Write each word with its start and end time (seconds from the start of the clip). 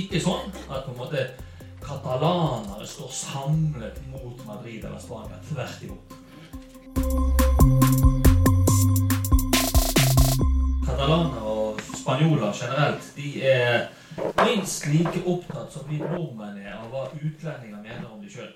ikke 0.00 0.20
sånn 0.22 0.50
at 0.68 0.84
på 0.84 0.92
en 0.92 0.98
måte 1.00 1.26
katalanere 1.86 2.86
står 2.88 3.10
samlet 3.14 4.00
mot 4.10 4.40
Madrid 4.46 4.84
eller 4.84 4.98
Spania. 5.00 5.38
Tvert 5.48 5.82
imot. 5.86 6.16
Katalanere 10.86 11.42
og 11.46 11.80
spanjoler 11.94 12.52
generelt 12.52 13.10
de 13.16 13.32
er 13.46 13.88
minst 14.44 14.86
like 14.90 15.22
opptatt 15.28 15.72
som 15.72 15.88
vi 15.88 16.00
nordmenn 16.00 16.60
er 16.62 16.76
av 16.76 16.88
hva 16.92 17.08
utlendinger 17.14 17.82
mener 17.82 18.06
om 18.10 18.22
de 18.22 18.30
sjøl. 18.32 18.52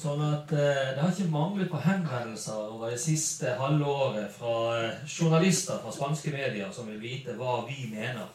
Sånn 0.00 0.22
at 0.26 0.50
eh, 0.50 0.94
Det 0.94 1.00
har 1.00 1.12
ikke 1.12 1.30
manglet 1.30 1.70
på 1.70 1.78
henvendelser 1.84 2.72
over 2.74 2.90
det 2.90 2.98
siste 3.02 3.52
halve 3.60 3.86
året 3.86 4.32
fra 4.34 4.54
eh, 4.80 5.04
journalister 5.06 5.78
fra 5.82 5.92
spanske 5.94 6.32
medier 6.34 6.72
som 6.74 6.88
vil 6.90 6.98
vite 7.02 7.36
hva 7.38 7.60
vi 7.68 7.86
mener. 7.92 8.26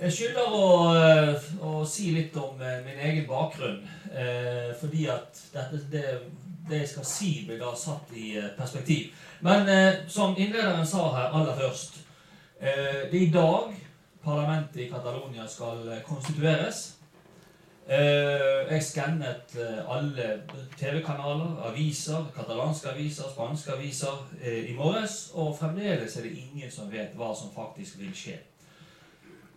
Jeg 0.00 0.12
skylder 0.12 0.54
å, 0.56 0.68
eh, 0.96 1.50
å 1.62 1.82
si 1.86 2.10
litt 2.14 2.36
om 2.40 2.60
eh, 2.60 2.80
min 2.86 2.98
egen 2.98 3.26
bakgrunn. 3.28 3.82
eh, 4.12 4.72
fordi 4.80 5.06
at 5.08 5.38
dette, 5.52 5.78
det, 5.92 6.04
det 6.68 6.78
jeg 6.78 6.88
skal 6.88 7.04
si, 7.04 7.30
blir 7.46 7.58
da 7.60 7.74
satt 7.76 8.10
i 8.16 8.34
perspektiv. 8.56 9.12
Men 9.40 9.66
som 10.08 10.36
innlederen 10.36 10.86
sa 10.86 11.08
her 11.16 11.32
aller 11.34 11.56
først 11.56 11.96
Det 12.60 12.70
er 12.70 13.14
i 13.16 13.30
dag 13.34 13.72
parlamentet 14.22 14.76
i 14.84 14.88
Catalonia 14.88 15.46
skal 15.48 15.80
konstitueres. 16.06 16.94
Jeg 17.88 18.82
skannet 18.86 19.56
alle 19.88 20.28
TV-kanaler, 20.78 21.56
aviser, 21.66 22.30
katalanske 22.36 22.92
aviser, 22.92 23.26
spanske 23.34 23.74
aviser 23.74 24.46
i 24.46 24.76
morges, 24.78 25.32
og 25.34 25.56
fremdeles 25.58 26.16
er 26.16 26.28
det 26.28 26.38
ingen 26.38 26.70
som 26.70 26.92
vet 26.92 27.18
hva 27.18 27.34
som 27.34 27.50
faktisk 27.50 27.98
vil 27.98 28.14
skje. 28.14 28.38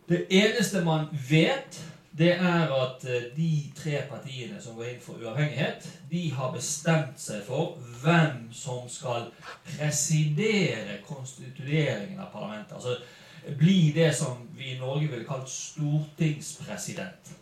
Det 0.10 0.26
eneste 0.30 0.84
man 0.86 1.08
vet, 1.30 1.82
det 2.18 2.32
er 2.32 2.72
at 2.72 3.06
eh, 3.10 3.24
de 3.36 3.72
tre 3.76 4.02
partiene 4.10 4.62
som 4.62 4.76
går 4.78 4.92
inn 4.94 5.02
for 5.02 5.20
uavhengighet, 5.20 5.88
de 6.12 6.30
har 6.32 6.54
bestemt 6.54 7.20
seg 7.20 7.42
for 7.48 7.76
hvem 8.04 8.46
som 8.56 8.86
skal 8.90 9.32
presidere 9.66 11.02
konstitueringen 11.08 12.22
av 12.22 12.30
parlamentet. 12.32 12.78
Altså 12.78 12.96
bli 13.58 13.92
det 13.96 14.14
som 14.16 14.46
vi 14.58 14.76
i 14.76 14.78
Norge 14.80 15.10
ville 15.10 15.26
kalt 15.26 15.50
stortingspresident. 15.50 17.34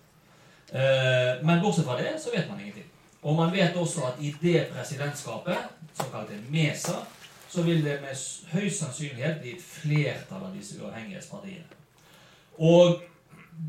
Eh, 0.71 1.43
Men 1.43 1.61
bortsett 1.61 1.85
fra 1.85 1.99
det, 1.99 2.15
så 2.23 2.31
vet 2.31 2.49
man 2.49 2.59
ingenting. 2.59 2.89
Og 3.21 3.35
man 3.35 3.51
vet 3.51 3.75
også 3.75 4.07
at 4.07 4.23
i 4.23 4.35
det 4.41 4.67
presidentskapet, 4.71 5.57
såkalte 5.93 6.39
MESA, 6.49 6.97
så 7.49 7.61
vil 7.61 7.85
det 7.85 8.01
med 8.01 8.17
høy 8.51 8.69
sannsynlighet 8.69 9.41
bli 9.41 9.55
et 9.55 9.63
flertall 9.63 10.43
av 10.43 10.55
disse 10.57 10.81
uavhengighetspartiene. 10.81 11.82
Og 12.57 13.01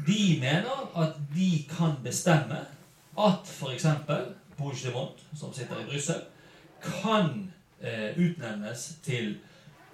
de 0.07 0.39
mener 0.41 0.85
at 0.97 1.17
de 1.35 1.65
kan 1.71 1.97
bestemme 2.05 2.61
at 3.19 3.49
f.eks. 3.49 3.87
Puigdemont, 4.57 5.19
som 5.37 5.53
sitter 5.53 5.81
i 5.81 5.89
Brussel, 5.89 6.21
kan 6.83 7.53
eh, 7.81 8.13
utnevnes 8.19 8.93
til 9.03 9.37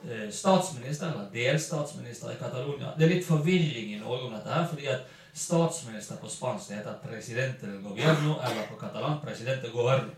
eh, 0.04 0.30
statsminister 0.30 1.12
eller 1.12 1.30
delstatsminister 1.32 2.30
i 2.30 2.38
Catalonia. 2.40 2.92
Det 2.98 3.06
er 3.06 3.14
litt 3.14 3.26
forvirring 3.26 3.94
i 3.94 4.00
Norge 4.00 4.28
om 4.28 4.34
dette 4.36 4.52
her, 4.52 4.66
fordi 4.68 4.90
at 4.92 5.06
statsminister 5.34 6.18
på 6.20 6.28
spansk 6.28 6.74
heter 6.74 6.98
presidente 7.04 7.66
del 7.66 7.82
gobierno, 7.82 8.36
eller 8.40 8.66
på 8.68 8.80
katalan 8.80 9.20
presidente 9.24 9.70
governo. 9.72 10.12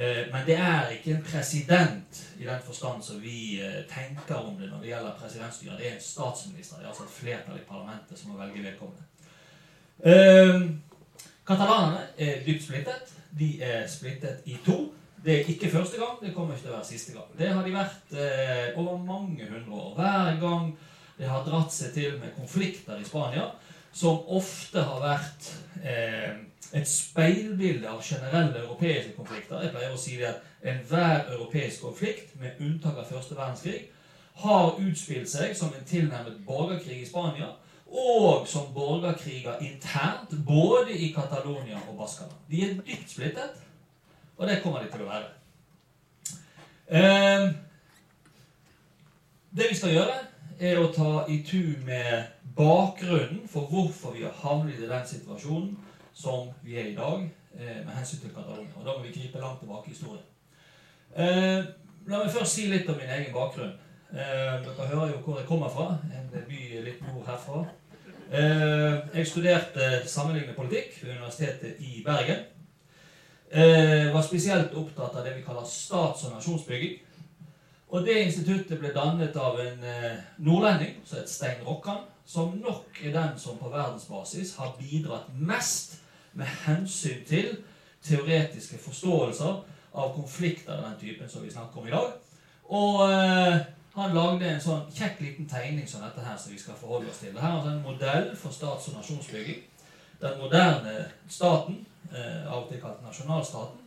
Eh, 0.00 0.32
Men 0.32 0.46
det 0.46 0.56
er 0.56 0.88
ikke 0.88 1.10
en 1.12 1.24
president 1.24 2.20
i 2.38 2.44
den 2.44 2.60
forstand 2.64 3.02
som 3.04 3.22
vi 3.22 3.60
eh, 3.60 3.82
tenker 3.88 4.38
om 4.40 4.56
det 4.56 4.70
når 4.70 4.80
det 4.80 4.88
gjelder 4.88 5.18
presidentstyret. 5.20 5.78
Det 5.78 5.88
er 5.88 5.94
en 5.94 6.00
statsminister. 6.00 6.76
Det 6.76 6.84
er 6.84 6.88
altså 6.88 7.04
et 7.04 7.18
flertall 7.18 7.58
i 7.58 7.66
parlamentet 7.68 8.18
som 8.18 8.30
må 8.30 8.38
velge 8.38 8.62
vedkommende. 8.64 9.04
Eh, 10.04 10.70
Katalanerne 11.46 12.06
er 12.18 12.40
dypt 12.46 12.64
splittet. 12.64 13.12
De 13.38 13.50
er 13.62 13.86
splittet 13.88 14.40
i 14.46 14.56
to. 14.64 14.78
Det 15.24 15.34
er 15.34 15.52
ikke 15.52 15.68
første 15.70 15.98
gang, 16.00 16.16
det 16.22 16.34
kommer 16.34 16.54
ikke 16.54 16.64
til 16.64 16.72
å 16.72 16.78
være 16.78 16.88
siste 16.88 17.12
gang. 17.12 17.26
Det 17.38 17.50
har 17.52 17.66
de 17.66 17.72
vært 17.74 18.14
over 18.80 18.96
mange 19.04 19.48
hundre 19.50 19.80
år. 19.82 19.90
Hver 19.98 20.38
gang 20.40 20.70
det 21.18 21.28
har 21.28 21.44
dratt 21.44 21.74
seg 21.74 21.92
til 21.92 22.14
med 22.22 22.32
konflikter 22.38 22.96
i 22.96 23.04
Spania, 23.04 23.50
som 23.92 24.22
ofte 24.32 24.80
har 24.80 25.02
vært 25.04 25.50
et 26.72 26.88
speilbilde 26.88 27.88
av 27.90 28.02
generelle 28.02 28.58
europeiske 28.62 29.14
konflikter. 29.16 29.62
Jeg 29.62 29.72
pleier 29.74 29.94
å 29.94 29.98
si 29.98 30.18
det 30.20 30.28
at 30.28 30.68
enhver 30.72 31.32
europeisk 31.34 31.82
konflikt, 31.82 32.36
med 32.40 32.60
unntak 32.60 33.00
av 33.00 33.08
første 33.10 33.34
verdenskrig, 33.38 33.88
har 34.40 34.78
utspilt 34.78 35.28
seg 35.28 35.56
som 35.56 35.74
en 35.74 35.88
tilnærmet 35.88 36.38
borgerkrig 36.46 37.02
i 37.02 37.08
Spania, 37.08 37.50
og 37.90 38.46
som 38.48 38.70
borgerkriger 38.74 39.58
internt, 39.66 40.30
både 40.46 40.94
i 40.94 41.10
Catalonia 41.12 41.80
og 41.88 41.98
Baskana. 41.98 42.38
De 42.50 42.62
er 42.62 42.78
dypt 42.86 43.10
splittet, 43.10 43.58
og 44.36 44.48
det 44.48 44.60
kommer 44.62 44.84
de 44.84 44.92
til 44.92 45.04
å 45.04 45.10
være. 45.10 45.28
Eh, 46.90 47.50
det 49.50 49.70
vi 49.70 49.76
skal 49.76 49.96
gjøre, 49.96 50.18
er 50.60 50.78
å 50.78 50.90
ta 50.94 51.24
i 51.32 51.40
tur 51.46 51.80
med 51.84 52.30
bakgrunnen 52.56 53.46
for 53.48 53.70
hvorfor 53.70 54.14
vi 54.14 54.22
har 54.26 54.34
havnet 54.42 54.78
i 54.78 54.88
den 54.88 55.06
situasjonen 55.08 55.76
som 56.14 56.50
vi 56.62 56.78
er 56.78 56.90
i 56.90 56.96
dag 56.96 57.22
eh, 57.58 57.80
med 57.86 57.94
hensyn 57.94 58.20
til 58.20 58.34
Catalonia. 58.34 58.72
Og 58.76 58.86
da 58.86 58.96
må 58.96 59.04
vi 59.04 59.14
gripe 59.14 59.38
langt 59.38 59.60
tilbake 59.60 59.90
i 59.90 59.94
historien. 59.94 60.26
Eh, 61.16 61.64
la 62.06 62.22
meg 62.22 62.32
først 62.34 62.54
si 62.54 62.68
litt 62.70 62.88
om 62.88 62.98
min 63.00 63.10
egen 63.18 63.34
bakgrunn. 63.34 63.74
Eh, 64.10 64.56
dere 64.64 64.88
hører 64.92 65.12
jo 65.12 65.20
hvor 65.24 65.38
jeg 65.38 65.48
kommer 65.48 65.68
fra. 65.68 65.90
En 66.14 66.30
by 66.48 66.62
litt 66.86 67.02
nord 67.06 67.26
herfra. 67.26 67.64
Eh, 68.30 69.16
jeg 69.16 69.26
studerte 69.26 69.90
sammenlignende 70.06 70.54
politikk 70.54 71.02
ved 71.02 71.16
Universitetet 71.16 71.76
i 71.78 72.02
Bergen. 72.06 72.44
Eh, 73.50 74.14
var 74.14 74.22
spesielt 74.22 74.74
opptatt 74.74 75.16
av 75.16 75.24
det 75.24 75.36
vi 75.36 75.42
kaller 75.42 75.66
stats- 75.66 76.24
og 76.24 76.36
nasjonsbygging. 76.36 76.98
Og 77.90 78.06
det 78.06 78.20
instituttet 78.22 78.78
ble 78.78 78.92
dannet 78.94 79.34
av 79.36 79.58
en 79.58 79.82
eh, 79.82 80.20
nordlending, 80.38 81.00
som 81.04 81.18
het 81.18 81.30
Stein 81.30 81.64
Rokkan, 81.66 82.04
som 82.26 82.54
nok 82.62 83.00
er 83.02 83.10
den 83.16 83.38
som 83.38 83.58
på 83.58 83.72
verdensbasis 83.72 84.54
har 84.60 84.76
bidratt 84.78 85.32
mest 85.34 85.99
med 86.40 86.48
hensyn 86.64 87.24
til 87.28 87.58
teoretiske 88.04 88.78
forståelser 88.80 89.60
av 89.92 90.14
konflikter 90.14 90.76
av 90.76 90.86
den 90.88 90.98
typen 91.00 91.28
som 91.28 91.44
vi 91.44 91.52
snakker 91.52 91.80
om 91.80 91.88
i 91.88 91.94
dag. 91.94 92.12
Og 92.70 93.02
eh, 93.10 93.58
han 93.96 94.14
lagde 94.14 94.46
en 94.46 94.62
sånn 94.62 94.86
kjekk 94.94 95.20
liten 95.24 95.48
tegning 95.50 95.88
som 95.88 96.04
dette 96.04 96.22
her 96.22 96.38
som 96.38 96.54
vi 96.54 96.60
skal 96.60 96.78
forholde 96.78 97.10
oss 97.10 97.18
til. 97.22 97.34
Dette 97.34 97.46
er 97.46 97.56
altså 97.56 97.72
en 97.74 97.82
modell 97.82 98.30
for 98.38 98.54
stats- 98.54 98.88
og 98.90 99.00
nasjonsbygging. 99.00 99.64
Den 100.20 100.38
moderne 100.38 100.94
staten, 101.28 101.86
eh, 102.12 102.46
av 102.46 102.62
og 102.62 102.68
til 102.70 102.80
kalt 102.80 103.02
nasjonalstaten, 103.02 103.80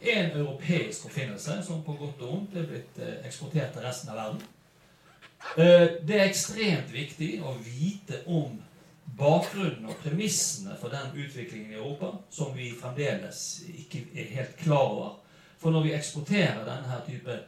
er 0.00 0.22
en 0.22 0.38
europeisk 0.40 1.04
oppfinnelse 1.10 1.58
som 1.66 1.82
på 1.84 1.92
godt 1.98 2.22
og 2.22 2.32
vondt 2.32 2.56
er 2.56 2.68
blitt 2.70 3.02
eh, 3.02 3.18
eksportert 3.26 3.74
til 3.74 3.84
resten 3.84 4.14
av 4.14 4.20
verden. 4.22 4.42
Eh, 5.56 5.88
Det 6.06 6.16
er 6.16 6.28
ekstremt 6.28 6.92
viktig 6.92 7.32
å 7.42 7.56
vite 7.64 8.22
om 8.26 8.60
bakgrunnen 9.18 9.88
og 9.88 9.96
premissene 10.02 10.76
for 10.80 10.92
den 10.92 11.24
utviklingen 11.24 11.72
i 11.72 11.78
Europa 11.78 12.12
som 12.30 12.52
vi 12.56 12.70
fremdeles 12.80 13.62
ikke 13.68 14.04
er 14.14 14.30
helt 14.36 14.56
klar 14.60 14.86
over. 14.86 15.16
For 15.58 15.70
når 15.70 15.82
vi 15.88 15.96
eksporterer 15.96 16.64
denne 16.64 17.00
type 17.06 17.40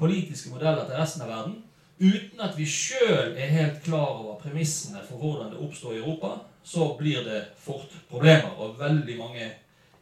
politiske 0.00 0.50
modeller 0.50 0.86
til 0.88 0.96
resten 0.96 1.24
av 1.26 1.32
verden, 1.32 1.58
uten 2.00 2.40
at 2.40 2.56
vi 2.56 2.66
sjøl 2.66 3.34
er 3.36 3.52
helt 3.52 3.82
klar 3.84 4.14
over 4.22 4.38
premissene 4.40 5.02
for 5.08 5.20
hvordan 5.20 5.52
det 5.52 5.60
oppstår 5.60 5.98
i 5.98 6.00
Europa, 6.00 6.38
så 6.64 6.94
blir 6.98 7.24
det 7.24 7.42
fort 7.58 7.92
problemer. 8.08 8.56
Og 8.56 8.78
veldig 8.80 9.18
mange 9.18 9.50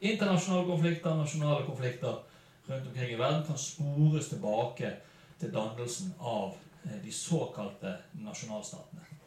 internasjonale 0.00 0.66
konflikter, 0.66 1.14
nasjonale 1.14 1.66
konflikter 1.66 2.22
rundt 2.68 2.86
omkring 2.86 3.12
i 3.12 3.18
verden 3.18 3.46
kan 3.46 3.58
spores 3.58 4.28
tilbake 4.28 4.92
til 5.40 5.54
dannelsen 5.54 6.14
av 6.20 6.54
eh, 6.84 6.98
de 7.04 7.12
såkalte 7.12 7.96
nasjonalstatene. 8.22 9.17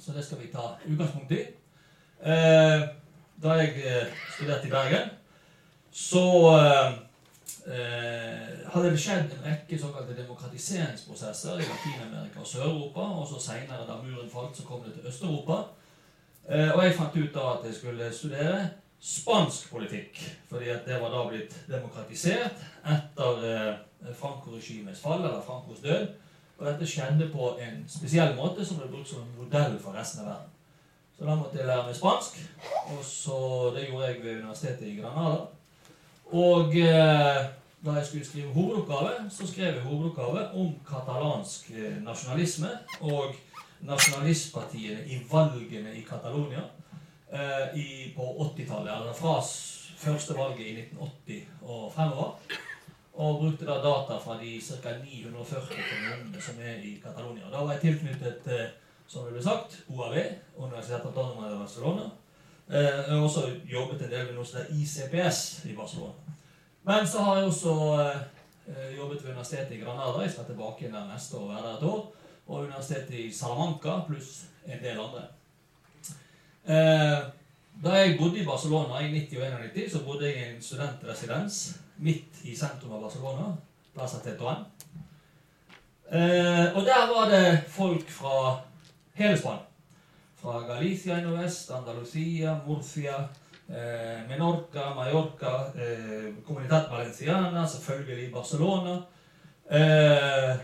Så 0.00 0.12
det 0.12 0.24
skal 0.24 0.38
vi 0.40 0.46
ta 0.52 0.76
utgangspunkt 0.86 1.32
i. 1.32 1.40
Eh, 2.22 2.88
Da 3.42 3.54
jeg 3.56 3.72
eh, 3.88 4.06
studerte 4.34 4.66
i 4.68 4.70
Bergen, 4.70 5.10
så 5.92 6.24
eh, 7.72 8.66
hadde 8.68 8.90
det 8.90 9.00
skjedd 9.00 9.32
en 9.32 9.46
rekke 9.46 9.78
såkalte 9.80 10.16
demokratiseringsprosesser 10.18 11.62
i 11.62 11.64
Latin-Amerika 11.64 12.42
og 12.42 12.46
Sør-Europa. 12.46 13.00
Og 13.00 13.24
så 13.30 13.40
seinere, 13.40 13.86
da 13.88 13.96
muren 14.02 14.28
falt, 14.28 14.56
så 14.56 14.66
kom 14.68 14.84
det 14.84 14.92
til 14.92 15.08
Øst-Europa. 15.08 15.56
Og 16.50 16.84
jeg 16.84 16.94
fant 16.98 17.16
ut 17.16 17.34
da 17.34 17.46
at 17.54 17.64
jeg 17.64 17.74
skulle 17.74 18.12
studere 18.12 18.68
spansk 19.00 19.70
politikk. 19.70 20.20
Fordi 20.48 20.68
at 20.68 20.84
det 20.84 21.00
var 21.00 21.14
da 21.14 21.24
blitt 21.28 21.56
demokratisert 21.68 22.60
etter 22.84 23.78
Franco-regimets 24.20 25.00
fall, 25.00 25.24
eller 25.24 25.40
Francos 25.46 25.80
død. 25.80 26.08
Og 26.60 26.66
dette 26.66 26.86
skjedde 26.86 27.30
på 27.32 27.54
en 27.56 27.84
spesiell 27.88 28.34
måte 28.36 28.64
som 28.64 28.76
ble 28.76 28.90
brukt 28.92 29.08
som 29.08 29.22
en 29.24 29.38
modell 29.38 29.78
for 29.80 29.96
resten 29.96 30.20
av 30.20 30.34
verden. 30.34 30.50
Så 31.16 31.24
da 31.24 31.36
måtte 31.36 31.58
jeg 31.58 31.68
lære 31.68 31.86
meg 31.86 31.96
spansk, 31.96 32.36
og 32.92 33.00
så 33.04 33.38
det 33.74 33.86
gjorde 33.88 34.06
jeg 34.06 34.20
ved 34.22 34.42
universitetet 34.42 34.86
i 34.88 34.98
Granada. 35.00 35.40
Og 36.32 36.76
eh, 36.76 37.40
da 37.84 37.96
jeg 37.96 38.06
skulle 38.06 38.28
skrive 38.28 38.52
hovedoppgave, 38.52 39.30
så 39.30 39.48
skrev 39.48 39.74
jeg 39.74 39.82
hovedoppgave 39.82 40.46
om 40.60 40.70
katalansk 40.88 41.70
eh, 41.70 41.98
nasjonalisme 42.04 42.70
og 43.00 43.34
nasjonalistpartiene 43.80 45.04
i 45.08 45.20
valgene 45.30 45.94
i 45.96 46.04
Catalonia 46.08 46.64
eh, 47.32 47.76
i, 47.76 47.88
på 48.16 48.22
80-tallet, 48.22 48.92
eller 48.92 49.12
fra 49.16 49.40
første 50.00 50.36
valget 50.36 50.66
i 50.66 50.80
1980 50.80 51.46
og 51.62 51.92
fremover. 51.92 52.60
Brukte 53.40 53.64
da 53.64 53.78
data 53.78 54.18
fra 54.18 54.34
de 54.38 54.60
ca. 54.60 54.90
940 55.04 55.76
kommunene 55.90 56.40
som 56.42 56.54
er 56.60 56.74
i 56.84 57.00
Catalonia. 57.04 57.48
Da 57.50 57.62
var 57.64 57.72
jeg 57.72 57.80
tilknyttet, 57.80 58.46
eh, 58.46 58.66
som 59.08 59.24
det 59.24 59.32
ble 59.32 59.42
sagt, 59.42 59.78
OAV, 59.88 60.16
Universitetet 60.58 61.06
Autonoma 61.06 61.48
de 61.48 61.56
Barcelona. 61.58 62.10
Eh, 62.68 62.84
Jeg 62.84 63.14
har 63.14 63.22
også 63.22 63.46
jobbet 63.64 64.02
en 64.02 64.10
del 64.10 64.26
med 64.26 64.34
noe 64.34 64.44
som 64.44 64.60
heter 64.60 64.76
ICPS 64.76 65.64
i 65.64 65.72
Barcelona. 65.76 66.36
Men 66.84 67.06
så 67.06 67.24
har 67.24 67.36
jeg 67.36 67.46
også 67.46 67.72
eh, 68.68 68.96
jobbet 68.98 69.24
ved 69.24 69.32
Universitetet 69.32 69.72
i 69.72 69.80
Granada. 69.80 70.20
Jeg 70.20 70.30
skal 70.30 70.44
tilbake 70.44 70.84
igjen 70.84 70.94
der 70.94 71.12
neste 71.12 71.36
år, 71.36 71.48
være 71.48 71.66
der 71.68 71.76
et 71.76 71.82
år. 71.82 72.12
Og 72.46 72.62
Universitetet 72.62 73.18
i 73.24 73.32
Salamanca, 73.32 74.00
pluss 74.06 74.44
en 74.66 74.84
del 74.84 75.00
andre. 75.00 75.28
Da 77.82 77.92
jeg 77.96 78.18
bodde 78.18 78.38
i 78.38 78.44
Barcelona 78.44 79.00
i 79.00 79.12
90 79.12 79.36
og 79.40 79.60
91, 79.60 79.92
så 79.92 80.04
bodde 80.04 80.26
jeg 80.26 80.36
i 80.36 80.56
en 80.56 80.62
studentresidens 80.62 81.80
midt 82.00 82.44
i 82.48 82.56
sentrum 82.56 82.92
av 82.96 83.02
Barcelona. 83.06 83.50
Plaza 83.94 84.18
Tetuan. 84.24 84.64
Eh, 86.10 86.76
og 86.76 86.84
der 86.86 87.06
var 87.10 87.28
det 87.30 87.64
folk 87.68 88.10
fra 88.10 88.60
hele 89.14 89.38
Spania. 89.38 89.66
Fra 90.40 90.60
Galicia 90.64 91.18
i 91.18 91.22
nordvest, 91.22 91.70
Andalusia, 91.70 92.56
Murcia, 92.66 93.18
eh, 93.68 94.28
Menorca, 94.28 94.94
Mallorca, 94.94 95.70
eh, 95.76 96.90
Valenciana, 96.90 97.66
selvfølgelig 97.66 98.32
Barcelona. 98.32 99.02
Eh, 99.70 100.56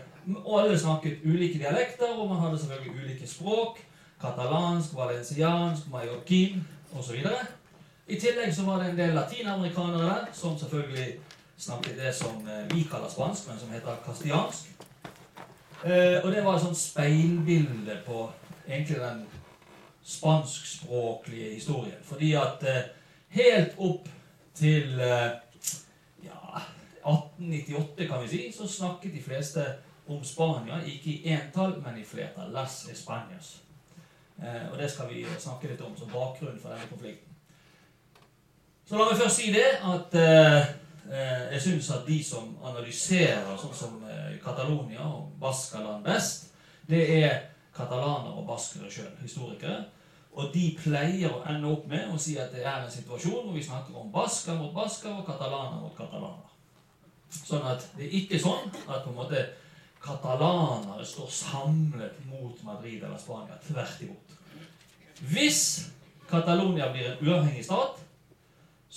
og 0.45 0.61
alle 0.61 0.79
snakket 0.79 1.17
ulike 1.25 1.59
dialekter, 1.59 2.09
og 2.17 2.29
man 2.29 2.39
hadde 2.39 2.59
selvfølgelig 2.59 3.03
ulike 3.03 3.27
språk. 3.27 3.79
Katalansk, 4.21 4.95
valenciansk, 4.95 5.91
mallorquin 5.91 6.67
osv. 6.97 7.23
I 8.07 8.19
tillegg 8.19 8.55
så 8.55 8.65
var 8.65 8.81
det 8.81 8.89
en 8.89 8.97
del 8.97 9.15
latinamerikanere 9.15 10.03
der, 10.03 10.25
som 10.33 10.57
selvfølgelig 10.57 11.19
snakket 11.57 11.97
det 11.97 12.13
som 12.15 12.47
eh, 12.47 12.75
vi 12.77 12.83
kaller 12.83 13.09
spansk, 13.09 13.47
men 13.47 13.59
som 13.59 13.71
heter 13.71 13.95
castellansk. 14.05 14.69
Eh, 15.83 16.25
og 16.25 16.31
det 16.31 16.43
var 16.45 16.55
et 16.55 16.61
sånt 16.61 16.77
speilbilde 16.77 18.01
på 18.05 18.31
egentlig 18.67 18.99
den 19.01 19.25
spanskspråklige 20.03 21.53
historien. 21.53 21.97
Fordi 22.03 22.33
at 22.33 22.63
eh, 22.63 22.83
helt 23.29 23.73
opp 23.77 24.09
til 24.55 24.97
ja, 26.23 26.61
1898, 27.05 28.07
kan 28.07 28.23
vi 28.23 28.27
si, 28.27 28.51
så 28.57 28.67
snakket 28.67 29.13
de 29.13 29.21
fleste 29.21 29.65
om 30.07 30.23
Spania, 30.23 30.79
ikke 30.85 31.11
i 31.11 31.29
entall, 31.29 31.75
men 31.85 31.99
i 31.99 32.05
flertall. 32.05 32.51
Las 32.51 32.87
Españas. 32.89 33.57
Og 34.71 34.77
det 34.79 34.91
skal 34.91 35.09
vi 35.09 35.25
snakke 35.39 35.67
litt 35.67 35.81
om 35.81 35.97
som 35.97 36.09
bakgrunn 36.09 36.59
for 36.61 36.69
denne 36.73 36.89
konflikten. 36.89 37.35
Så 38.85 38.97
la 38.97 39.05
meg 39.09 39.21
først 39.21 39.41
si 39.41 39.51
det 39.53 39.67
at 39.83 40.17
jeg 41.15 41.61
syns 41.63 41.91
at 41.95 42.07
de 42.07 42.17
som 42.23 42.49
analyserer 42.67 43.53
sånn 43.59 43.75
som 43.75 44.01
eh, 44.09 44.33
Catalonia 44.43 45.05
og 45.07 45.29
Baskaland 45.39 46.03
best, 46.03 46.49
det 46.87 47.03
er 47.19 47.37
katalanere 47.75 48.33
og 48.33 48.47
baskere 48.47 48.89
sjøl, 48.91 49.13
historikere. 49.21 49.85
Og 50.37 50.51
de 50.53 50.67
pleier 50.77 51.33
å 51.33 51.43
ende 51.49 51.69
opp 51.71 51.87
med 51.89 52.11
å 52.13 52.19
si 52.21 52.35
at 52.37 52.51
det 52.53 52.65
er 52.65 52.83
en 52.83 52.91
situasjon 52.91 53.47
hvor 53.47 53.55
vi 53.55 53.63
snakker 53.65 53.95
om 53.97 54.11
basker 54.13 54.57
mot 54.59 54.73
basker 54.75 55.13
og 55.13 55.25
katalaner 55.25 55.79
mot 55.81 55.95
katalaner. 55.97 56.51
Sånn 57.33 57.65
at 57.67 57.83
det 57.97 58.05
er 58.07 58.17
ikke 58.21 58.39
sånn 58.39 58.69
at 58.85 59.03
på 59.03 59.11
en 59.11 59.17
måte 59.17 59.43
katalanere 60.03 61.05
står 61.05 61.31
samlet 61.33 62.19
mot 62.29 62.59
Madrid 62.67 63.01
eller 63.01 63.17
Spania. 63.19 63.57
Tvert 63.65 64.03
imot. 64.05 64.35
Hvis 65.31 65.61
Catalonia 66.29 66.91
blir 66.93 67.09
en 67.09 67.23
uavhengig 67.23 67.65
stat, 67.65 67.97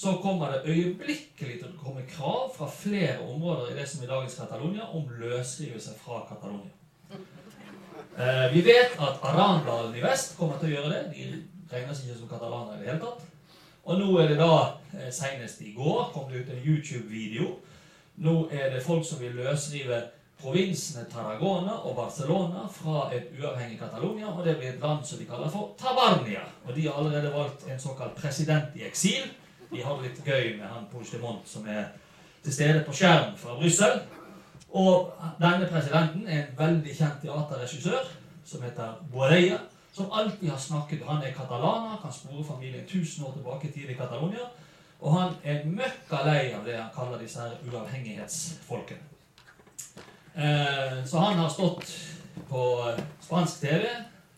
så 0.00 0.12
kommer 0.22 0.52
det 0.52 0.60
øyeblikkelig 0.64 1.58
til 1.60 1.66
å 1.68 1.78
komme 1.84 2.06
krav 2.08 2.46
fra 2.54 2.68
flere 2.72 3.18
områder 3.20 3.72
i 3.72 3.74
det 3.76 3.88
som 3.88 4.00
er 4.00 4.08
dagens 4.08 4.36
Catalonia 4.38 4.86
om 4.96 5.10
løsrivelse 5.20 5.92
fra 6.00 6.22
Catalonia. 6.28 6.72
Eh, 8.16 8.46
vi 8.54 8.62
vet 8.64 8.96
at 8.96 9.20
Arandalen 9.28 9.92
i 9.96 10.00
vest 10.00 10.38
kommer 10.38 10.56
til 10.56 10.70
å 10.70 10.72
gjøre 10.78 10.92
det. 10.94 11.02
De 11.12 11.26
regner 11.74 11.98
seg 11.98 12.08
ikke 12.08 12.16
som 12.22 12.30
katalanere 12.30 12.78
i 12.78 12.80
det 12.80 12.88
hele 12.88 13.02
tatt. 13.02 13.26
Og 13.84 14.00
nå 14.00 14.14
er 14.22 14.32
det 14.32 14.38
da, 14.40 14.56
eh, 14.94 15.10
senest 15.12 15.60
i 15.60 15.74
går, 15.76 16.08
kom 16.14 16.32
det 16.32 16.40
ut 16.40 16.54
en 16.54 16.64
YouTube-video. 16.64 17.50
Nå 18.24 18.48
er 18.56 18.70
det 18.70 18.82
folk 18.82 19.04
som 19.04 19.20
vil 19.20 19.36
løsrive 19.36 20.00
provinsene 20.40 21.04
Tarragona 21.12 21.76
og 21.84 21.96
Barcelona 21.96 22.64
fra 22.72 23.10
et 23.12 23.28
uavhengig 23.36 23.78
Catalonia, 23.78 24.32
og 24.32 24.44
det 24.46 24.56
blir 24.56 24.72
et 24.72 24.80
land 24.80 25.04
som 25.04 25.18
de 25.18 25.28
kaller 25.28 25.52
for 25.52 25.76
Tabarnia. 25.78 26.48
Og 26.64 26.74
de 26.74 26.88
har 26.88 26.96
allerede 26.96 27.36
valgt 27.36 27.68
en 27.68 27.80
såkalt 27.80 28.16
president 28.16 28.76
i 28.76 28.88
eksil. 28.88 29.28
De 29.70 29.82
har 29.82 29.96
det 29.96 30.08
litt 30.08 30.24
gøy 30.26 30.56
med 30.58 30.66
han 30.66 30.86
Puigdemont 30.92 31.48
som 31.48 31.66
er 31.68 31.92
til 32.44 32.54
stede 32.54 32.84
på 32.86 32.94
skjerm 32.96 33.36
fra 33.38 33.56
Brussel. 33.58 34.00
Og 34.70 35.12
denne 35.40 35.66
presidenten 35.70 36.26
er 36.28 36.44
en 36.44 36.56
veldig 36.58 36.94
kjent 36.94 37.22
teaterregissør 37.22 38.08
som 38.46 38.62
heter 38.62 38.96
Boreia, 39.12 39.58
som 39.92 40.10
alltid 40.12 40.48
har 40.50 40.58
snakket 40.58 41.06
Han 41.06 41.22
er 41.22 41.34
katalaner, 41.34 41.98
kan 42.02 42.12
spore 42.12 42.44
familien 42.44 42.84
1000 42.84 43.26
år 43.26 43.32
tilbake 43.32 43.68
i 43.68 43.72
tid 43.72 43.90
i 43.90 43.94
Catalonia. 43.94 44.46
Og 45.00 45.20
han 45.20 45.34
er 45.44 45.64
møkka 45.64 46.24
lei 46.26 46.52
av 46.54 46.64
det 46.64 46.76
han 46.76 46.90
kaller 46.94 47.18
disse 47.18 47.40
her 47.40 47.56
uavhengighetsfolkene. 47.66 49.00
Eh, 50.34 51.04
så 51.06 51.18
han 51.18 51.38
har 51.38 51.48
stått 51.48 51.90
på 52.48 52.64
spansk 53.20 53.60
TV 53.60 53.86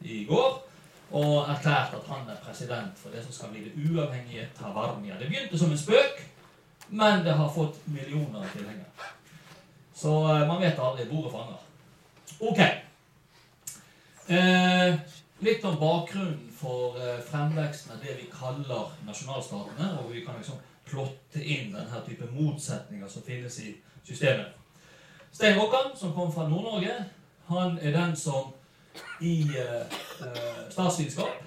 i 0.00 0.25
går 0.25 0.71
og 1.12 1.49
erklært 1.50 1.94
at 1.97 2.06
han 2.09 2.29
er 2.29 2.41
president 2.44 2.99
for 2.99 3.12
det 3.12 3.25
som 3.25 3.32
skal 3.32 3.50
bli 3.53 3.67
det 3.67 3.73
uavhengige 3.91 4.49
Tavarnia. 4.59 5.19
Det 5.20 5.29
begynte 5.29 5.59
som 5.59 5.73
en 5.73 5.79
spøk, 5.79 6.23
men 6.88 7.25
det 7.25 7.35
har 7.37 7.53
fått 7.53 7.81
millioner 7.87 8.41
av 8.41 8.49
tilhengere. 8.53 9.11
Så 9.94 10.12
eh, 10.29 10.47
man 10.49 10.61
vet 10.61 10.79
aldri. 10.79 11.05
Bordet 11.11 11.32
fanger. 11.32 11.61
Ok. 12.41 12.61
Eh, 14.26 14.94
litt 15.38 15.64
om 15.64 15.76
bakgrunnen 15.81 16.49
for 16.56 16.97
eh, 17.00 17.20
fremveksten 17.29 17.93
av 17.93 18.00
det 18.05 18.17
vi 18.19 18.31
kaller 18.32 18.97
nasjonalstatene, 19.06 19.93
og 20.00 20.12
vi 20.14 20.25
kan 20.25 20.41
liksom 20.41 20.61
plotte 20.88 21.44
inn 21.44 21.75
denne 21.75 22.03
type 22.06 22.29
motsetninger 22.32 23.09
som 23.09 23.25
finnes 23.26 23.59
i 23.61 23.76
systemet. 24.05 24.56
Stein 25.32 25.59
Rokkan, 25.61 25.93
som 25.97 26.12
kom 26.17 26.32
fra 26.32 26.49
Nord-Norge, 26.49 26.97
han 27.49 27.79
er 27.82 27.94
den 27.94 28.17
som 28.17 28.53
i 29.20 29.42
eh, 29.42 29.80
eh, 30.26 30.70
statsvitenskap 30.70 31.42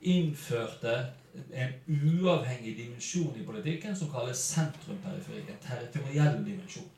innførte 0.00 1.06
en 1.52 1.72
uavhengig 1.86 2.76
dimensjon 2.76 3.34
i 3.36 3.44
politikken 3.44 3.96
som 3.96 4.10
kalles 4.10 4.38
sentrum-periferi. 4.38 5.42
En 5.48 5.64
territoriell 5.68 6.38
dimensjon. 6.44 6.88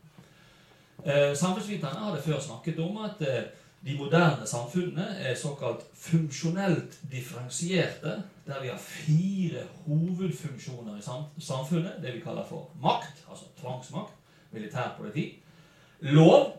Eh, 1.05 1.33
Samfunnsviterne 1.37 2.05
hadde 2.05 2.23
før 2.23 2.41
snakket 2.41 2.79
om 2.79 3.01
at 3.07 3.23
de 3.87 3.95
moderne 3.99 4.47
samfunnene 4.47 5.07
er 5.23 5.35
såkalt 5.39 5.85
funksjonelt 5.95 6.99
differensierte, 7.11 8.23
der 8.47 8.63
vi 8.63 8.69
har 8.69 8.79
fire 8.79 9.63
hovedfunksjoner 9.87 10.99
i 10.99 11.03
samfunnet. 11.41 12.03
Det 12.03 12.15
vi 12.15 12.21
kaller 12.21 12.47
for 12.49 12.71
makt, 12.83 13.25
altså 13.31 13.45
tvangsmakt, 13.61 14.13
militær 14.51 14.97
politi. 14.99 15.39
Lov, 16.01 16.53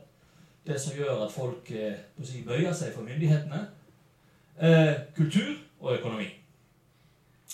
det 0.68 0.80
som 0.82 0.96
gjør 0.98 1.26
at 1.26 1.34
folk 1.34 1.72
eh, 1.72 1.98
si, 2.24 2.44
bøyer 2.48 2.74
seg 2.76 2.94
for 2.96 3.08
myndighetene. 3.08 3.64
Eh, 4.60 4.94
kultur 5.16 5.56
og 5.80 5.98
økonomi. 5.98 6.28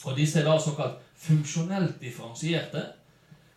Og 0.05 0.17
disse 0.17 0.39
er 0.39 0.47
da 0.47 0.57
såkalt 0.59 1.01
funksjonelt 1.15 2.01
differensierte. 2.01 2.83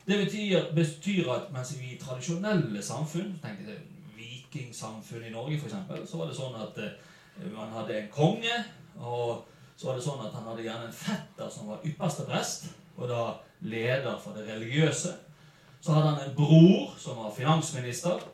Det 0.07 0.19
betyr, 0.25 0.73
betyr 0.75 1.31
at 1.33 1.53
mens 1.53 1.75
vi 1.81 1.95
i 1.95 2.01
tradisjonelle 2.01 2.83
samfunn 2.83 3.35
tenk 3.43 3.65
til 3.67 3.79
vikingsamfunn 4.17 5.27
i 5.29 5.33
Norge 5.35 5.59
f.eks., 5.59 6.11
så 6.11 6.21
var 6.21 6.31
det 6.31 6.37
sånn 6.39 6.59
at 6.61 6.81
eh, 6.85 7.49
man 7.53 7.73
hadde 7.75 7.99
en 7.99 8.11
konge, 8.13 8.63
og 8.97 9.47
så 9.77 9.91
var 9.91 9.99
det 9.99 10.05
sånn 10.07 10.25
at 10.27 10.35
han 10.35 10.49
hadde 10.51 10.65
gjerne 10.65 10.89
en 10.89 10.97
fetter 10.97 11.51
som 11.53 11.69
var 11.71 11.85
ypperste 11.87 12.25
prest, 12.29 12.71
og 12.97 13.11
da 13.11 13.23
leder 13.61 14.17
for 14.23 14.37
det 14.37 14.49
religiøse. 14.49 15.13
Så 15.81 15.95
hadde 15.95 16.09
han 16.09 16.25
en 16.25 16.35
bror 16.35 16.95
som 16.99 17.21
var 17.21 17.35
finansminister. 17.37 18.25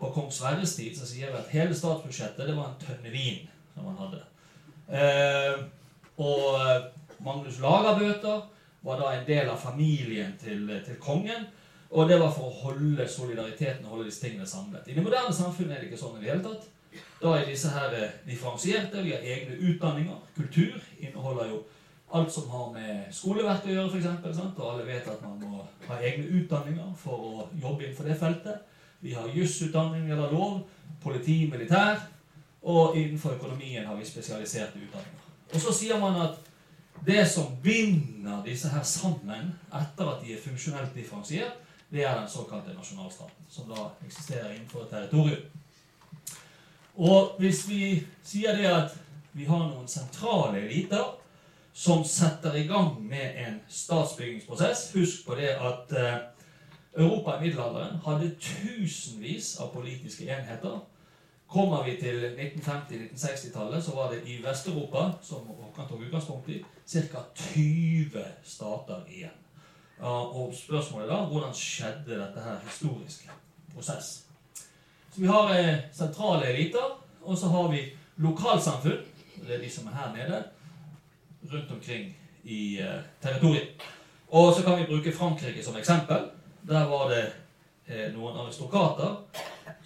På 0.00 0.10
kong 0.14 0.30
Sverres 0.32 0.74
tid 0.76 0.96
så 0.96 1.06
sier 1.06 1.32
vi 1.32 1.38
at 1.38 1.52
hele 1.52 1.76
statsbudsjettet 1.76 2.48
det 2.48 2.56
var 2.56 2.70
en 2.70 2.80
tønne 2.80 3.12
vin 3.12 3.44
som 3.74 3.90
han 3.90 4.00
hadde. 4.00 4.22
Eh, 4.90 5.60
og 6.24 6.46
eh, 6.64 6.88
Magnus 7.20 7.60
Lagerbøter 7.60 8.46
var 8.80 9.00
da 9.00 9.10
en 9.12 9.26
del 9.28 9.50
av 9.52 9.60
familien 9.60 10.32
til, 10.40 10.64
til 10.86 10.96
kongen. 11.02 11.46
Og 11.90 12.08
det 12.08 12.20
var 12.20 12.30
for 12.32 12.48
å 12.48 12.58
holde 12.68 13.06
solidariteten 13.10 13.84
og 13.84 13.96
holde 13.96 14.06
disse 14.08 14.22
tingene 14.22 14.46
samlet. 14.46 14.86
I 14.86 14.94
det 14.94 15.04
moderne 15.04 15.34
samfunnet 15.34 15.76
er 15.76 15.82
det 15.82 15.90
ikke 15.90 16.00
sånn 16.00 16.20
i 16.20 16.22
det 16.22 16.30
hele 16.30 16.44
tatt. 16.44 16.68
Da 17.20 17.34
er 17.36 17.46
disse 17.46 17.70
her 17.74 17.94
eh, 17.98 18.16
differensierte. 18.26 19.02
Vi 19.04 19.12
har 19.14 19.26
egne 19.36 19.58
utdanninger. 19.70 20.16
Kultur 20.36 20.78
inneholder 20.98 21.50
jo 21.50 21.60
alt 22.14 22.32
som 22.32 22.48
har 22.50 22.70
med 22.74 23.10
skoleverk 23.14 23.66
å 23.66 23.74
gjøre, 23.74 24.00
f.eks. 24.00 24.40
Og 24.56 24.66
alle 24.66 24.86
vet 24.88 25.10
at 25.10 25.20
man 25.22 25.36
må 25.42 25.64
ha 25.90 25.98
egne 26.00 26.40
utdanninger 26.40 26.94
for 26.98 27.26
å 27.26 27.48
jobbe 27.52 27.84
innenfor 27.84 28.08
det 28.08 28.18
feltet. 28.18 28.64
Vi 29.00 29.14
har 29.14 29.28
jusutdanning 29.34 30.10
eller 30.10 30.32
lov, 30.32 30.60
politi, 31.02 31.48
militær. 31.50 32.00
Og 32.62 32.96
innenfor 32.96 33.38
økonomien 33.38 33.86
har 33.86 33.96
vi 33.96 34.04
spesialiserte 34.04 34.78
utdanninger. 34.78 35.26
Og 35.54 35.60
så 35.60 35.72
sier 35.72 35.98
man 36.00 36.18
at 36.20 36.36
det 37.06 37.24
som 37.28 37.56
binder 37.62 38.42
disse 38.44 38.68
her 38.68 38.82
sammen 38.84 39.54
etter 39.72 40.10
at 40.10 40.24
de 40.24 40.34
er 40.34 40.42
funksjonelt 40.44 40.92
differensiert, 40.94 41.56
det 41.90 42.04
er 42.04 42.18
den 42.20 42.28
såkalte 42.28 42.74
nasjonalstaten, 42.76 43.46
som 43.48 43.68
da 43.68 43.88
eksisterer 44.06 44.52
innenfor 44.52 44.84
et 44.84 44.90
territorium. 44.90 45.42
Og 46.94 47.32
hvis 47.38 47.64
vi 47.68 47.80
sier 48.22 48.56
det 48.56 48.68
at 48.68 48.94
vi 49.32 49.46
har 49.48 49.64
noen 49.64 49.88
sentrale 49.88 50.60
eliter 50.60 51.16
som 51.72 52.04
setter 52.04 52.54
i 52.58 52.66
gang 52.68 52.96
med 53.08 53.38
en 53.46 53.60
statsbyggingsprosess 53.68 54.90
Husk 54.94 55.26
på 55.26 55.36
det 55.38 55.54
at 55.54 55.92
eh, 55.96 56.16
Europa 56.96 57.36
i 57.36 57.44
middelalderen 57.44 58.00
hadde 58.04 58.32
tusenvis 58.40 59.56
av 59.60 59.72
politiske 59.74 60.24
enheter. 60.24 60.80
Kommer 61.50 61.84
vi 61.84 61.96
til 61.98 62.24
1950-1960-tallet, 62.38 63.84
så 63.84 63.94
var 63.94 64.12
det 64.12 64.22
i 64.26 64.38
Vest-Europa, 64.42 65.10
som 65.22 65.46
Håkan 65.46 65.88
tok 65.88 66.02
utgangspunkt 66.06 66.48
i, 66.48 66.60
ca. 66.86 67.24
20 67.34 68.24
stater 68.44 69.06
igjen. 69.10 69.36
Og 70.00 70.54
spørsmålet 70.56 71.10
da 71.10 71.24
hvordan 71.28 71.54
skjedde 71.54 72.18
dette 72.20 72.44
her 72.44 72.58
historiske 72.64 73.30
prosess? 73.74 74.12
Så 75.10 75.20
vi 75.20 75.26
har 75.26 75.50
eh, 75.54 75.82
sentrale 75.92 76.46
eliter, 76.46 76.96
og 77.22 77.38
så 77.38 77.50
har 77.50 77.68
vi 77.68 77.82
lokalsamfunn. 78.16 79.02
Det 79.42 79.54
er 79.56 79.62
de 79.62 79.70
som 79.70 79.86
er 79.86 79.98
her 79.98 80.12
nede. 80.14 80.42
Rundt 81.52 81.70
omkring 81.70 82.16
i 82.44 82.78
eh, 82.80 83.02
territoriet. 83.22 83.82
Og 84.28 84.54
så 84.54 84.62
kan 84.62 84.78
vi 84.78 84.86
bruke 84.86 85.12
Frankrike 85.16 85.64
som 85.64 85.76
eksempel. 85.76 86.30
Der 86.68 86.88
var 86.88 87.08
det 87.08 87.24
eh, 87.86 88.10
noen 88.14 88.36
aristokrater 88.36 89.16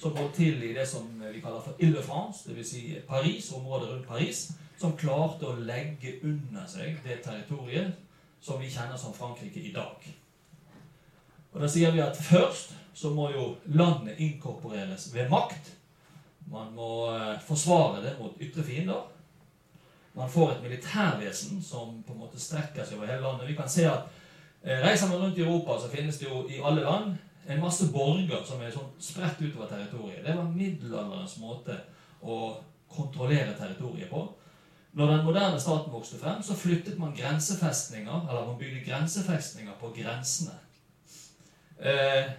som 0.00 0.16
holdt 0.16 0.34
til 0.34 0.62
i 0.62 0.72
det 0.74 0.86
som 0.88 1.06
vi 1.22 1.40
kaller 1.40 1.62
for 1.62 1.78
Ile-France, 1.78 2.48
dvs. 2.48 2.68
Si 2.68 3.00
Paris, 3.08 3.52
området 3.52 3.90
rundt 3.90 4.08
Paris, 4.08 4.48
som 4.78 4.96
klarte 4.98 5.48
å 5.48 5.60
legge 5.62 6.18
under 6.26 6.66
seg 6.68 6.98
det 7.04 7.20
territoriet 7.24 7.94
som 8.44 8.60
vi 8.60 8.70
kjenner 8.70 8.98
som 9.00 9.14
Frankrike 9.14 9.60
i 9.60 9.72
dag. 9.72 10.08
Og 11.54 11.60
Da 11.62 11.70
sier 11.70 11.94
vi 11.94 12.02
at 12.02 12.18
først 12.18 12.74
så 12.94 13.10
må 13.14 13.30
jo 13.30 13.54
landet 13.64 14.18
inkorporeres 14.18 15.08
ved 15.14 15.30
makt. 15.30 15.72
Man 16.50 16.74
må 16.74 17.10
eh, 17.14 17.38
forsvare 17.46 18.02
det 18.02 18.16
mot 18.18 18.40
ytre 18.42 18.62
fiender. 18.66 19.06
Man 20.14 20.30
får 20.30 20.52
et 20.52 20.62
militærvesen 20.62 21.62
som 21.62 22.02
på 22.06 22.12
en 22.12 22.20
måte 22.20 22.38
strekker 22.38 22.84
seg 22.84 22.98
over 22.98 23.10
hele 23.10 23.24
landet. 23.24 23.48
Vi 23.48 23.56
kan 23.58 23.70
se 23.70 23.86
at 23.90 24.10
Reiser 24.64 25.08
man 25.08 25.20
rundt 25.20 25.38
i 25.38 25.42
Europa, 25.44 25.76
så 25.80 25.90
finnes 25.92 26.18
det 26.18 26.28
jo 26.28 26.46
i 26.48 26.60
alle 26.64 26.80
land 26.84 27.16
en 27.46 27.60
masse 27.60 27.90
borger 27.92 28.44
som 28.48 28.62
er 28.64 28.72
sånn 28.72 28.92
spredt 29.02 29.42
utover 29.42 29.68
territoriet. 29.68 30.22
Det 30.24 30.36
var 30.36 30.48
middelalderens 30.48 31.36
måte 31.42 31.76
å 32.24 32.38
kontrollere 32.88 33.52
territoriet 33.58 34.08
på. 34.10 34.22
Når 34.94 35.10
den 35.10 35.24
moderne 35.26 35.60
staten 35.60 35.92
vokste 35.92 36.20
frem, 36.20 36.42
så 36.42 36.54
flyttet 36.56 36.98
man 36.98 37.16
grensefestninger, 37.16 38.28
eller 38.30 38.46
man 38.46 38.58
bygde 38.58 38.84
grensefestninger 38.86 39.74
på 39.80 39.90
grensene. 39.96 40.54
Eh, 41.78 42.30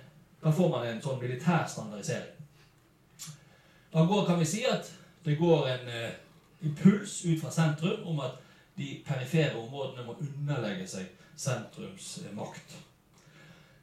da 0.41 0.51
får 0.51 0.69
man 0.71 0.87
en 0.87 1.01
sånn 1.03 1.19
militær 1.21 1.67
standardisering. 1.67 2.31
Da 3.93 4.05
går, 4.05 4.25
kan 4.25 4.39
vi 4.39 4.47
si 4.47 4.63
at 4.67 4.87
det 5.25 5.37
går 5.37 5.67
en 5.73 5.91
eh, 5.91 6.15
impuls 6.65 7.19
ut 7.25 7.41
fra 7.41 7.51
sentrum 7.51 8.07
om 8.07 8.23
at 8.23 8.39
de 8.77 9.01
perifere 9.05 9.59
områdene 9.59 10.07
må 10.07 10.15
underlegge 10.19 10.87
seg 10.89 11.11
sentrums 11.35 12.19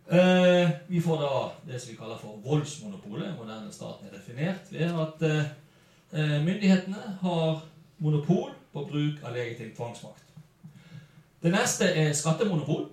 eh, 0.09 0.71
vi 0.87 1.01
får 1.01 1.21
da 1.21 1.53
det 1.67 1.81
som 1.81 1.91
vi 1.91 1.97
kaller 1.97 2.19
for 2.19 2.41
voldsmonopolet. 2.45 3.35
Moderne 3.39 3.73
staten 3.73 4.09
er 4.09 4.17
definert 4.17 4.73
ved 4.73 5.01
at 5.05 5.23
eh, 5.23 6.41
myndighetene 6.45 7.19
har 7.21 7.63
monopol 7.99 8.51
på 8.73 8.85
bruk 8.85 9.23
av 9.25 9.37
legitim 9.37 9.75
tvangsmakt. 9.77 10.25
Det 11.43 11.53
neste 11.53 11.89
er 11.99 12.13
skattemonopol 12.13 12.89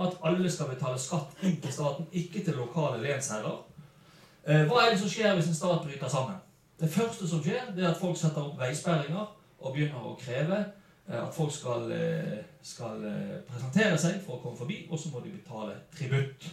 at 0.00 0.16
alle 0.24 0.50
skal 0.50 0.70
betale 0.72 0.98
skatt 0.98 1.36
inn 1.44 1.58
til 1.60 1.72
staten, 1.72 2.06
ikke 2.12 2.44
til 2.44 2.56
lokale 2.56 3.02
lensherrer. 3.02 3.60
Eh, 4.46 4.64
hva 4.66 4.82
er 4.82 4.92
det 4.92 5.00
som 5.00 5.10
skjer 5.10 5.36
hvis 5.36 5.50
en 5.52 5.58
stat 5.58 5.84
bryter 5.84 6.08
sammen? 6.08 6.38
Det 6.80 6.90
første 6.90 7.28
som 7.28 7.42
skjer, 7.42 7.70
det 7.76 7.84
er 7.84 7.92
at 7.92 8.00
folk 8.00 8.16
setter 8.18 8.42
opp 8.42 8.58
veisperringer 8.58 9.26
og 9.62 9.74
begynner 9.74 10.02
å 10.02 10.16
kreve 10.18 10.64
at 11.08 11.34
folk 11.34 11.52
skal, 11.52 11.92
eh, 11.92 12.38
skal 12.62 13.02
presentere 13.48 13.98
seg 13.98 14.20
for 14.22 14.36
å 14.36 14.42
komme 14.42 14.56
forbi, 14.56 14.86
og 14.90 14.98
så 14.98 15.10
må 15.12 15.22
de 15.24 15.34
betale 15.34 15.74
tributt. 15.96 16.48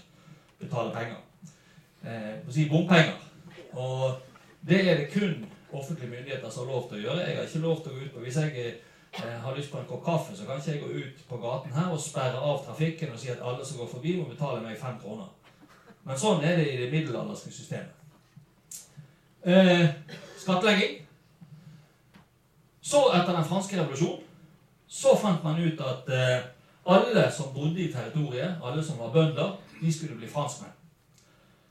Betale 0.59 0.91
penger. 0.93 1.21
På 2.01 2.49
å 2.49 2.53
si 2.53 2.69
bompenger. 2.69 3.15
Og 3.73 4.19
det 4.67 4.79
er 4.87 4.97
det 4.97 5.11
kun 5.11 5.45
offentlige 5.73 6.09
myndigheter 6.09 6.49
som 6.49 6.67
har 6.67 6.73
lov 6.73 6.89
til 6.89 6.97
å 6.97 7.01
gjøre. 7.01 7.27
Jeg 7.27 7.35
har 7.37 7.47
ikke 7.47 7.63
lov 7.63 7.83
til 7.83 7.91
å 7.91 7.95
gå 7.95 8.05
ut 8.05 8.13
på 8.13 8.23
Hvis 8.23 8.39
jeg 8.39 8.79
Eh, 9.11 9.39
har 9.39 9.55
lyst 9.55 9.71
på 9.71 9.77
en 9.77 9.85
kopp 9.85 10.05
kaffe, 10.05 10.35
så 10.37 10.45
kan 10.45 10.57
ikke 10.57 10.71
jeg 10.71 10.81
gå 10.81 10.87
ut 10.87 11.21
på 11.29 11.37
gaten 11.37 11.73
her 11.73 11.89
og 11.91 12.01
sperre 12.01 12.37
av 12.37 12.61
trafikken 12.65 13.11
og 13.11 13.19
si 13.19 13.31
at 13.33 13.41
alle 13.41 13.65
som 13.65 13.79
går 13.81 13.87
forbi, 13.89 14.15
må 14.17 14.29
betale 14.29 14.61
meg 14.61 14.77
fem 14.77 14.99
kroner. 15.01 15.31
Men 16.05 16.17
sånn 16.17 16.43
er 16.45 16.59
det 16.59 16.67
i 16.69 16.77
det 16.77 16.91
middelalderske 16.93 17.51
systemet. 17.51 17.95
Eh, 19.43 19.87
skattlegging. 20.37 20.99
Så, 22.81 23.01
etter 23.17 23.33
den 23.33 23.49
franske 23.49 23.79
revolusjonen, 23.79 24.28
så 24.89 25.15
fant 25.15 25.43
man 25.43 25.61
ut 25.61 25.81
at 25.85 26.09
eh, 26.09 26.49
alle 26.89 27.27
som 27.31 27.53
bodde 27.53 27.83
i 27.83 27.91
territoriet, 27.93 28.57
alle 28.63 28.83
som 28.83 28.97
var 28.97 29.13
bønder, 29.13 29.55
de 29.81 29.93
skulle 29.93 30.17
bli 30.17 30.27
franskmenn. 30.27 30.73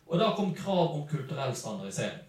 Og 0.06 0.20
da 0.20 0.30
kom 0.36 0.54
krav 0.54 0.94
om 0.94 1.04
kulturell 1.08 1.52
standardisering. 1.56 2.22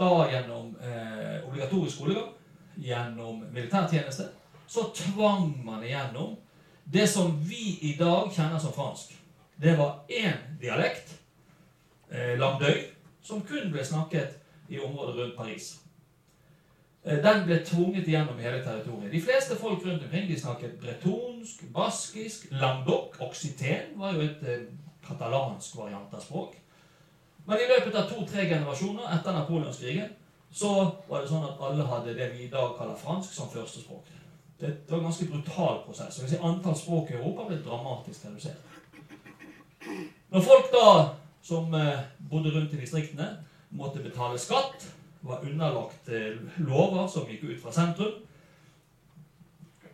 Da 0.00 0.08
gjennom 0.32 0.72
eh, 0.80 1.44
obligatorisk 1.46 1.96
skolegang 1.96 2.32
gjennom 2.80 3.44
militærtjeneste, 3.52 4.28
så 4.66 4.86
tvang 4.94 5.64
man 5.64 5.84
igjennom 5.84 6.36
det 6.84 7.06
som 7.06 7.34
vi 7.44 7.78
i 7.80 7.96
dag 7.98 8.30
kjenner 8.32 8.58
som 8.58 8.72
fransk. 8.72 9.12
Det 9.56 9.76
var 9.78 10.00
én 10.08 10.58
dialekt, 10.60 11.18
eh, 12.08 12.38
Landøy, 12.38 12.86
som 13.22 13.42
kun 13.42 13.70
ble 13.72 13.84
snakket 13.84 14.38
i 14.68 14.80
området 14.80 15.16
rundt 15.16 15.36
Paris. 15.36 15.80
Eh, 17.04 17.22
den 17.24 17.44
ble 17.44 17.64
tvunget 17.64 18.08
igjennom 18.08 18.38
hele 18.38 18.60
territoriet. 18.64 19.12
De 19.12 19.22
fleste 19.22 19.56
folk 19.56 19.86
rundt 19.86 20.02
omkring 20.04 20.28
de 20.28 20.40
snakket 20.40 20.80
bretonsk, 20.80 21.64
baskisk, 21.74 22.48
landoc, 22.50 23.16
occiten 23.20 23.96
var 23.96 24.12
jo 24.12 24.20
et 24.20 24.42
eh, 24.44 24.66
katalansk 25.06 25.76
variant 25.76 26.14
av 26.14 26.20
språk. 26.20 26.56
Men 27.46 27.56
i 27.56 27.68
løpet 27.70 27.96
av 27.96 28.10
to-tre 28.10 28.44
generasjoner 28.48 29.14
etter 29.16 29.32
napoleonskrigen 29.32 30.12
så 30.52 30.74
var 31.08 31.22
det 31.22 31.30
sånn 31.30 31.46
at 31.46 31.62
alle 31.64 31.86
hadde 31.88 32.14
det 32.18 32.28
vi 32.34 32.44
i 32.44 32.52
dag 32.52 32.74
kaller 32.76 32.98
fransk 32.98 33.32
som 33.32 33.48
førstespråk. 33.48 34.04
Det, 34.60 34.74
var 34.90 34.98
en 34.98 35.08
ganske 35.08 35.28
brutal 35.30 35.80
prosess. 35.86 36.20
og 36.20 36.46
Antall 36.50 36.76
språk 36.76 37.10
i 37.10 37.16
Europa 37.16 37.48
ble 37.48 37.62
dramatisk 37.64 38.26
redusert. 38.26 38.66
Når 40.30 40.44
folk 40.44 40.68
da, 40.74 40.88
som 41.42 41.72
eh, 41.74 42.02
bodde 42.30 42.52
rundt 42.52 42.74
i 42.76 42.84
distriktene, 42.84 43.32
måtte 43.70 44.02
betale 44.04 44.38
skatt, 44.38 44.84
var 45.20 45.44
underlagt 45.44 46.08
eh, 46.08 46.36
lover 46.56 47.06
som 47.08 47.28
gikk 47.28 47.44
ut 47.44 47.62
fra 47.62 47.72
sentrum, 47.72 48.20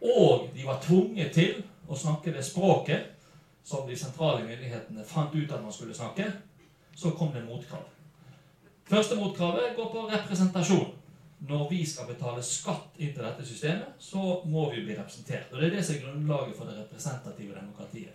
og 0.03 0.49
de 0.55 0.67
var 0.67 0.81
tvunget 0.83 1.33
til 1.35 1.63
å 1.89 1.97
snakke 1.99 2.35
det 2.35 2.45
språket 2.45 3.13
som 3.67 3.87
de 3.89 3.97
sentrale 3.99 4.45
myndighetene 4.47 5.05
fant 5.07 5.35
ut 5.35 5.53
at 5.53 5.63
man 5.63 5.73
skulle 5.75 5.95
snakke, 5.95 6.29
så 6.97 7.11
kom 7.19 7.33
det 7.35 7.45
motkrav. 7.45 7.83
Første 8.87 9.17
motkravet 9.19 9.75
går 9.77 9.91
på 9.93 10.07
representasjon. 10.13 10.93
Når 11.47 11.67
vi 11.69 11.83
skal 11.87 12.07
betale 12.09 12.43
skatt 12.43 12.95
inn 12.97 13.11
til 13.13 13.25
dette 13.25 13.45
systemet, 13.45 13.99
så 13.99 14.41
må 14.49 14.71
vi 14.71 14.85
bli 14.87 14.95
representert. 14.97 15.51
Og 15.53 15.61
Det 15.61 15.67
er 15.67 15.75
det 15.75 15.85
som 15.85 15.97
er 15.97 16.05
grunnlaget 16.05 16.57
for 16.57 16.65
det 16.65 16.79
representative 16.79 17.55
demokratiet. 17.55 18.15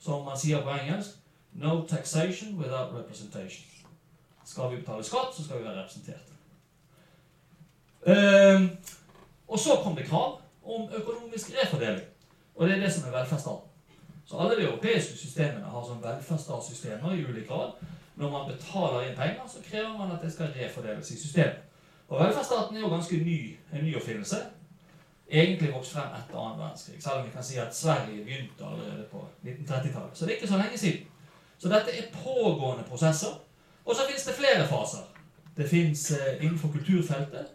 Som 0.00 0.24
man 0.24 0.38
sier 0.38 0.64
på 0.64 0.72
engelsk 0.74 1.20
No 1.52 1.84
taxation 1.86 2.56
without 2.56 2.94
representation. 2.94 3.64
Skal 4.44 4.70
vi 4.70 4.76
betale 4.76 5.04
skatt, 5.04 5.34
så 5.34 5.44
skal 5.44 5.58
vi 5.58 5.64
være 5.64 5.82
representert. 5.82 6.29
Uh, 8.06 8.68
og 9.48 9.58
så 9.58 9.80
kom 9.82 9.96
det 9.96 10.06
krav 10.08 10.40
om 10.64 10.88
økonomisk 10.94 11.52
refordeling. 11.62 12.06
Og 12.54 12.68
det 12.68 12.76
er 12.76 12.80
det 12.80 12.92
som 12.92 13.08
er 13.08 13.18
velferdsstaten. 13.18 13.70
Så 14.26 14.38
alle 14.38 14.56
de 14.56 14.68
europeiske 14.68 15.16
systemene 15.18 15.66
har 15.66 15.82
sånn 15.84 16.02
velferdsstatssystemer 16.04 17.16
i 17.16 17.24
ulik 17.24 17.48
grad. 17.48 17.72
Når 18.20 18.30
man 18.30 18.46
betaler 18.46 19.08
inn 19.08 19.16
penger, 19.16 19.48
så 19.48 19.62
krever 19.64 19.96
man 19.98 20.12
at 20.14 20.22
det 20.22 20.30
skal 20.32 20.52
refordeles 20.54 21.10
i 21.10 21.18
systemet. 21.18 21.66
Og 22.08 22.20
velferdsstaten 22.20 22.76
er 22.76 22.84
jo 22.84 22.92
ganske 22.92 23.18
ny, 23.24 23.38
en 23.72 23.84
ny 23.84 23.94
oppfinnelse. 23.98 24.38
Egentlig 25.30 25.72
vokst 25.74 25.94
frem 25.94 26.14
etter 26.14 26.38
annen 26.38 26.58
verdenskrig. 26.58 27.02
Selv 27.02 27.20
om 27.20 27.26
vi 27.26 27.34
kan 27.34 27.46
si 27.46 27.58
at 27.62 27.76
Sverige 27.76 28.24
begynte 28.24 28.66
allerede 28.66 29.06
på 29.10 29.24
1930-tallet. 29.44 30.14
Så 30.14 30.26
det 30.26 30.32
er 30.32 30.38
ikke 30.38 30.52
så 30.52 30.62
lenge 30.62 30.78
siden. 30.78 31.06
Så 31.58 31.68
dette 31.68 31.96
er 31.98 32.10
pågående 32.22 32.84
prosesser. 32.88 33.34
Og 33.84 33.94
så 33.96 34.06
finnes 34.08 34.26
det 34.26 34.34
flere 34.34 34.66
faser. 34.68 35.06
Det 35.56 35.68
fins 35.68 36.10
eh, 36.10 36.44
innenfor 36.44 36.68
kulturfeltet 36.72 37.46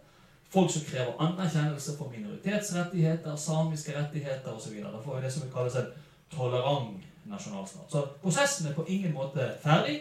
folk 0.55 0.71
som 0.71 0.88
krever 0.88 1.19
anerkjennelse 1.19 1.97
for 1.97 2.12
minoritetsrettigheter, 2.15 3.35
samiske 3.35 3.93
rettigheter 4.00 4.55
osv. 4.55 4.79
Da 4.83 5.03
får 5.03 5.15
vi 5.15 5.25
det 5.25 5.33
som 5.33 5.51
kalles 5.53 5.75
en 5.75 5.91
tolerant 6.31 7.03
nasjonalstat. 7.25 7.91
Så 7.91 8.05
prosessen 8.21 8.69
er 8.69 8.77
på 8.77 8.85
ingen 8.88 9.13
måte 9.13 9.50
ferdig 9.63 10.00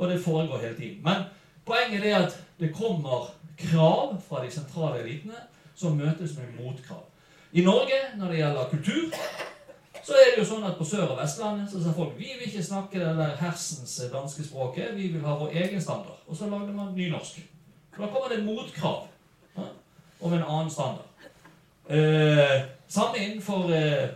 og 0.00 0.08
det 0.08 0.22
foregår 0.24 0.58
hele 0.58 0.76
tiden. 0.76 1.02
Men 1.04 1.16
poenget 1.66 2.06
er 2.06 2.16
at 2.16 2.44
det 2.60 2.74
kommer 2.74 3.34
krav 3.58 4.16
fra 4.28 4.44
de 4.44 4.50
sentrale 4.50 5.02
elitene 5.02 5.36
som 5.74 5.96
møtes 5.96 6.36
med 6.38 6.64
motkrav. 6.64 7.04
I 7.52 7.64
Norge, 7.64 7.98
når 8.16 8.28
det 8.28 8.36
gjelder 8.36 8.68
kultur, 8.70 9.12
så 10.04 10.12
er 10.12 10.30
det 10.30 10.38
jo 10.38 10.48
sånn 10.48 10.64
at 10.64 10.78
på 10.78 10.84
Sør- 10.84 11.10
og 11.12 11.18
Vestlandet 11.18 11.68
så 11.72 11.82
sa 11.82 11.92
folk 11.92 12.16
vi 12.18 12.30
vil 12.38 12.48
ikke 12.48 12.64
snakke 12.64 13.00
det 13.02 13.12
der 13.18 13.36
hersens 13.36 14.00
danske 14.12 14.44
språket, 14.44 14.94
vi 14.96 15.10
vil 15.12 15.24
ha 15.26 15.36
vår 15.36 15.52
egen 15.52 15.82
standard. 15.82 16.22
Og 16.26 16.36
så 16.36 16.48
lagde 16.48 16.72
man 16.72 16.94
nynorsk. 16.96 17.42
Da 17.98 18.06
kommer 18.06 18.32
det 18.32 18.44
motkrav 18.44 19.09
om 20.20 20.32
en 20.32 20.42
annen 20.42 20.70
standard. 20.70 21.06
Eh, 21.90 22.62
samme 22.88 23.18
innenfor 23.18 23.72
eh, 23.72 24.08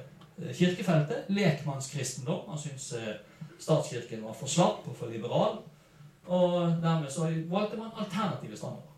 kirkefeltet. 0.55 1.25
Lekmannskristendom. 1.27 2.49
Han 2.49 2.59
syntes 2.59 2.93
eh, 2.93 3.15
statskirken 3.59 4.25
var 4.25 4.35
for 4.35 4.47
slapp 4.47 4.89
og 4.89 4.97
for 4.97 5.11
liberal. 5.11 5.59
Og 6.27 6.77
dermed 6.83 7.11
så 7.11 7.29
valgte 7.51 7.77
man 7.77 7.91
alternative 7.99 8.57
standarder. 8.57 8.91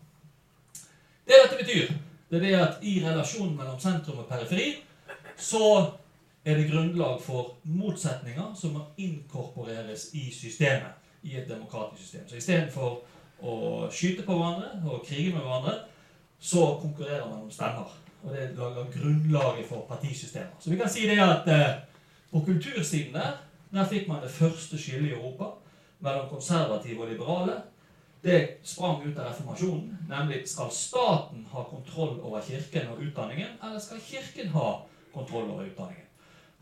Det 1.27 1.39
dette 1.43 1.63
betyr, 1.63 1.95
det 2.29 2.37
er 2.37 2.45
det 2.45 2.53
at 2.55 2.83
i 2.83 2.99
relasjonen 3.03 3.57
mellom 3.57 3.79
sentrum 3.79 4.21
og 4.23 4.29
periferi 4.29 4.77
så 5.37 5.91
er 6.45 6.55
det 6.55 6.69
grunnlag 6.69 7.19
for 7.21 7.57
motsetninger 7.63 8.53
som 8.55 8.77
må 8.77 8.85
inkorporeres 8.97 10.09
i 10.13 10.31
systemet. 10.31 10.95
I 11.23 11.37
et 11.37 11.49
demokratisk 11.49 12.01
system. 12.01 12.27
Så 12.29 12.37
istedenfor 12.37 12.99
å 13.43 13.55
skyte 13.91 14.23
på 14.23 14.37
hverandre 14.37 14.69
og 14.85 15.03
krige 15.03 15.33
med 15.33 15.41
hverandre, 15.43 15.73
så 16.39 16.77
konkurrerer 16.81 17.29
man 17.29 17.41
om 17.41 17.51
stemmer. 17.51 17.93
Og 18.23 18.33
det 18.33 18.49
lager 18.57 18.91
grunnlaget 18.91 19.65
for 19.69 19.85
partisystemer. 19.89 20.57
Så 20.59 20.69
vi 20.69 20.77
kan 20.77 20.89
si 20.89 21.07
det 21.07 21.19
at 21.19 21.47
eh, 21.47 21.75
på 22.31 22.39
kultursiden 22.45 23.13
der, 23.13 23.37
der 23.71 23.87
fikk 23.87 24.07
man 24.07 24.23
det 24.23 24.31
første 24.31 24.77
skillet 24.77 25.09
i 25.09 25.13
Europa 25.13 25.43
mellom 25.99 26.29
konservative 26.29 27.03
og 27.03 27.11
liberale. 27.11 27.61
Det 28.23 28.47
sprang 28.63 29.05
ut 29.05 29.17
av 29.17 29.29
reformasjonen, 29.29 29.97
nemlig 30.09 30.41
skal 30.49 30.71
staten 30.73 31.45
ha 31.51 31.63
kontroll 31.63 32.19
over 32.19 32.41
kirken 32.41 32.89
og 32.91 33.01
utdanningen, 33.01 33.55
eller 33.63 33.79
skal 33.79 34.01
kirken 34.01 34.49
ha 34.51 34.81
kontroll 35.13 35.51
over 35.51 35.63
utdanningen? 35.63 36.03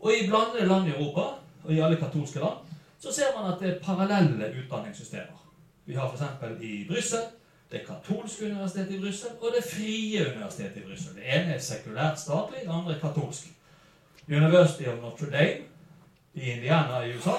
Og 0.00 0.12
i 0.12 0.28
blandede 0.28 0.66
land 0.68 0.88
i 0.88 0.92
Europa, 0.92 1.24
og 1.64 1.72
i 1.72 1.80
alle 1.80 1.96
katolske 1.96 2.38
land, 2.38 2.58
så 3.00 3.12
ser 3.12 3.32
man 3.36 3.52
at 3.52 3.60
det 3.60 3.70
er 3.70 3.82
parallelle 3.82 4.52
utdanningssystemer. 4.60 5.42
Vi 5.84 5.94
har 5.94 6.12
f.eks. 6.12 6.62
i 6.62 6.86
Brussel 6.88 7.24
det 7.72 7.82
katolske 7.86 8.46
universitetet 8.50 8.94
i 8.94 9.00
Brussel 9.00 9.30
og 9.40 9.54
det 9.56 9.64
frie 9.64 10.26
universitetet 10.36 10.76
i 10.82 10.86
Brussel. 10.86 11.16
Det 11.16 11.26
ene 11.26 11.54
er 11.54 11.62
sekulært 11.62 12.20
statlig, 12.20 12.62
det 12.62 12.72
andre 12.72 12.94
er 12.94 13.02
katolsk. 13.02 13.52
University 14.28 14.88
of 14.90 15.02
Notre 15.02 15.30
Dame 15.30 15.66
i 16.34 16.50
Indiana 16.50 17.04
i 17.06 17.12
USA 17.14 17.36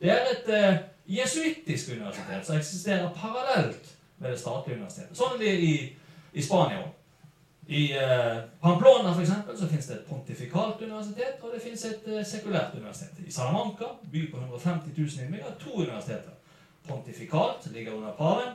det 0.00 0.10
er 0.12 0.26
et 0.32 0.48
eh, 0.52 0.76
jesuittisk 1.06 1.92
universitet 1.92 2.46
som 2.46 2.56
eksisterer 2.56 3.12
parallelt 3.14 3.96
med 4.18 4.30
det 4.30 4.40
statlige 4.40 4.76
universitetet. 4.76 5.16
Sånn 5.16 5.36
er 5.36 5.42
det 5.44 5.54
i, 5.64 5.72
i 6.36 6.44
Spania 6.44 6.82
òg. 6.82 6.92
I 7.66 7.82
eh, 7.98 8.36
Pamplona 8.62 9.10
for 9.14 9.24
eksempel, 9.24 9.56
så 9.58 9.66
finnes 9.70 9.88
det 9.88 9.96
et 9.96 10.10
pontifikalt 10.10 10.82
universitet, 10.82 11.40
og 11.42 11.54
det 11.54 11.62
finnes 11.64 11.84
et 11.88 12.04
eh, 12.12 12.26
sekulært 12.28 12.76
universitet. 12.76 13.24
I 13.26 13.32
Salamanca, 13.32 13.88
by 14.12 14.26
på 14.30 14.42
150 14.44 14.92
000 14.98 15.24
innbyggere, 15.24 15.56
to 15.62 15.72
universiteter. 15.80 16.36
Pontifikalt 16.86 17.66
ligger 17.72 17.96
under 17.96 18.12
paven, 18.20 18.54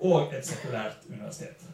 og 0.00 0.34
et 0.34 0.46
sekulært 0.46 1.04
universitet. 1.08 1.66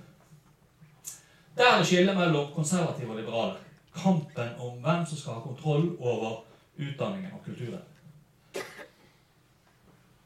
Der 1.57 1.79
er 1.79 1.85
skillet 1.85 2.17
mellom 2.17 2.53
konservative 2.55 3.11
og 3.11 3.17
liberale. 3.17 3.55
Kampen 3.95 4.49
om 4.59 4.79
hvem 4.83 5.07
som 5.07 5.19
skal 5.19 5.33
ha 5.33 5.41
kontroll 5.41 5.97
over 6.01 6.45
utdanningen 6.79 7.33
og 7.33 7.45
kulturen. 7.45 7.83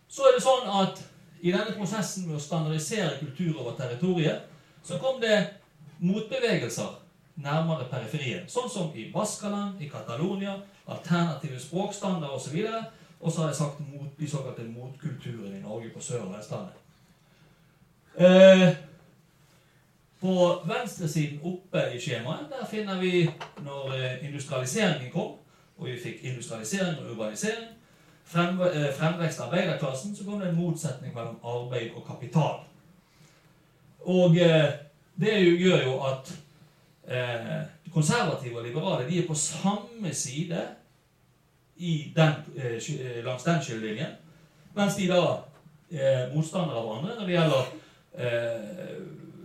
Så 0.09 0.23
er 0.25 0.35
det 0.35 0.43
sånn 0.43 0.71
at 0.83 1.03
i 1.41 1.53
denne 1.53 1.75
prosessen 1.77 2.27
med 2.27 2.39
å 2.39 2.43
standardisere 2.43 3.19
kultur 3.21 3.61
over 3.61 3.77
territoriet, 3.79 4.49
så 4.83 4.97
kom 4.99 5.21
det 5.21 5.37
motbevegelser 5.99 6.97
nærmere 7.45 7.87
periferien. 7.91 8.49
Sånn 8.51 8.71
som 8.71 8.91
i 8.97 9.11
Baskaland, 9.13 9.79
i 9.83 9.91
Catalonia, 9.91 10.57
alternative 10.87 11.61
språkstandarder 11.61 12.35
osv. 12.35 12.59
Og 13.21 13.33
så 13.33 13.43
har 13.43 13.53
jeg 13.53 13.61
sagt 13.61 13.81
mot, 13.83 14.11
de 14.19 14.31
såkalte 14.31 14.67
motkulturen 14.67 15.57
i 15.57 15.63
Norge 15.63 15.91
på 15.95 16.03
Sør- 16.03 16.25
og 16.27 16.35
Vestlandet. 16.37 16.75
Eh, 18.19 18.69
på 20.21 20.63
venstresiden 20.67 21.41
oppe 21.43 21.85
i 21.95 22.01
skjemaet 22.03 22.49
der 22.51 22.67
finner 22.67 22.99
vi 22.99 23.29
når 23.63 23.93
eh, 23.95 24.25
industrialiseringen 24.27 25.13
kom, 25.13 25.37
og 25.79 25.87
vi 25.87 25.95
fikk 26.03 26.25
industrialisering 26.27 26.99
og 26.99 27.13
urbanisering, 27.13 27.69
eh, 28.35 28.89
fremvekst 28.99 29.41
av 29.41 29.47
arbeiderklassen, 29.47 30.17
så 30.17 30.27
kom 30.27 30.43
det 30.43 30.49
en 30.49 30.59
motsetning 30.59 31.15
mellom 31.15 31.39
arbeid 31.45 31.95
og 31.95 32.07
kapital. 32.11 32.59
Og 34.01 34.35
det 35.21 35.35
gjør 35.61 35.83
jo 35.85 35.97
at 36.07 36.31
konservative 37.93 38.59
og 38.59 38.65
liberale 38.65 39.09
de 39.09 39.19
er 39.19 39.27
på 39.27 39.35
samme 39.35 40.15
side 40.15 40.61
den, 42.17 42.33
langs 43.25 43.45
den 43.45 43.63
skillelinjen, 43.63 44.15
mens 44.75 44.97
de 44.97 45.09
da 45.11 45.21
er 45.91 46.33
motstandere 46.35 46.79
av 46.79 46.87
hverandre 46.87 47.19
når 47.19 47.27
det 47.27 47.37
gjelder 47.37 47.78
eh, 48.19 48.99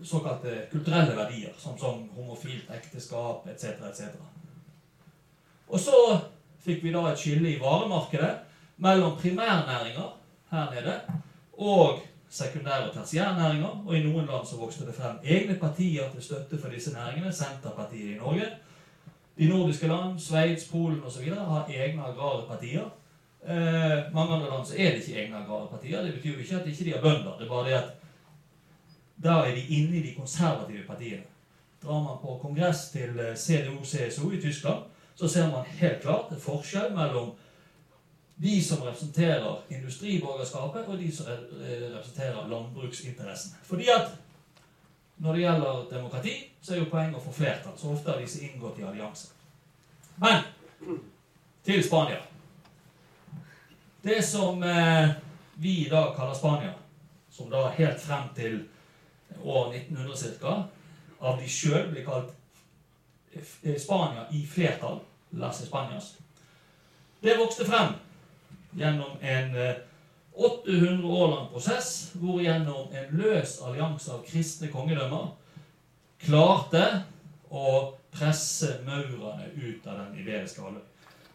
såkalte 0.04 0.68
kulturelle 0.72 1.16
verdier, 1.16 1.54
som, 1.58 1.78
som 1.80 2.10
homofilt 2.16 2.72
ekteskap 2.76 3.48
etc. 3.48 3.64
etc. 3.90 4.02
Og 5.68 5.80
så 5.80 6.00
fikk 6.64 6.84
vi 6.84 6.94
da 6.94 7.06
et 7.12 7.20
skille 7.20 7.54
i 7.54 7.60
varemarkedet 7.62 8.34
mellom 8.84 9.16
primærnæringer 9.20 10.10
her 10.52 10.74
nede 10.74 11.00
og 11.58 12.02
sekundære 12.34 12.90
og 12.90 12.94
tertiærnæringer, 12.96 13.84
og 13.86 13.96
i 13.98 14.04
noen 14.04 14.26
land 14.26 14.46
så 14.50 14.58
vokste 14.58 14.86
det 14.86 14.96
frem 14.98 15.20
egne 15.24 15.56
partier 15.62 16.10
til 16.14 16.24
støtte 16.24 16.58
for 16.62 16.74
disse 16.74 16.94
næringene. 16.94 17.34
Senterpartiet 17.34 18.16
i 18.16 18.18
Norge. 18.18 18.48
De 19.38 19.50
nordiske 19.50 19.88
land, 19.88 20.20
Sveits, 20.20 20.66
Polen 20.72 21.04
osv. 21.06 21.30
har 21.30 21.70
egne 21.70 22.04
agrare 22.04 22.48
partier. 22.48 22.90
Eh, 23.46 24.14
mange 24.14 24.34
andre 24.34 24.50
land 24.50 24.66
så 24.66 24.74
er 24.78 24.92
det 24.92 25.04
ikke 25.04 25.22
egne 25.22 25.38
agrare 25.38 25.68
partier. 25.68 26.02
Det 26.02 26.14
betyr 26.14 26.34
jo 26.34 26.40
ikke 26.40 26.56
at 26.56 26.66
de 26.66 26.72
ikke 26.72 26.98
har 26.98 27.02
bønder. 27.02 27.38
Det 27.38 27.46
er 27.46 27.50
bare 27.50 27.70
det 27.70 27.74
at 27.74 27.90
da 29.16 29.44
er 29.46 29.56
de 29.56 29.68
inne 29.68 29.98
i 29.98 30.04
de 30.04 30.16
konservative 30.16 30.88
partiene. 30.88 31.24
Drar 31.84 32.04
man 32.04 32.20
på 32.22 32.40
kongress 32.42 32.90
til 32.92 33.20
eh, 33.20 33.36
CDO-CSO 33.36 34.32
i 34.32 34.42
Tyskland, 34.42 34.84
så 35.16 35.28
ser 35.28 35.52
man 35.52 35.66
helt 35.66 36.02
klart 36.02 36.32
en 36.32 36.42
forskjell 36.42 36.94
mellom 36.96 37.34
de 38.36 38.64
som 38.64 38.82
representerer 38.82 39.62
industriborgerskapet, 39.70 40.88
og 40.88 41.00
de 41.00 41.12
som 41.16 41.26
representerer 41.26 42.48
landbruksinteressen. 42.48 43.54
Fordi 43.64 43.88
at 43.94 44.16
når 45.18 45.34
det 45.34 45.42
gjelder 45.42 45.86
demokrati, 45.92 46.34
så 46.62 46.74
er 46.74 46.82
jo 46.82 46.90
poenget 46.92 47.20
å 47.20 47.24
få 47.24 47.32
flertall. 47.32 47.78
Så 47.78 47.92
ofte 47.94 48.12
har 48.12 48.20
disse 48.20 48.42
inngått 48.44 48.80
i 48.82 48.88
allianse. 48.88 49.30
Men 50.18 50.42
til 51.64 51.84
Spania. 51.84 52.20
Det 54.02 54.20
som 54.26 54.64
eh, 54.64 55.10
vi 55.56 55.86
i 55.86 55.90
dag 55.90 56.16
kaller 56.18 56.34
Spania, 56.34 56.74
som 57.32 57.50
da 57.50 57.70
helt 57.78 58.02
frem 58.02 58.28
til 58.36 58.58
år 59.44 59.74
1900 59.74 60.40
ca., 60.42 60.56
av 61.24 61.40
de 61.40 61.48
sjøl 61.48 61.88
blir 61.92 62.04
kalt 62.08 62.34
eh, 63.36 63.78
Spania 63.80 64.26
i 64.32 64.44
flertall, 64.48 65.00
Las 65.40 65.64
Spanias, 65.66 66.14
det 67.24 67.38
vokste 67.40 67.66
frem 67.66 67.94
gjennom 68.76 69.18
en 69.22 69.56
800 70.34 70.94
eh, 70.94 71.06
år 71.06 71.28
lang 71.32 71.48
prosess 71.54 72.12
hvor 72.20 72.42
gjennom 72.44 72.92
en 72.92 73.18
løs 73.18 73.60
allianse 73.64 74.12
av 74.12 74.26
kristne 74.28 74.68
kongedømmer 74.74 75.30
klarte 76.24 76.84
å 77.48 77.94
presse 78.14 78.80
maurene 78.86 79.50
ut 79.56 79.88
av 79.88 80.00
den 80.02 80.20
iberiske 80.22 80.62
halvøy. 80.62 80.84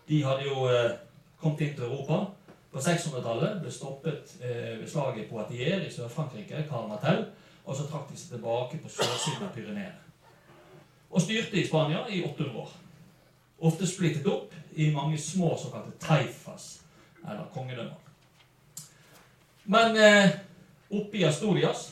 De 0.09 0.21
hadde 0.25 0.47
jo 0.49 0.67
eh, 0.69 0.93
kommet 1.41 1.65
inn 1.65 1.75
til 1.77 1.89
Europa 1.89 2.21
på 2.73 2.83
600-tallet, 2.85 3.61
ble 3.63 3.73
stoppet 3.73 4.37
eh, 4.43 4.77
ved 4.81 4.89
slaget 4.91 5.29
på 5.31 5.41
Atier 5.41 5.83
i 5.85 5.93
Sør-Frankrike, 5.93 6.67
Karl 6.71 6.89
Martel, 6.91 7.25
og 7.69 7.77
så 7.77 7.85
trakk 7.85 8.09
de 8.09 8.17
seg 8.17 8.37
tilbake 8.39 8.79
på 8.81 8.89
sørsiden 8.89 9.45
av 9.45 9.53
Pyreneene. 9.53 9.99
Og 11.11 11.21
styrte 11.21 11.61
i 11.61 11.67
Spania 11.67 12.07
i 12.09 12.23
800 12.25 12.63
år. 12.63 12.71
Ofte 13.69 13.87
splittet 13.89 14.27
opp 14.29 14.55
i 14.73 14.89
mange 14.95 15.19
små 15.21 15.53
såkalte 15.61 15.93
taifas, 16.01 16.81
eller 17.25 17.49
kongedømmer. 17.53 17.99
Men 19.69 19.97
eh, 20.01 20.31
oppe 20.91 21.21
i 21.21 21.25
Astolias, 21.29 21.91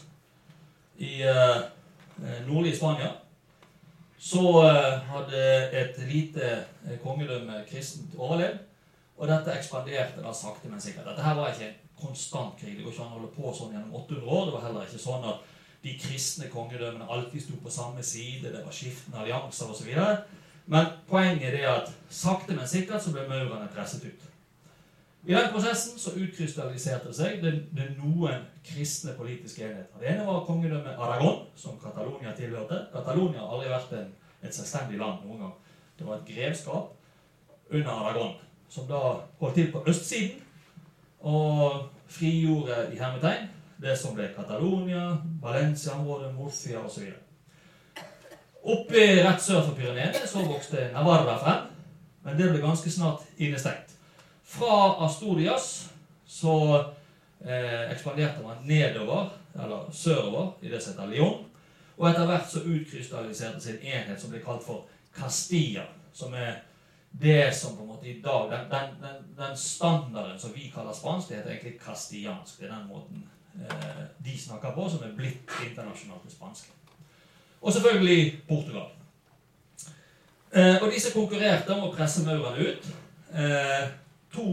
i 0.97 1.21
eh, 1.23 1.57
eh, 2.25 2.39
nordlige 2.47 2.77
Spania, 2.77 3.11
så 4.19 4.45
eh, 4.65 4.93
hadde 5.11 5.43
et 5.77 5.99
lite 6.09 6.53
eh, 6.87 6.97
kongedømme 7.03 7.65
kristent 7.69 8.17
overlevd. 8.17 8.62
Og 9.17 9.29
dette 9.29 9.53
ekspanderte 9.59 10.25
da 10.25 10.33
sakte, 10.33 10.69
men 10.69 10.81
sikkert. 10.81 11.09
Dette 11.09 11.25
her 11.25 11.37
var 11.37 11.53
ikke 11.53 11.69
en 11.69 11.77
konstant 12.01 12.57
krig. 12.61 12.77
Det 12.77 12.85
går 12.85 12.93
ikke 12.93 13.05
an 13.05 13.12
å 13.12 13.19
holde 13.19 13.35
på 13.37 13.53
sånn 13.57 13.77
gjennom 13.77 13.95
800 14.01 14.33
år. 14.33 14.43
Det 14.47 14.57
var 14.57 14.67
heller 14.67 14.89
ikke 14.89 15.05
sånn 15.05 15.29
at 15.33 15.53
de 15.87 15.94
kristne 16.03 16.49
kongedømmene 16.51 17.07
alltid 17.11 17.44
sto 17.44 17.59
på 17.62 17.70
samme 17.70 18.03
side. 18.03 18.51
Det 18.51 18.64
var 18.64 18.75
skiftende 18.75 19.20
allianser 19.22 19.70
osv. 19.70 19.92
Men 20.66 20.87
poenget 21.09 21.55
er 21.55 21.68
at 21.70 21.92
sakte, 22.11 22.57
men 22.57 22.66
sikkert 22.66 23.05
så 23.05 23.12
ble 23.14 23.27
maurene 23.29 23.68
presset 23.75 24.05
ut. 24.09 24.25
I 25.27 25.35
den 25.35 25.49
prosessen 25.51 25.99
så 25.99 26.12
utkrystalliserte 26.14 27.12
seg 27.14 27.40
det, 27.42 27.53
det 27.75 27.87
noen 27.99 28.44
kristne 28.66 29.14
politiske 29.18 29.64
enheter. 29.66 29.99
Det 30.01 30.11
ene 30.11 30.27
var 30.27 30.44
kongedømmet 30.46 30.99
Aragon, 31.03 31.40
som 31.59 31.79
Catalonia 31.83 32.35
tilhørte. 32.35 32.85
Catalonia 32.92 33.42
har 33.42 33.57
aldri 33.57 33.72
vært 33.72 33.96
en, 33.99 34.12
et 34.42 34.55
selvstendig 34.55 35.01
land 35.03 35.25
noen 35.27 35.42
gang. 35.46 35.57
Det 35.99 36.07
var 36.07 36.20
et 36.20 36.31
grevskap 36.31 36.94
under 37.70 37.90
Aragon, 37.90 38.37
som 38.70 38.87
da 38.90 39.03
holdt 39.40 39.59
til 39.59 39.72
på 39.75 39.83
østsiden 39.90 40.42
og 41.27 41.88
frigjorde 42.07 42.88
i 42.94 42.99
hermetegn 42.99 43.51
det 43.77 43.97
som 43.97 44.15
ble 44.17 44.29
Catalonia, 44.37 45.17
Valencia-området, 45.43 46.35
Murcia 46.35 46.81
osv. 46.81 47.11
Oppe 48.67 49.03
rett 49.23 49.43
sør 49.43 49.62
for 49.62 49.77
Pyreneene 49.79 50.27
så 50.27 50.43
vokste 50.43 50.89
Navarra 50.95 51.37
frem, 51.39 51.67
men 52.27 52.39
det 52.39 52.51
ble 52.51 52.62
ganske 52.65 52.91
snart 52.91 53.27
innestengt. 53.39 53.93
Fra 54.47 54.97
Asturias 55.07 55.89
så 56.27 56.55
eh, 57.45 57.91
ekspanderte 57.93 58.43
man 58.43 58.65
nedover, 58.67 59.29
eller 59.55 59.91
sørover, 59.93 60.53
i 60.61 60.71
det 60.73 60.83
som 60.83 60.95
heter 60.95 61.12
Lyon. 61.12 61.45
Og 61.97 62.09
etter 62.11 62.27
hvert 62.29 62.51
så 62.51 62.65
utkrystalliserte 62.67 63.62
sin 63.62 63.79
enhet 63.81 64.21
som 64.21 64.33
ble 64.33 64.43
kalt 64.45 64.65
for 64.67 64.89
Castilla. 65.17 65.87
Som 66.12 66.35
er 66.35 66.59
det 67.11 67.55
som 67.57 67.77
på 67.77 67.85
en 67.85 67.89
måte 67.89 68.09
i 68.09 68.21
dag 68.25 68.51
Den, 68.51 68.67
den, 68.71 68.91
den, 69.01 69.23
den 69.37 69.57
standarden 69.57 70.39
som 70.39 70.53
vi 70.55 70.73
kaller 70.75 70.93
spansk, 70.93 71.29
det 71.29 71.37
heter 71.37 71.51
egentlig 71.51 71.81
castillansk. 71.81 72.59
Det 72.61 72.69
er 72.69 72.75
den 72.75 72.89
måten 72.89 73.25
de 74.25 74.38
snakker 74.38 74.75
på, 74.75 74.88
som 74.90 75.03
er 75.07 75.14
blitt 75.16 75.53
internasjonalt 75.64 76.25
det 76.25 76.33
spanske. 76.33 76.73
Og 77.62 77.73
selvfølgelig 77.73 78.42
Portugal. 78.49 78.88
Eh, 80.53 80.83
og 80.83 80.92
disse 80.92 81.12
konkurrerte 81.12 81.75
om 81.75 81.88
å 81.88 81.92
presse 81.95 82.25
maurene 82.25 82.69
ut. 82.69 82.87
Eh, 83.37 83.88
to 84.33 84.47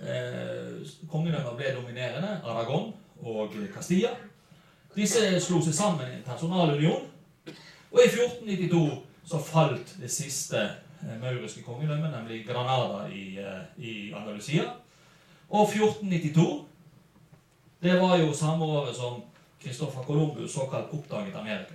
eh, 0.00 0.78
kongedømmer 1.10 1.56
ble 1.58 1.74
dominerende, 1.76 2.38
Aragon 2.44 2.92
og 3.24 3.56
Castilla. 3.74 4.14
Disse 4.96 5.40
slo 5.44 5.60
seg 5.64 5.76
sammen 5.76 6.08
i 6.08 6.18
en 6.20 6.24
personalunion. 6.24 7.04
Og 7.90 8.00
i 8.00 8.08
1492 8.08 8.84
så 9.26 9.40
falt 9.42 9.96
det 10.00 10.10
siste 10.12 10.62
eh, 10.62 11.16
mauriske 11.20 11.64
kongedømmet, 11.66 12.14
nemlig 12.14 12.44
Granada 12.46 13.04
i, 13.10 13.26
eh, 13.42 13.62
i 13.76 13.96
Andalusia. 14.16 14.70
Og 15.50 15.68
1492 15.68 16.46
det 17.86 18.00
var 18.00 18.16
jo 18.18 18.32
samme 18.34 18.64
året 18.64 18.96
som 18.96 19.22
Christoffer 19.62 20.02
Columbus 20.02 20.52
såkalt 20.54 20.92
oppdaget 20.92 21.34
Amerika. 21.34 21.74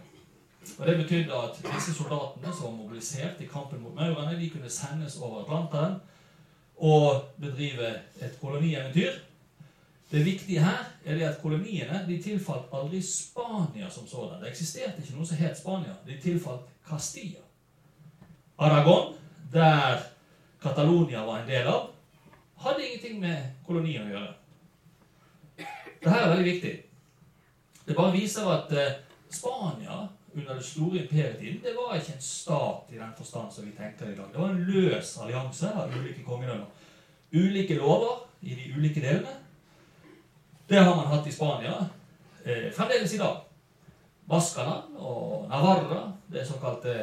Og 0.79 0.87
Det 0.87 0.97
betydde 0.97 1.33
at 1.33 1.59
disse 1.75 1.93
soldatene 1.93 2.53
som 2.53 2.65
var 2.65 2.71
mobilisert 2.71 3.41
i 3.41 3.45
kampen 3.45 3.81
mot 3.81 3.95
maurene, 3.95 4.39
de 4.39 4.49
kunne 4.49 4.69
sendes 4.69 5.17
over 5.21 5.41
Atlanteren 5.43 5.95
og 6.77 7.23
bedrive 7.39 7.89
et 8.21 8.37
kolonieventyr. 8.41 9.11
Det 10.11 10.25
viktige 10.25 10.59
her 10.59 10.83
er 11.05 11.15
det 11.15 11.23
at 11.23 11.41
koloniene 11.41 12.05
de 12.07 12.21
tilfalt 12.21 12.73
aldri 12.73 13.01
Spania 13.01 13.89
som 13.89 14.07
sådan. 14.07 14.41
Det 14.41 14.49
eksisterte 14.49 15.01
ikke 15.01 15.15
noe 15.15 15.25
som 15.25 15.37
het 15.37 15.57
Spania. 15.57 15.95
De 16.07 16.17
tilfalt 16.21 16.67
Castilla. 16.89 17.39
Aragon, 18.57 19.13
der 19.53 19.97
Catalonia 20.61 21.23
var 21.25 21.39
en 21.39 21.47
del 21.47 21.67
av, 21.67 21.89
hadde 22.57 22.85
ingenting 22.85 23.19
med 23.19 23.37
kolonien 23.65 24.05
å 24.05 24.11
gjøre. 24.11 24.40
Dette 26.01 26.17
er 26.17 26.31
veldig 26.31 26.47
viktig. 26.53 26.73
Det 27.85 27.95
bare 27.95 28.13
viser 28.15 28.47
at 28.49 28.71
eh, 28.73 28.97
Spania 29.29 30.07
under 30.33 30.55
det 30.55 30.65
store 30.65 31.03
imperietiden 31.03 31.61
det 31.63 31.73
var 31.75 31.95
ikke 31.97 32.15
en 32.15 32.21
stat 32.23 32.89
i 32.89 32.97
den 32.97 33.13
forstand 33.17 33.51
som 33.51 33.65
vi 33.65 33.75
tenker 33.77 34.09
i 34.09 34.15
dag. 34.15 34.31
Det 34.33 34.41
var 34.41 34.49
en 34.49 34.63
løs 34.65 35.17
allianse 35.21 35.69
av 35.69 35.93
ulike 35.93 36.23
kongedømmer. 36.25 36.65
Ulike 37.33 37.77
lover 37.77 38.25
i 38.41 38.55
de 38.55 38.73
ulike 38.77 39.01
delene. 39.01 39.35
Det 40.69 40.79
har 40.79 40.95
man 40.95 41.07
hatt 41.11 41.27
i 41.27 41.31
Spania 41.35 41.77
eh, 42.45 42.71
fremdeles 42.73 43.13
i 43.13 43.21
dag. 43.21 43.41
Baskaland 44.25 44.95
og 44.97 45.49
Navarra, 45.49 46.11
det 46.31 46.47
såkalte 46.47 46.95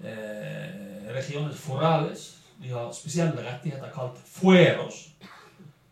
eh, 0.00 1.12
regiones 1.14 1.60
forales, 1.60 2.38
de 2.62 2.70
har 2.72 2.92
spesielle 2.92 3.44
rettigheter 3.44 3.92
kalt 3.94 4.18
fueros, 4.24 5.08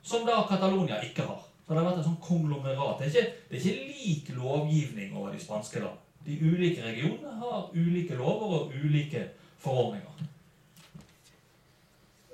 som 0.03 0.27
da 0.27 0.43
Catalonia 0.49 1.03
ikke 1.05 1.23
har. 1.23 1.48
Så 1.69 1.75
det 1.75 1.83
har 1.83 1.91
vært 1.91 1.99
et 2.01 2.07
sånn 2.07 2.21
konglomerat. 2.25 2.97
Det 2.97 3.05
er, 3.05 3.11
ikke, 3.13 3.41
det 3.51 3.59
er 3.59 3.65
ikke 3.67 3.89
lik 3.91 4.29
lovgivning 4.39 5.11
over 5.13 5.35
de 5.35 5.41
spanske 5.43 5.83
land. 5.83 5.99
De 6.25 6.37
ulike 6.41 6.81
regionene 6.81 7.33
har 7.43 7.67
ulike 7.75 8.17
lover 8.17 8.55
og 8.57 8.71
ulike 8.73 9.27
forordninger. 9.61 10.23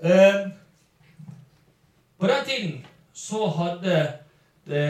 Eh, 0.07 0.38
på 2.18 2.31
den 2.31 2.47
tiden 2.47 2.77
så 3.12 3.49
hadde 3.57 3.97
det 4.70 4.87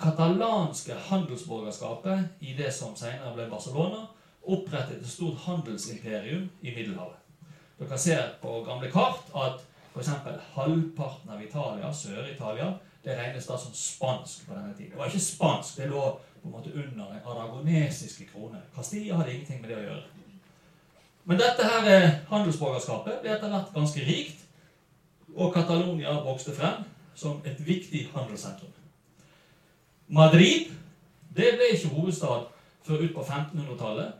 katalanske 0.00 0.96
handelsborgerskapet 1.10 2.40
i 2.40 2.56
det 2.56 2.72
som 2.72 2.96
senere 2.96 3.34
ble 3.36 3.50
Barcelona, 3.52 4.06
opprettet 4.48 5.02
et 5.02 5.12
stort 5.12 5.44
handelsimperium 5.44 6.48
i 6.62 6.72
Middelhavet. 6.72 7.20
Dere 7.82 8.00
ser 8.00 8.32
på 8.40 8.62
gamle 8.64 8.88
kart 8.88 9.28
at 9.36 9.60
f.eks. 9.92 10.10
halvparten 10.56 11.36
av 11.36 11.44
Italia, 11.44 11.92
Sør-Italia, 11.92 12.72
det 13.04 13.16
regnes 13.18 13.46
da 13.46 13.58
som 13.58 13.74
spansk 13.74 14.46
på 14.46 14.54
denne 14.54 14.74
tiden. 14.76 14.90
Det 14.90 14.98
var 14.98 15.10
ikke 15.10 15.20
spansk, 15.20 15.76
det 15.76 15.90
lå 15.90 16.04
på 16.42 16.48
en 16.48 16.52
måte 16.52 16.72
under 16.74 16.90
den 16.90 17.20
aragonesiske 17.26 18.26
krone. 18.32 18.60
Castilla 18.76 19.16
hadde 19.16 19.32
ingenting 19.32 19.60
med 19.60 19.70
det 19.70 19.78
å 19.78 19.84
gjøre. 19.88 20.02
Men 21.24 21.40
dette 21.40 21.68
her 21.68 21.88
eh, 21.88 22.16
handelsborgerskapet 22.28 23.20
ble 23.22 23.32
etter 23.32 23.52
hvert 23.52 23.72
ganske 23.74 24.04
rikt, 24.04 24.40
og 25.34 25.54
Catalonia 25.54 26.12
vokste 26.24 26.52
frem 26.54 26.84
som 27.14 27.40
et 27.44 27.60
viktig 27.66 28.08
handelssentrum. 28.14 28.72
Madrid 30.08 30.74
det 31.36 31.54
ble 31.56 31.72
ikke 31.74 31.94
hovedstad 31.96 32.44
før 32.84 33.00
ut 33.02 33.14
på 33.14 33.22
1500-tallet, 33.24 34.12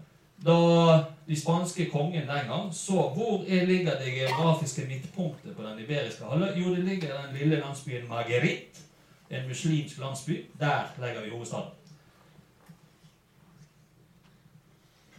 da 0.43 1.05
de 1.27 1.37
spanske 1.41 1.91
kongen 1.91 2.27
den 2.29 2.49
gang 2.49 2.75
så 2.75 2.93
hvor 2.93 3.45
ligger 3.47 3.99
det 3.99 4.15
geografiske 4.15 4.87
midtpunktet 4.89 5.57
på 5.57 5.63
den 5.63 5.79
iberiske 5.79 6.25
halvøy. 6.25 6.57
Jo, 6.57 6.75
det 6.75 6.85
ligger 6.85 7.09
i 7.09 7.27
den 7.27 7.37
lille 7.39 7.61
landsbyen 7.61 8.09
Margerit, 8.09 8.83
en 9.31 9.49
muslimsk 9.49 9.99
landsby. 9.99 10.47
Der 10.61 10.83
legger 11.01 11.25
vi 11.25 11.31
hovedstaden. 11.31 11.71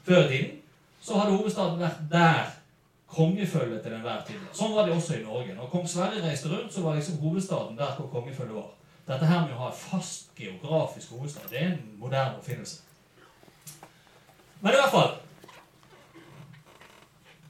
Før 0.04 0.26
i 0.26 0.28
tiden 0.28 0.52
så 1.02 1.18
hadde 1.18 1.38
hovedstaden 1.38 1.80
vært 1.80 2.00
der 2.12 2.46
kongefølget 3.08 3.84
til 3.84 3.94
enhver 3.94 4.24
tid. 4.28 4.40
Sånn 4.54 4.74
var 4.76 4.86
det 4.86 4.96
også 4.96 5.20
i 5.20 5.24
Norge. 5.24 5.54
Når 5.56 5.70
kong 5.72 5.86
Sverre 5.90 6.24
reiste 6.24 6.50
rundt, 6.50 6.74
så 6.74 6.82
var 6.82 6.98
liksom 6.98 7.20
hovedstaden 7.22 7.78
der 7.78 7.96
hvor 7.98 8.10
kongefølget 8.12 8.56
var. 8.56 8.72
Dette 9.08 9.30
her 9.30 9.44
med 9.46 9.54
å 9.54 9.68
ha 9.68 9.70
fast 9.70 10.32
geografisk 10.38 11.14
hovedstad, 11.14 11.46
det 11.52 11.62
er 11.62 11.68
en 11.76 11.98
moderne 12.02 12.40
oppfinnelse. 12.40 12.82
Men 14.66 14.74
i 14.74 14.78
hvert 14.82 14.92
fall 14.92 15.12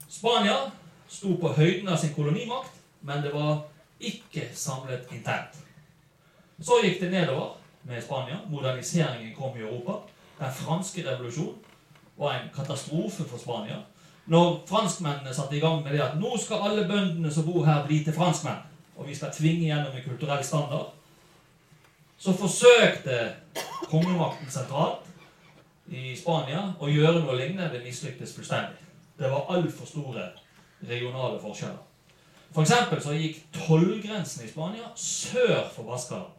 Spania 0.08 0.56
sto 1.08 1.36
på 1.40 1.52
høyden 1.56 1.88
av 1.88 1.96
sin 1.96 2.12
kolonimakt, 2.12 2.74
men 3.08 3.22
det 3.24 3.30
var 3.32 3.62
ikke 4.04 4.42
samlet 4.52 5.08
internt. 5.16 5.54
Så 6.60 6.82
gikk 6.82 6.98
det 7.00 7.08
nedover 7.14 7.54
med 7.88 8.04
Spania. 8.04 8.42
Moderniseringen 8.52 9.32
kom 9.38 9.56
i 9.56 9.64
Europa. 9.64 10.02
Den 10.36 10.52
franske 10.58 11.06
revolusjonen 11.06 11.56
var 12.20 12.36
en 12.36 12.52
katastrofe 12.52 13.24
for 13.24 13.40
Spania. 13.40 13.80
Når 14.28 14.60
franskmennene 14.68 15.32
satte 15.34 15.56
i 15.56 15.64
gang 15.64 15.80
med 15.84 15.96
det 15.96 16.04
at 16.04 16.20
nå 16.20 16.36
skal 16.36 16.68
alle 16.68 16.84
bøndene 16.84 17.32
som 17.32 17.48
bor 17.48 17.64
her, 17.64 17.86
bli 17.88 18.02
til 18.04 18.16
franskmenn, 18.16 18.60
og 18.96 19.08
vi 19.08 19.16
skal 19.16 19.32
tvinge 19.32 19.70
gjennom 19.70 19.96
en 19.96 20.04
kulturell 20.04 20.44
standard, 20.44 20.92
så 22.18 22.36
forsøkte 22.36 23.22
kongemakten 23.88 24.52
sentralt 24.52 25.05
i 25.88 26.16
Spania 26.16 26.62
å 26.80 26.88
gjøre 26.90 27.20
noe 27.22 27.36
lignende. 27.38 27.82
Mislyktes 27.84 28.34
fullstendig. 28.36 28.80
Det 29.18 29.30
var 29.32 29.50
altfor 29.54 29.88
store 29.88 30.30
regionale 30.86 31.38
forskjeller. 31.40 31.82
For 32.54 32.64
eksempel 32.64 33.00
så 33.02 33.14
gikk 33.16 33.42
tollgrensen 33.52 34.46
i 34.46 34.50
Spania 34.50 34.90
sør 34.96 35.66
for 35.74 35.88
Baskaland. 35.88 36.32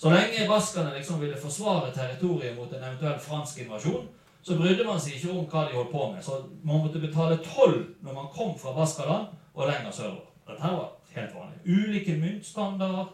Så 0.00 0.10
lenge 0.10 0.46
baskerne 0.48 0.94
liksom 0.96 1.20
ville 1.20 1.36
forsvare 1.36 1.92
territoriet 1.92 2.56
mot 2.56 2.72
en 2.72 2.84
eventuell 2.84 3.18
fransk 3.20 3.58
invasjon, 3.60 4.08
så 4.42 4.56
brydde 4.56 4.86
man 4.88 5.00
seg 5.00 5.18
ikke 5.18 5.34
om 5.34 5.44
hva 5.44 5.66
de 5.68 5.76
holdt 5.76 5.92
på 5.92 6.06
med. 6.14 6.22
Så 6.24 6.38
man 6.64 6.80
måtte 6.80 7.02
betale 7.02 7.36
toll 7.44 7.82
når 8.00 8.16
man 8.16 8.30
kom 8.32 8.54
fra 8.58 8.72
Baskaland 8.78 9.28
og 9.54 9.68
lenger 9.68 9.92
sørover. 9.92 10.30
Dette 10.48 10.72
var 10.72 10.88
helt 11.14 11.34
vanlig. 11.36 11.60
Ulike 11.66 12.16
myntstandarder, 12.16 13.12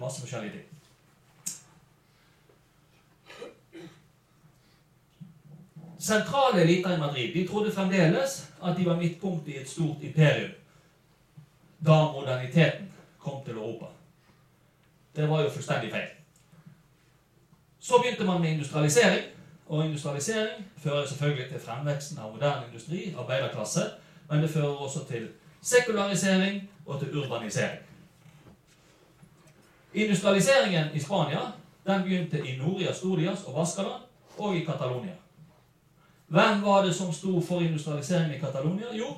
masse 0.00 0.24
forskjellige 0.24 0.56
ting. 0.56 0.73
Sentrale 6.04 6.62
eliter 6.62 6.96
i 6.96 7.00
Madrid 7.00 7.34
de 7.34 7.46
trodde 7.48 7.72
fremdeles 7.72 8.50
at 8.64 8.76
de 8.76 8.86
var 8.86 8.96
midtpunktet 8.96 9.54
i 9.54 9.60
et 9.60 9.68
stort 9.68 10.02
imperium 10.02 10.50
da 11.86 11.96
moderniteten 12.12 12.92
kom 13.18 13.44
til 13.44 13.54
Europa. 13.54 13.86
Det 15.16 15.28
var 15.30 15.42
jo 15.42 15.50
fullstendig 15.50 15.90
feil. 15.90 16.08
Så 17.80 17.94
begynte 18.02 18.24
man 18.24 18.40
med 18.40 18.50
industrialisering. 18.50 19.24
Og 19.66 19.84
industrialisering 19.84 20.66
fører 20.76 21.06
selvfølgelig 21.06 21.48
til 21.50 21.60
fremveksten 21.60 22.18
av 22.18 22.32
moderne 22.32 22.66
industri, 22.68 23.14
arbeiderklasse, 23.18 23.80
men 24.30 24.42
det 24.42 24.50
fører 24.50 24.76
også 24.76 25.04
til 25.08 25.28
sekularisering 25.62 26.70
og 26.86 27.00
til 27.00 27.16
urbanisering. 27.18 27.78
Industrialiseringen 29.94 30.94
i 30.94 31.00
Spania 31.00 31.40
den 31.86 32.02
begynte 32.02 32.48
i 32.48 32.56
Noria, 32.56 32.92
Storias 32.92 33.44
og 33.44 33.60
Vaskaland 33.60 34.02
og 34.38 34.56
i 34.56 34.64
Catalonia. 34.64 35.23
Hvem 36.26 36.62
var 36.64 36.82
det 36.84 36.94
som 36.94 37.12
sto 37.12 37.40
for 37.40 37.60
industrialiseringen 37.60 38.34
i 38.34 38.40
Catalonia? 38.40 38.86
Jo, 38.92 39.16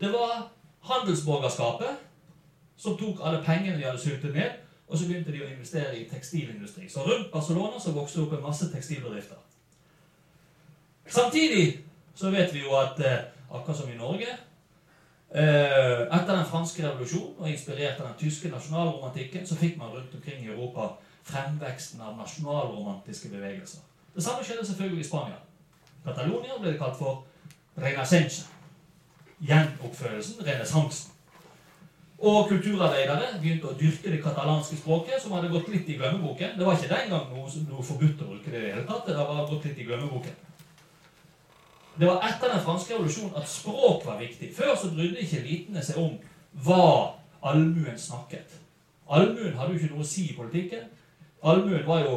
Det 0.00 0.12
var 0.12 0.48
handelsborgerskapet 0.80 1.96
som 2.76 2.96
tok 2.98 3.20
alle 3.24 3.42
pengene 3.44 3.78
de 3.78 3.84
hadde 3.84 4.00
sultet 4.00 4.34
ned, 4.34 4.50
og 4.88 4.98
så 4.98 5.06
begynte 5.08 5.32
de 5.32 5.42
å 5.42 5.48
investere 5.48 5.96
i 5.98 6.04
tekstilindustri. 6.10 6.88
Så 6.88 7.00
rundt 7.06 7.32
Barcelona 7.32 7.80
så 7.80 7.94
vokste 7.96 8.20
det 8.20 8.26
opp 8.26 8.34
en 8.36 8.44
masse 8.44 8.68
tekstilbedrifter. 8.72 9.38
Samtidig 11.08 11.80
så 12.14 12.30
vet 12.30 12.54
vi 12.54 12.62
jo 12.62 12.76
at 12.76 13.00
eh, 13.00 13.24
akkurat 13.50 13.78
som 13.78 13.90
i 13.90 13.96
Norge 13.96 14.28
eh, 15.34 16.04
Etter 16.06 16.32
den 16.32 16.46
franske 16.50 16.84
revolusjonen, 16.84 17.34
og 17.38 17.50
inspirert 17.50 18.00
av 18.00 18.06
den 18.10 18.20
tyske 18.20 18.50
nasjonalromantikken, 18.52 19.46
så 19.46 19.56
fikk 19.56 19.78
man 19.78 19.94
rundt 19.94 20.14
omkring 20.14 20.44
i 20.44 20.52
Europa 20.52 20.92
fremveksten 21.26 22.00
av 22.00 22.16
nasjonalromantiske 22.18 23.28
bevegelser. 23.32 23.82
Det 24.14 24.24
samme 24.24 24.44
skjedde 24.44 24.66
selvfølgelig 24.66 25.04
i 25.04 25.08
Spania. 25.08 25.40
Catalonia 26.06 26.60
ble 26.60 26.72
det 26.72 26.78
kalt 26.80 26.96
for 26.98 27.24
renascense. 27.82 28.46
Gjenoppførelsen, 29.42 30.40
renessansen. 30.46 31.12
Og 32.16 32.46
kulturarbeidere 32.48 33.34
begynte 33.42 33.68
å 33.68 33.76
dyrke 33.76 34.08
det 34.14 34.22
katalanske 34.24 34.78
språket, 34.78 35.18
som 35.20 35.34
hadde 35.36 35.50
gått 35.52 35.68
litt 35.68 35.88
i 35.92 35.98
glemmeboken. 35.98 36.54
Det 36.56 36.64
var 36.64 36.78
ikke 36.78 36.94
den 36.94 37.10
gang 37.12 37.26
noe, 37.28 37.50
noe 37.68 37.84
forbudt 37.84 38.22
å 38.24 38.30
bruke 38.30 38.52
det 38.52 38.62
i 38.62 38.62
det 38.62 38.70
hele 38.72 38.86
tatt. 38.88 39.04
Det 39.10 39.16
var 39.18 39.50
gått 39.50 39.66
litt 39.68 39.82
i 39.82 39.88
glemmeboken. 39.88 40.38
Det 41.96 42.08
var 42.08 42.24
etter 42.28 42.52
den 42.52 42.64
franske 42.64 42.94
revolusjonen 42.94 43.36
at 43.36 43.48
språk 43.48 44.06
var 44.06 44.16
viktig. 44.20 44.48
Før 44.56 44.72
så 44.76 44.92
brydde 44.94 45.20
ikke 45.24 45.42
elitene 45.42 45.84
seg 45.84 46.00
om 46.00 46.16
hva 46.64 46.88
allmuen 47.44 48.00
snakket. 48.00 48.56
Allmuen 49.12 49.56
hadde 49.56 49.74
jo 49.74 49.80
ikke 49.80 49.92
noe 49.92 50.04
å 50.04 50.08
si 50.08 50.30
i 50.30 50.36
politikken. 50.36 50.88
Allmuen 51.44 51.84
var 51.86 52.02
jo 52.04 52.16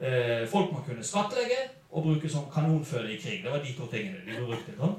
eh, 0.00 0.42
folk 0.50 0.74
man 0.74 0.84
kunne 0.86 1.06
skattlegge 1.06 1.68
og 1.96 2.02
bruke 2.02 2.28
som 2.28 2.50
kanonføde 2.52 3.14
i 3.14 3.20
krig. 3.20 3.40
Det 3.44 3.52
var 3.52 3.62
de 3.64 3.72
to 3.72 3.86
tingene 3.88 4.20
de 4.26 4.36
brukte. 4.44 4.74
Sånn. 4.76 4.96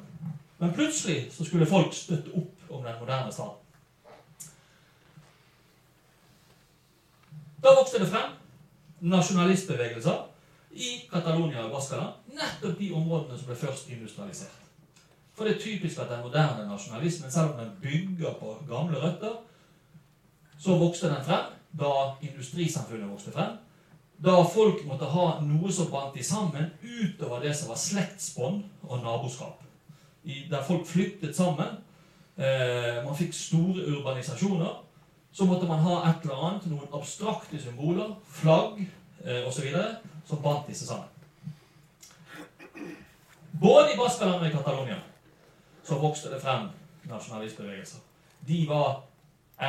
Men 0.58 0.74
plutselig 0.74 1.28
så 1.34 1.46
skulle 1.46 1.70
folk 1.70 1.94
støtte 1.94 2.34
opp 2.34 2.72
om 2.74 2.84
den 2.84 2.98
moderne 3.00 3.34
staten. 3.34 3.64
Da 7.62 7.74
vokste 7.78 8.02
det 8.02 8.10
frem 8.10 8.34
nasjonalistbevegelser 9.14 10.24
i 10.72 10.90
Catalonia 11.12 11.68
og 11.68 11.76
Bascaland. 11.76 12.18
Nettopp 12.34 12.80
de 12.80 12.90
områdene 12.94 13.38
som 13.38 13.52
ble 13.52 13.60
først 13.62 13.94
industrialisert. 13.94 14.58
For 15.38 15.46
det 15.46 15.56
er 15.56 15.62
typisk 15.62 16.02
at 16.02 16.10
den 16.10 16.24
moderne 16.26 16.66
nasjonalismen, 16.66 17.32
selv 17.32 17.54
om 17.54 17.62
den 17.62 17.78
bygger 17.82 18.34
på 18.40 18.58
gamle 18.70 18.98
røtter, 19.04 19.38
så 20.58 20.78
vokste 20.82 21.14
den 21.14 21.26
frem 21.26 21.54
da 21.78 21.94
industrisamfunnet 22.26 23.12
vokste 23.12 23.32
frem. 23.32 23.58
Da 24.24 24.40
folk 24.50 24.82
måtte 24.88 25.06
ha 25.06 25.28
noe 25.46 25.72
som 25.72 25.92
bandt 25.94 26.16
de 26.18 26.24
sammen 26.26 26.72
utover 26.82 27.44
det 27.44 27.54
som 27.56 27.70
var 27.70 27.78
slektsbånd 27.78 28.64
og 28.88 29.04
naboskap. 29.04 29.62
I, 30.24 30.48
der 30.50 30.64
folk 30.66 30.88
flyttet 30.90 31.36
sammen. 31.38 31.78
Eh, 32.38 33.04
man 33.06 33.16
fikk 33.18 33.34
store 33.34 33.86
urbanisasjoner 33.94 34.74
så 35.38 35.46
måtte 35.46 35.68
man 35.70 35.80
ha 35.80 35.98
et 36.10 36.24
eller 36.26 36.46
annet, 36.48 36.64
noen 36.72 36.94
abstrakte 36.98 37.60
symboler, 37.62 38.16
flagg 38.40 38.80
eh, 39.22 39.44
osv., 39.46 39.68
som 40.26 40.42
bandt 40.42 40.72
disse 40.72 40.88
sammen. 40.88 41.12
Både 43.62 43.94
i 43.94 43.98
Baskaland 44.00 44.42
og 44.42 44.48
i 44.48 44.54
Catalonia 44.56 44.98
så 45.86 46.00
vokste 46.02 46.32
det 46.34 46.42
frem 46.42 46.68
nasjonalistbevegelser. 47.10 48.02
De 48.48 48.64
var 48.70 49.04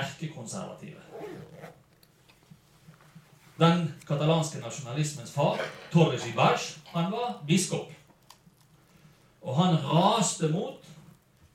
erkekonservative. 0.01 1.05
Den 3.59 3.95
katalanske 4.07 4.61
nasjonalismens 4.63 5.33
far, 5.35 5.59
Torres 5.93 6.27
Ibaix, 6.27 6.77
han 6.93 7.13
var 7.13 7.43
biskop. 7.47 7.91
Og 9.43 9.57
han 9.57 9.77
raste 9.83 10.49
mot 10.49 10.85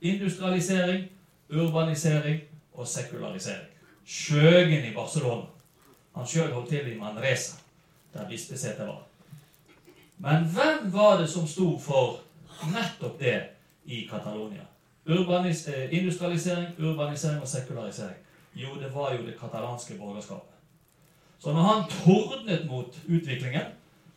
industrialisering, 0.00 1.08
urbanisering 1.48 2.40
og 2.74 2.88
sekularisering. 2.88 3.68
Skjøgen 4.04 4.84
i 4.84 4.94
Barcelona. 4.94 5.46
Han 6.14 6.26
sjøl 6.26 6.52
holdt 6.52 6.68
til 6.68 6.92
i 6.92 6.98
Manresa, 6.98 7.56
der 8.12 8.28
bispesetet 8.28 8.86
var. 8.86 9.02
Men 10.18 10.44
hvem 10.44 10.92
var 10.92 11.16
det 11.20 11.30
som 11.30 11.48
sto 11.48 11.78
for 11.78 12.20
nettopp 12.70 13.18
det 13.20 13.40
i 13.84 14.04
Catalonia? 14.10 14.68
Urbanis 15.06 15.68
eh, 15.68 15.88
industrialisering, 15.92 16.66
urbanisering 16.78 17.40
og 17.40 17.48
sekularisering. 17.48 18.16
Jo, 18.54 18.68
det 18.80 18.94
var 18.94 19.14
jo 19.14 19.26
det 19.26 19.38
katalanske 19.40 19.98
borgerskapet. 19.98 20.53
Så 21.44 21.52
når 21.52 21.62
han 21.62 21.82
tordnet 21.90 22.66
mot 22.66 23.00
utviklingen, 23.04 23.66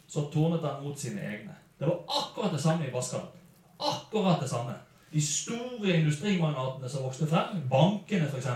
så 0.08 0.30
tordnet 0.32 0.64
han 0.64 0.84
mot 0.84 1.00
sine 1.00 1.22
egne. 1.22 1.56
Det 1.80 1.88
var 1.88 1.98
akkurat 2.08 2.54
det 2.54 2.62
samme 2.62 2.88
i 2.88 2.92
Baskaland. 2.92 3.34
Akkurat 3.80 4.40
det 4.42 4.50
samme. 4.50 4.74
De 5.12 5.22
store 5.22 5.98
industrimagnatene 5.98 6.90
som 6.90 7.04
vokste 7.04 7.28
frem, 7.28 7.60
bankene 7.70 8.30
f.eks., 8.32 8.48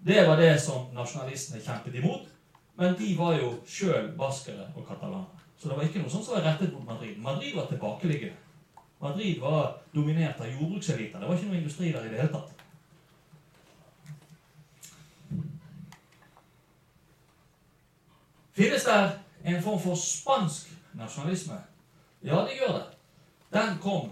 det 0.00 0.26
var 0.26 0.36
det 0.36 0.60
som 0.62 0.90
nasjonalistene 0.94 1.62
kjempet 1.62 1.94
imot. 1.94 2.26
Men 2.78 2.94
de 2.98 3.14
var 3.18 3.38
jo 3.38 3.54
sjøl 3.66 4.12
baskere 4.18 4.66
og 4.74 4.86
katalanere. 4.86 5.46
Så 5.58 5.68
det 5.68 5.76
var 5.76 5.86
ikke 5.86 6.02
noe 6.02 6.10
sånt 6.10 6.26
som 6.26 6.36
var 6.36 6.46
rettet 6.46 6.74
mot 6.74 6.86
Madrid. 6.86 7.16
Madrid 7.18 7.54
var 7.54 7.66
tilbakeliggende. 7.70 8.36
Madrid 9.02 9.40
var 9.40 9.76
dominert 9.94 10.40
av 10.40 10.50
jordbrukseliter. 10.50 11.18
Det 11.18 11.28
var 11.28 11.34
ikke 11.38 11.50
noe 11.50 11.62
industri 11.62 11.90
der 11.94 12.06
i 12.06 12.12
det 12.12 12.20
hele 12.22 12.34
tatt. 12.34 12.57
Finnes 18.58 18.84
der 18.84 19.10
en 19.44 19.62
form 19.62 19.80
for 19.80 19.94
spansk 19.94 20.72
nasjonalisme? 20.92 21.54
Ja, 22.22 22.40
det 22.42 22.56
gjør 22.58 22.72
det. 22.72 22.86
Den 23.52 23.76
kom 23.82 24.08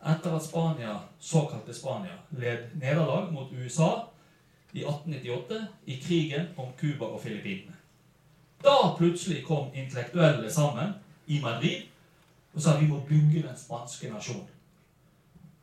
etter 0.00 0.36
at 0.36 0.44
Spania, 0.44 0.94
såkalte 1.20 1.74
Spania, 1.74 2.14
led 2.30 2.70
nederlag 2.74 3.32
mot 3.32 3.52
USA 3.52 3.90
i 4.72 4.80
1898 4.84 5.66
i 5.84 6.00
krigen 6.00 6.46
om 6.56 6.72
Cuba 6.80 7.04
og 7.04 7.20
Filippinene. 7.20 7.76
Da 8.64 8.94
plutselig 8.98 9.44
kom 9.44 9.68
intellektuelle 9.74 10.50
sammen 10.50 10.94
i 11.26 11.40
Madrid 11.42 11.82
og 12.54 12.62
sa 12.62 12.78
vi 12.78 12.88
må 12.88 13.02
bygge 13.08 13.42
den 13.42 13.56
spanske 13.56 14.08
nasjonen. 14.08 14.48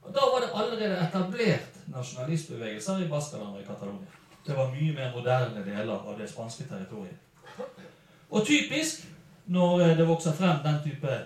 Og 0.02 0.14
Da 0.14 0.30
var 0.34 0.46
det 0.46 0.54
allerede 0.54 1.08
etablert 1.08 1.82
nasjonalistbevegelser 1.88 3.06
i 3.06 3.08
Baskaland 3.08 3.56
og 3.56 3.62
i 3.62 3.66
Catalonia. 3.66 4.08
Det 4.46 4.58
var 4.58 4.72
mye 4.72 4.94
mer 4.94 5.16
moderne 5.16 5.66
deler 5.66 5.98
av 5.98 6.20
det 6.20 6.30
spanske 6.30 6.70
territoriet. 6.70 7.18
Og 8.30 8.46
typisk 8.46 9.06
når 9.50 9.96
det 9.98 10.08
vokser 10.08 10.34
frem 10.38 10.60
den 10.64 10.82
type 10.84 11.20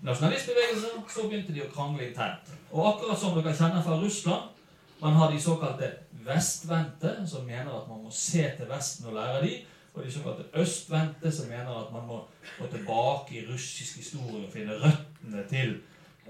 nasjonalistbevegelser, 0.00 1.00
så 1.10 1.26
begynte 1.28 1.52
de 1.52 1.64
å 1.64 1.72
krangle 1.72 2.06
internt. 2.08 2.52
Og 2.70 2.86
akkurat 2.92 3.18
som 3.20 3.34
dere 3.36 3.56
kjenner 3.56 3.82
fra 3.84 3.98
Russland, 4.00 4.54
man 5.00 5.18
har 5.18 5.32
de 5.32 5.40
såkalte 5.40 5.90
vestvendte, 6.24 7.12
som 7.26 7.44
mener 7.46 7.70
at 7.74 7.88
man 7.88 8.02
må 8.04 8.10
se 8.14 8.46
til 8.56 8.70
Vesten 8.70 9.10
og 9.10 9.18
lære 9.18 9.42
de, 9.44 9.52
og 9.94 10.04
de 10.04 10.12
såkalte 10.12 10.44
østvendte, 10.54 11.32
som 11.32 11.48
mener 11.50 11.70
at 11.74 11.92
man 11.92 12.06
må 12.06 12.18
gå 12.58 12.66
tilbake 12.70 13.38
i 13.38 13.44
russisk 13.52 13.96
historie 13.96 14.46
og 14.46 14.52
finne 14.52 14.78
røttene 14.78 15.44
til 15.50 15.76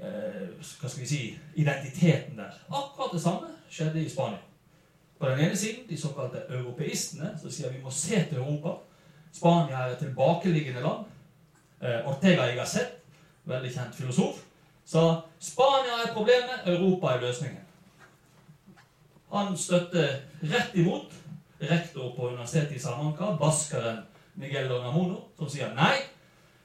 eh, 0.00 0.44
hva 0.80 0.88
skal 0.88 1.02
vi 1.02 1.08
si, 1.08 1.22
identiteten 1.54 2.38
der. 2.38 2.60
Akkurat 2.68 3.12
det 3.12 3.22
samme 3.22 3.50
skjedde 3.70 4.04
i 4.04 4.10
Spania. 4.10 4.40
På 5.18 5.28
den 5.28 5.40
ene 5.46 5.56
siden 5.56 5.88
de 5.88 6.00
såkalte 6.00 6.44
europeistene, 6.48 7.34
som 7.40 7.50
sier 7.50 7.72
vi 7.72 7.82
må 7.82 7.90
se 7.90 8.22
til 8.28 8.38
Europa. 8.38 8.78
Spania 9.32 9.84
er 9.84 9.92
et 9.92 10.02
tilbakeliggende 10.02 10.82
land. 10.82 11.06
Eh, 11.82 12.08
Ortega 12.08 12.46
Gasset, 12.56 12.98
veldig 13.44 13.70
kjent 13.72 13.94
filosof, 13.94 14.42
sa 14.84 15.20
Spania 15.40 16.02
er 16.04 16.12
problemet, 16.14 16.66
Europa 16.66 17.14
er 17.14 17.20
løsningen. 17.20 17.64
Han 19.32 19.56
støtter 19.56 20.20
rett 20.42 20.74
imot 20.74 21.12
rektor 21.60 22.14
på 22.16 22.28
universitetet 22.28 22.76
i 22.76 22.78
Salamanca, 22.78 23.36
baskeren 23.40 23.98
Miguel 24.34 24.68
Donamono, 24.68 25.20
som 25.38 25.50
sier 25.50 25.74
nei. 25.76 25.96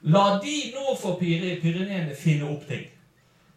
La 0.04 0.38
de 0.42 0.56
nå 0.74 0.94
for 1.00 1.18
Pyreneene 1.20 2.14
finne 2.16 2.48
opp 2.48 2.66
ting. 2.68 2.86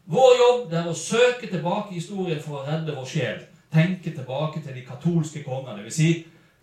Vår 0.08 0.34
jobb 0.39 0.74
er 0.80 0.88
å 0.88 0.96
søke 0.96 1.50
tilbake 1.52 1.91
i 1.91 2.00
historien 2.00 2.39
for 2.39 2.62
å 2.62 2.65
redde 2.67 2.96
vår 2.96 3.08
sjel. 3.12 3.41
Tenke 3.74 4.13
tilbake 4.15 4.62
til 4.63 4.78
de 4.78 4.86
katolske 4.88 5.43
kongene, 5.43 5.82
dvs. 5.84 5.98
Si, 5.98 6.12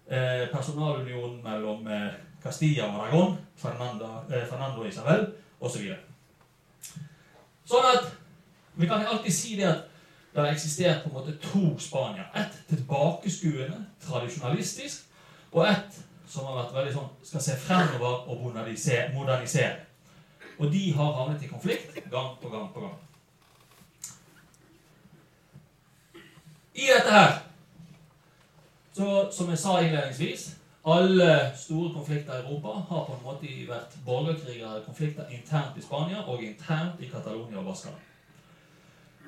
eh, 0.08 0.46
personalunionen 0.52 1.42
mellom 1.44 1.86
eh, 1.86 2.14
Castilla 2.44 2.84
og 2.84 3.00
Aragon, 3.00 3.38
Fernando, 3.56 4.06
eh, 4.30 4.48
Fernando 4.48 4.84
Isabel 4.84 5.26
osv. 5.60 5.86
Så 7.64 7.78
sånn 7.78 7.86
at 7.94 8.10
vi 8.76 8.88
kan 8.90 9.06
alltid 9.06 9.32
si 9.32 9.56
det 9.56 9.68
at 9.70 9.86
det 10.34 10.42
har 10.42 10.50
eksistert 10.50 11.04
på 11.04 11.08
en 11.08 11.14
måte 11.14 11.36
to 11.40 11.78
Spania. 11.78 12.26
Ett 12.36 12.58
tilbakeskuende, 12.68 13.78
tradisjonalistisk, 14.02 15.06
og 15.52 15.68
ett 15.68 16.00
som 16.28 16.48
har 16.48 16.58
vært 16.58 16.74
veldig 16.74 16.92
sånn 16.96 17.10
skal 17.22 17.44
se 17.44 17.56
fremover 17.62 18.28
og 18.28 18.42
modernisere. 18.42 19.76
Og 20.58 20.72
de 20.72 20.82
har 20.96 21.16
havnet 21.16 21.42
i 21.42 21.48
konflikt 21.48 21.94
gang 22.10 22.34
på 22.42 22.50
gang 22.50 22.68
på 22.74 22.80
gang. 22.80 22.98
I 26.74 26.90
dette 26.90 27.10
her, 27.10 27.38
så, 28.92 29.30
som 29.32 29.50
jeg 29.50 29.58
sa 29.62 29.78
innledningsvis 29.80 30.48
alle 30.84 31.50
store 31.56 31.94
konflikter 31.94 32.34
i 32.34 32.42
Europa 32.42 32.68
har 32.88 33.04
på 33.04 33.12
en 33.12 33.24
måte 33.24 33.52
vært 33.68 33.96
borgerkriger 34.04 34.66
eller 34.66 34.84
konflikter 34.84 35.30
internt 35.32 35.78
i 35.78 35.82
Spania 35.82 36.20
og 36.28 36.42
internt 36.44 37.00
i 37.00 37.08
Catalonia 37.08 37.58
og 37.58 37.70
Baskaland. 37.70 38.00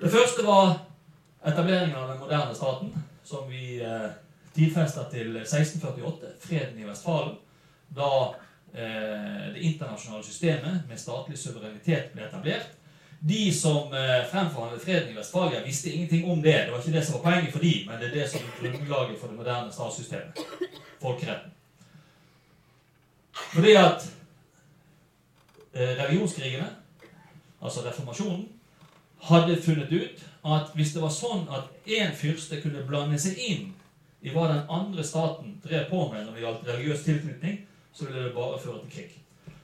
Det 0.00 0.10
første 0.12 0.44
var 0.44 0.74
etableringen 1.46 1.96
av 1.96 2.08
den 2.10 2.20
moderne 2.20 2.54
staten, 2.54 2.92
som 3.24 3.48
vi 3.48 3.78
eh, 3.80 4.10
tidfester 4.54 5.08
til 5.10 5.36
1648, 5.36 6.34
freden 6.40 6.80
i 6.80 6.84
Vestfalen, 6.84 7.38
da 7.96 8.10
eh, 8.74 9.54
det 9.54 9.64
internasjonale 9.64 10.24
systemet 10.24 10.82
med 10.88 11.00
statlig 11.00 11.38
suverenitet 11.38 12.12
ble 12.12 12.26
etablert. 12.28 12.74
De 13.20 13.48
som 13.54 13.94
eh, 13.96 14.26
fremforhandlet 14.28 14.84
freden 14.84 15.14
i 15.14 15.16
Vestfalia, 15.16 15.64
visste 15.64 15.90
ingenting 15.90 16.28
om 16.30 16.42
det. 16.42 16.66
Det 16.66 16.72
var 16.72 16.84
ikke 16.84 16.98
det 16.98 17.06
som 17.06 17.16
var 17.16 17.30
poenget 17.30 17.52
for 17.52 17.64
de, 17.64 17.74
men 17.88 18.00
det 18.00 18.10
er 18.10 18.18
det 18.20 18.28
som 18.30 18.44
er 18.44 18.60
grunnlaget 18.60 19.20
for 19.20 19.32
det 19.32 19.40
moderne 19.40 19.72
statssystemet. 19.72 20.44
Folkeretten. 21.00 21.52
Fordi 23.36 23.72
at 23.76 24.06
eh, 25.74 25.92
religionskrigene, 25.98 26.68
altså 27.62 27.84
reformasjonen, 27.84 28.48
hadde 29.26 29.62
funnet 29.62 29.92
ut 29.92 30.24
at 30.46 30.72
hvis 30.74 30.92
det 30.94 31.02
var 31.02 31.12
sånn 31.12 31.46
at 31.52 31.88
én 31.90 32.12
fyrste 32.14 32.60
kunne 32.62 32.84
blande 32.86 33.18
seg 33.20 33.38
inn 33.42 33.70
i 34.22 34.32
hva 34.34 34.46
den 34.50 34.62
andre 34.72 35.04
staten 35.04 35.56
drev 35.64 35.88
på 35.90 36.06
med 36.12 36.24
når 36.24 36.34
det 36.34 36.44
gjaldt 36.44 36.68
religiøs 36.68 37.04
tilknytning, 37.06 37.58
så 37.92 38.06
ville 38.06 38.28
det 38.28 38.34
bare 38.36 38.60
føre 38.60 38.82
til 38.84 38.92
krig. 38.92 39.16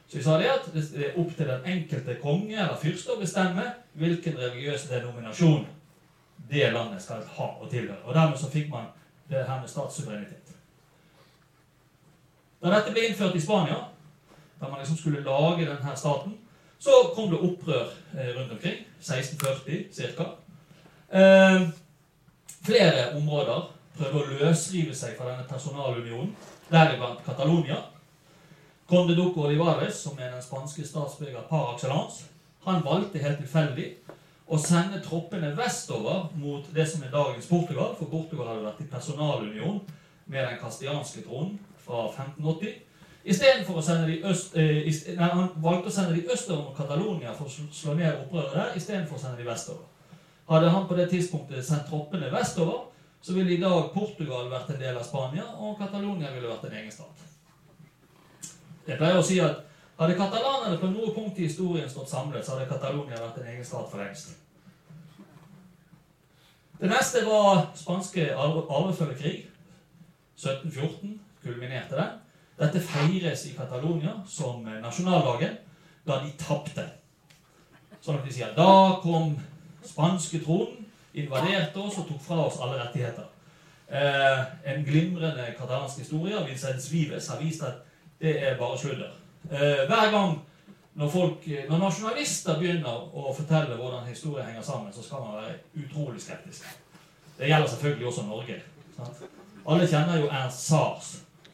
Så 0.09 0.19
vi 0.19 0.25
sa 0.25 0.39
det 0.39 0.51
at 0.53 0.67
det 0.75 1.07
er 1.07 1.21
opp 1.21 1.31
til 1.37 1.49
den 1.49 1.69
enkelte 1.75 2.19
konge 2.21 2.57
eller 2.57 2.81
fyrste 2.81 3.15
å 3.15 3.21
bestemme 3.21 3.65
hvilken 3.97 4.37
religiøs 4.37 4.89
denominasjon 4.91 5.65
det 6.51 6.67
landet 6.75 7.01
skal 7.05 7.23
ha 7.39 7.47
og 7.63 7.71
tilhøre. 7.71 8.03
Og 8.05 8.15
dermed 8.15 8.41
så 8.41 8.51
fikk 8.53 8.69
man 8.73 8.91
det 9.31 9.47
her 9.49 9.61
med 9.61 9.71
statssuverenitet. 9.71 10.42
Da 12.63 12.71
dette 12.71 12.93
ble 12.95 13.09
innført 13.09 13.35
i 13.35 13.41
Spania, 13.43 13.81
da 14.61 14.69
man 14.71 14.79
liksom 14.79 14.97
skulle 14.97 15.25
lage 15.27 15.67
denne 15.67 15.97
staten, 15.99 16.37
så 16.79 16.91
kom 17.15 17.31
det 17.31 17.41
opprør 17.43 17.89
eh, 18.15 18.29
rundt 18.37 18.53
omkring. 18.55 18.85
1640 19.01 20.15
ca. 20.15 20.27
Eh, 21.11 21.65
flere 22.63 23.09
områder 23.19 23.65
prøvde 23.97 24.21
å 24.21 24.39
løsrive 24.45 24.95
seg 24.95 25.17
fra 25.19 25.33
denne 25.33 25.49
personalunionen, 25.51 26.31
deriblant 26.71 27.25
Catalonia. 27.27 27.81
Conde 28.87 29.19
Duco 29.19 29.49
Olivares, 29.49 29.99
som 29.99 30.19
er 30.19 30.31
den 30.31 30.45
spanske 30.45 30.87
statsbygger 30.87 31.49
par 31.51 31.75
excellence, 31.75 32.29
han 32.63 32.85
valgte 32.87 33.23
helt 33.25 33.43
tilfeldig 33.43 33.89
å 34.47 34.59
sende 34.63 35.03
troppene 35.03 35.51
vestover 35.59 36.31
mot 36.39 36.71
det 36.75 36.87
som 36.87 37.03
er 37.03 37.11
dagens 37.11 37.51
Portugal, 37.51 37.97
for 37.99 38.07
Portugal 38.07 38.53
hadde 38.53 38.69
vært 38.69 38.87
i 38.87 38.91
personalunion 38.95 39.83
med 40.31 40.47
den 40.47 40.59
kastianske 40.63 41.27
tronen 41.27 41.59
fra 41.93 42.25
1580. 42.25 42.81
Istedenfor 43.23 43.79
å 43.79 43.83
sende 43.87 44.09
de 44.11 44.19
øst, 44.27 44.57
eh, 44.57 45.17
nei, 45.17 45.29
Han 45.29 45.51
valgte 45.63 45.89
å 45.89 45.93
sende 45.93 46.15
de 46.15 46.29
østover 46.33 46.65
mot 46.65 46.77
Catalonia 46.77 47.33
for 47.33 47.47
å 47.47 47.69
slå 47.73 47.95
ned 47.95 48.25
opprøret 48.25 48.55
der, 48.55 48.73
istedenfor 48.77 49.17
å 49.17 49.21
sende 49.21 49.37
de 49.37 49.51
vestover. 49.51 49.85
Hadde 50.49 50.71
han 50.71 50.89
på 50.89 50.97
det 50.97 51.11
tidspunktet 51.11 51.65
sendt 51.65 51.87
troppene 51.87 52.31
vestover, 52.33 52.89
så 53.23 53.33
ville 53.33 53.55
i 53.55 53.61
dag 53.61 53.93
Portugal 53.95 54.49
vært 54.51 54.71
en 54.71 54.81
del 54.81 54.97
av 54.97 55.05
Spania, 55.07 55.45
og 55.55 55.79
Catalonia 55.79 56.33
ville 56.33 56.49
vært 56.49 56.65
en 56.65 56.79
egen 56.81 56.91
stat. 56.91 57.29
Jeg 58.87 58.99
pleier 58.99 59.19
å 59.19 59.23
si 59.23 59.39
at 59.41 59.63
hadde 59.99 60.17
katalanerne 60.19 60.79
på 60.81 60.91
noe 60.91 61.15
punkt 61.15 61.39
i 61.39 61.47
historien 61.47 61.91
stått 61.91 62.11
samlet, 62.11 62.45
så 62.45 62.57
hadde 62.57 62.71
Catalonia 62.73 63.21
vært 63.21 63.39
en 63.39 63.53
egen 63.53 63.65
stat 63.65 63.91
for 63.91 64.03
lengst. 64.03 64.35
Det 66.81 66.91
neste 66.91 67.23
var 67.27 67.69
spanske 67.79 68.33
arvefølgekrig. 68.35 69.47
1714 70.35 71.21
kulminerte 71.43 71.99
den. 71.99 72.19
Dette 72.59 72.81
feires 72.85 73.47
i 73.49 73.55
Catalonia 73.57 74.15
som 74.29 74.67
nasjonaldagen 74.83 75.57
da 76.07 76.21
de 76.23 76.33
tapte. 76.39 76.85
Sånn 78.03 78.19
at 78.19 78.27
de 78.27 78.35
sier 78.35 78.55
da 78.57 78.99
kom 79.03 79.37
spanske 79.87 80.43
tronen, 80.43 80.87
invaderte 81.13 81.81
oss 81.83 81.99
og 82.01 82.09
tok 82.09 82.23
fra 82.25 82.39
oss 82.47 82.61
alle 82.63 82.79
rettigheter. 82.81 83.27
Eh, 83.93 84.45
en 84.73 84.85
glimrende 84.85 85.51
katalansk 85.59 86.01
historie 86.01 86.37
av 86.39 86.47
Vincent 86.49 86.87
Vives 86.91 87.29
har 87.29 87.43
vist 87.43 87.65
at 87.67 87.83
det 88.23 88.39
er 88.41 88.57
bare 88.59 88.79
sludder. 88.79 89.11
Eh, 89.51 89.83
hver 89.91 90.11
gang 90.15 90.39
når, 90.95 91.09
folk, 91.09 91.47
når 91.69 91.83
nasjonalister 91.83 92.59
begynner 92.61 93.11
å 93.13 93.35
fortelle 93.37 93.77
hvordan 93.77 94.09
historie 94.09 94.45
henger 94.47 94.65
sammen, 94.65 94.93
så 94.93 95.05
skal 95.05 95.25
man 95.25 95.37
være 95.41 95.59
utrolig 95.85 96.23
skeptisk. 96.23 96.67
Det 97.39 97.49
gjelder 97.51 97.69
selvfølgelig 97.69 98.07
også 98.07 98.25
Norge. 98.29 98.59
Sant? 98.97 99.23
Alle 99.69 99.87
kjenner 99.89 100.19
jo 100.21 100.31
Ernst 100.31 100.67
Sars, 100.67 101.13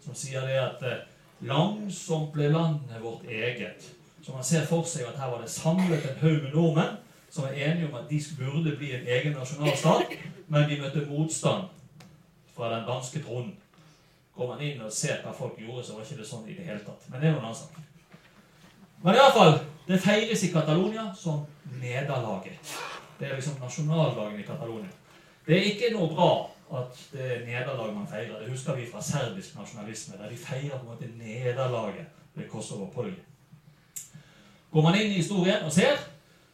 som 0.08 0.16
sier 0.16 0.46
det 0.48 0.56
at 0.56 0.84
eh, 0.88 1.04
langsomt 1.44 2.32
ble 2.32 2.48
landet 2.52 3.02
vårt 3.02 3.28
eget. 3.28 3.84
Så 4.24 4.32
man 4.32 4.44
ser 4.44 4.64
for 4.66 4.88
seg 4.88 5.06
at 5.08 5.18
her 5.20 5.30
var 5.30 5.42
det 5.44 5.52
samlet 5.52 6.06
en 6.08 6.20
haug 6.22 6.42
med 6.42 6.54
nordmenn 6.54 6.96
som 7.30 7.44
var 7.44 7.52
enige 7.52 7.88
om 7.88 7.94
at 7.94 8.08
de 8.10 8.20
burde 8.38 8.76
bli 8.76 8.94
en 8.96 9.06
egen 9.06 9.34
nasjonalstat, 9.36 10.14
men 10.48 10.68
de 10.70 10.80
møtte 10.80 11.04
motstand 11.10 11.68
fra 12.56 12.70
den 12.74 12.86
danske 12.88 13.20
tronen. 13.22 13.52
Går 14.36 14.48
man 14.48 14.62
inn 14.64 14.80
og 14.80 14.92
ser 14.92 15.20
hva 15.24 15.34
folk 15.36 15.58
gjorde, 15.60 15.84
så 15.84 15.94
var 15.94 16.06
ikke 16.06 16.22
det 16.22 16.28
sånn 16.28 16.48
i 16.48 16.56
det 16.56 16.64
hele 16.64 16.80
tatt. 16.86 17.04
Men 17.10 17.20
det 17.20 17.28
er 17.28 17.36
noen 17.36 17.50
annen 17.50 17.58
sak. 17.58 17.76
Men 19.02 19.14
i 19.14 19.20
alle 19.22 19.34
fall, 19.36 19.58
det 19.86 20.00
feires 20.02 20.44
i 20.46 20.52
Catalonia 20.52 21.04
som 21.14 21.44
nederlaget. 21.82 22.72
Det 23.18 23.28
er 23.28 23.36
liksom 23.36 23.60
nasjonaldagen 23.60 24.40
i 24.40 24.46
Catalonia. 24.46 24.90
Det 25.46 25.56
er 25.56 25.68
ikke 25.72 25.92
noe 25.92 26.08
bra 26.14 26.30
at 26.74 27.00
det 27.12 27.24
er 27.24 27.44
nederlag 27.46 27.94
man 27.94 28.08
feirer. 28.08 28.38
Det 28.42 28.50
husker 28.50 28.76
vi 28.76 28.86
fra 28.92 29.02
serbisk 29.02 29.56
nasjonalisme, 29.56 30.18
der 30.18 30.28
de 30.28 30.36
feirer 30.36 30.78
på 30.78 30.84
en 30.84 30.92
måte 30.92 31.10
nederlaget 31.16 32.06
ved 32.34 32.48
Kosovo-Polje. 32.48 33.24
Går 34.70 34.82
man 34.82 34.98
inn 34.98 35.12
i 35.12 35.20
historien 35.22 35.64
og 35.64 35.72
ser, 35.72 35.96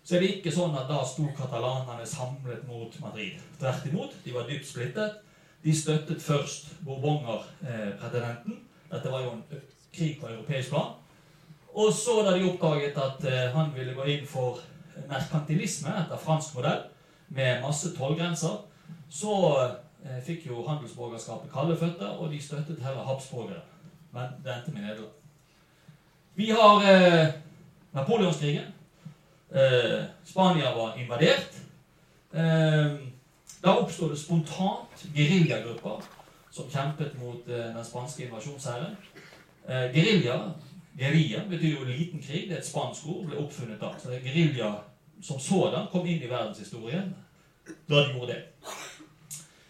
så 0.05 0.17
er 0.17 0.21
det 0.23 0.35
ikke 0.37 0.53
sånn 0.53 0.77
at 0.77 0.87
da 0.91 1.01
sto 1.09 1.27
katalanerne 1.37 2.07
samlet 2.07 2.67
mot 2.69 3.01
Madrid. 3.01 3.41
Tvert 3.59 3.87
imot, 3.91 4.13
de 4.25 4.35
var 4.35 4.47
dypt 4.49 4.69
splittet. 4.69 5.17
De 5.65 5.73
støttet 5.73 6.23
først 6.23 6.75
Bourbonger-pretendenten. 6.85 8.61
Dette 8.91 9.11
var 9.11 9.25
jo 9.25 9.33
en 9.33 9.63
krig 9.95 10.21
på 10.21 10.29
europeisk 10.29 10.75
plan. 10.75 10.93
Og 11.75 11.93
så 11.93 12.21
da 12.23 12.37
de 12.37 12.45
oppdaget 12.47 12.99
at 13.01 13.25
eh, 13.27 13.49
han 13.57 13.73
ville 13.75 13.97
gå 13.97 14.05
inn 14.13 14.27
for 14.29 14.61
merkantilisme 15.09 15.91
etter 16.05 16.21
fransk 16.21 16.55
modell, 16.55 16.85
med 17.35 17.63
masse 17.65 17.91
tollgrenser, 17.97 18.61
så 19.11 19.33
fikk 20.27 20.47
jo 20.47 20.67
handelsborgerskapet 20.67 21.53
kalde 21.53 21.77
føtter, 21.77 22.07
og 22.07 22.33
de 22.33 22.43
støttet 22.43 22.83
heller 22.85 23.05
habsborgere. 23.05 23.63
Men 24.13 24.35
det 24.45 24.53
endte 24.57 24.73
med 24.73 24.83
nederlag. 24.83 25.11
Vi 26.35 26.51
har 26.51 26.83
eh, 26.93 27.29
Napoleonskrigen. 27.93 28.75
Eh, 29.55 30.03
Spania 30.25 30.75
var 30.77 30.95
invadert. 30.95 31.63
Eh, 32.35 32.99
da 33.65 33.77
oppstod 33.79 34.11
det 34.11 34.19
spontant 34.19 35.07
geriljagrupper 35.15 36.03
som 36.53 36.71
kjempet 36.71 37.19
mot 37.19 37.49
eh, 37.49 37.71
den 37.77 37.85
spanske 37.85 38.27
invasjonshæren. 38.27 38.97
Eh, 39.69 39.95
gerilja 39.95 40.39
Gerilja 40.99 41.41
betyr 41.51 41.79
jo 41.79 41.85
liten 41.85 42.23
krig. 42.23 42.49
Det 42.49 42.53
er 42.53 42.61
et 42.61 42.67
spansk 42.67 43.07
ord. 43.07 43.25
ble 43.27 43.39
oppfunnet 43.39 43.81
da. 43.81 43.91
Så 43.99 44.13
er 44.13 44.23
gerilja 44.23 44.75
som 45.23 45.41
sådan 45.41 45.89
kom 45.91 46.07
inn 46.07 46.23
i 46.23 46.31
verdenshistorien 46.31 47.15
da 47.89 47.95
de 47.95 48.13
gjorde 48.13 48.33
det. 48.33 48.43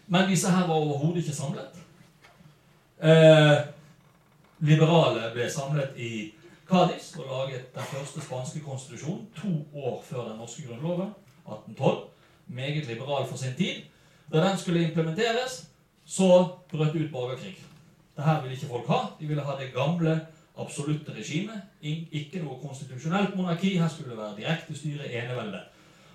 Men 0.07 0.29
disse 0.29 0.51
her 0.51 0.67
var 0.67 0.73
overhodet 0.73 1.23
ikke 1.23 1.35
samlet. 1.35 1.79
Eh, 3.01 3.57
liberale 4.59 5.31
ble 5.33 5.49
samlet 5.51 5.97
i 5.97 6.31
Cádiz 6.65 7.13
og 7.19 7.25
laget 7.29 7.75
den 7.75 7.83
første 7.83 8.21
spanske 8.21 8.59
konstitusjonen 8.59 9.27
to 9.35 9.79
år 9.79 10.03
før 10.05 10.29
den 10.29 10.37
norske 10.37 10.67
grunnloven, 10.67 11.13
1812 11.45 12.15
meget 12.47 12.87
liberal 12.87 13.27
for 13.27 13.37
sin 13.37 13.53
tid. 13.57 13.81
Da 14.33 14.49
den 14.49 14.57
skulle 14.57 14.87
implementeres, 14.87 15.69
så 16.05 16.47
brøt 16.71 16.95
ut 16.95 17.11
borgerkrig. 17.11 17.57
Dette 18.17 18.39
ville 18.41 18.55
ikke 18.55 18.67
folk 18.67 18.87
ha. 18.87 18.99
De 19.19 19.27
ville 19.27 19.43
ha 19.43 19.51
det 19.59 19.73
gamle, 19.73 20.27
absolutte 20.57 21.13
regimet. 21.13 21.61
Ikke 22.11 22.43
noe 22.43 22.59
konstitusjonelt 22.67 23.35
monarki. 23.35 23.77
Her 23.77 23.87
skulle 23.89 24.09
det 24.09 24.17
være 24.17 24.37
direkte 24.37 24.77
styre, 24.77 25.11
enevelde. 25.11 25.59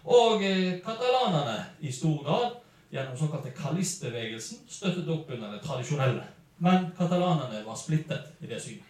Og 0.04 0.42
eh, 0.42 0.80
katalanerne 0.80 1.64
i 1.80 1.92
stor 1.92 2.22
grad, 2.24 2.50
gjennom 2.90 3.16
såkalte 3.18 3.50
kalistbevegelsen, 3.50 4.58
støttet 4.68 5.08
opp 5.08 5.30
under 5.30 5.52
det 5.52 5.62
tradisjonelle. 5.64 6.24
Men 6.58 6.90
katalanerne 6.98 7.62
var 7.64 7.76
splittet 7.76 8.32
i 8.40 8.46
det 8.46 8.60
synet. 8.62 8.86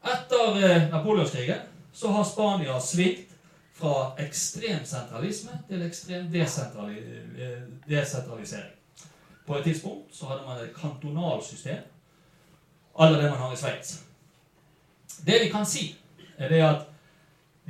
Etter 0.00 0.62
eh, 0.64 0.88
napoleonskrigen 0.88 1.66
så 1.92 2.08
har 2.14 2.24
Spania 2.24 2.80
svikt 2.80 3.34
fra 3.74 4.12
ekstrem 4.20 4.84
sentralisme 4.84 5.58
til 5.68 5.82
ekstrem 5.84 6.28
desentrali 6.32 7.00
desentralisering. 7.88 8.72
På 9.46 9.58
et 9.58 9.64
tidspunkt 9.64 10.14
så 10.14 10.30
hadde 10.30 10.46
man 10.46 10.60
et 10.62 10.74
kantonalsystem 10.76 11.82
alle 13.00 13.22
det 13.22 13.30
man 13.30 13.38
har 13.38 13.52
i 13.52 13.56
Sveits. 13.56 14.04
Det 15.26 15.40
vi 15.42 15.50
kan 15.50 15.66
si, 15.66 15.94
er 16.38 16.48
det 16.48 16.60
at 16.64 16.86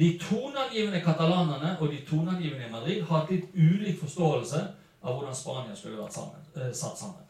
de 0.01 0.19
toneangivende 0.19 1.01
katalanerne 1.05 1.77
og 1.81 1.91
de 1.93 2.01
toneangivende 2.09 2.67
i 2.67 2.73
Madrid 2.73 3.03
har 3.03 3.19
hatt 3.19 3.33
litt 3.35 3.51
ulik 3.55 3.99
forståelse 4.01 4.61
av 5.03 5.17
hvordan 5.17 5.37
Spania 5.37 5.77
skulle 5.77 6.01
vært 6.01 6.17
sammen, 6.17 6.47
eh, 6.57 6.73
satt 6.73 6.99
sammen. 6.99 7.25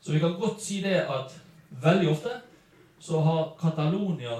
Så 0.00 0.12
vi 0.12 0.20
kan 0.22 0.36
godt 0.40 0.62
si 0.62 0.80
det 0.80 1.02
at 1.04 1.34
veldig 1.82 2.10
ofte 2.10 2.32
så 3.00 3.20
har 3.20 3.52
Catalonia 3.60 4.38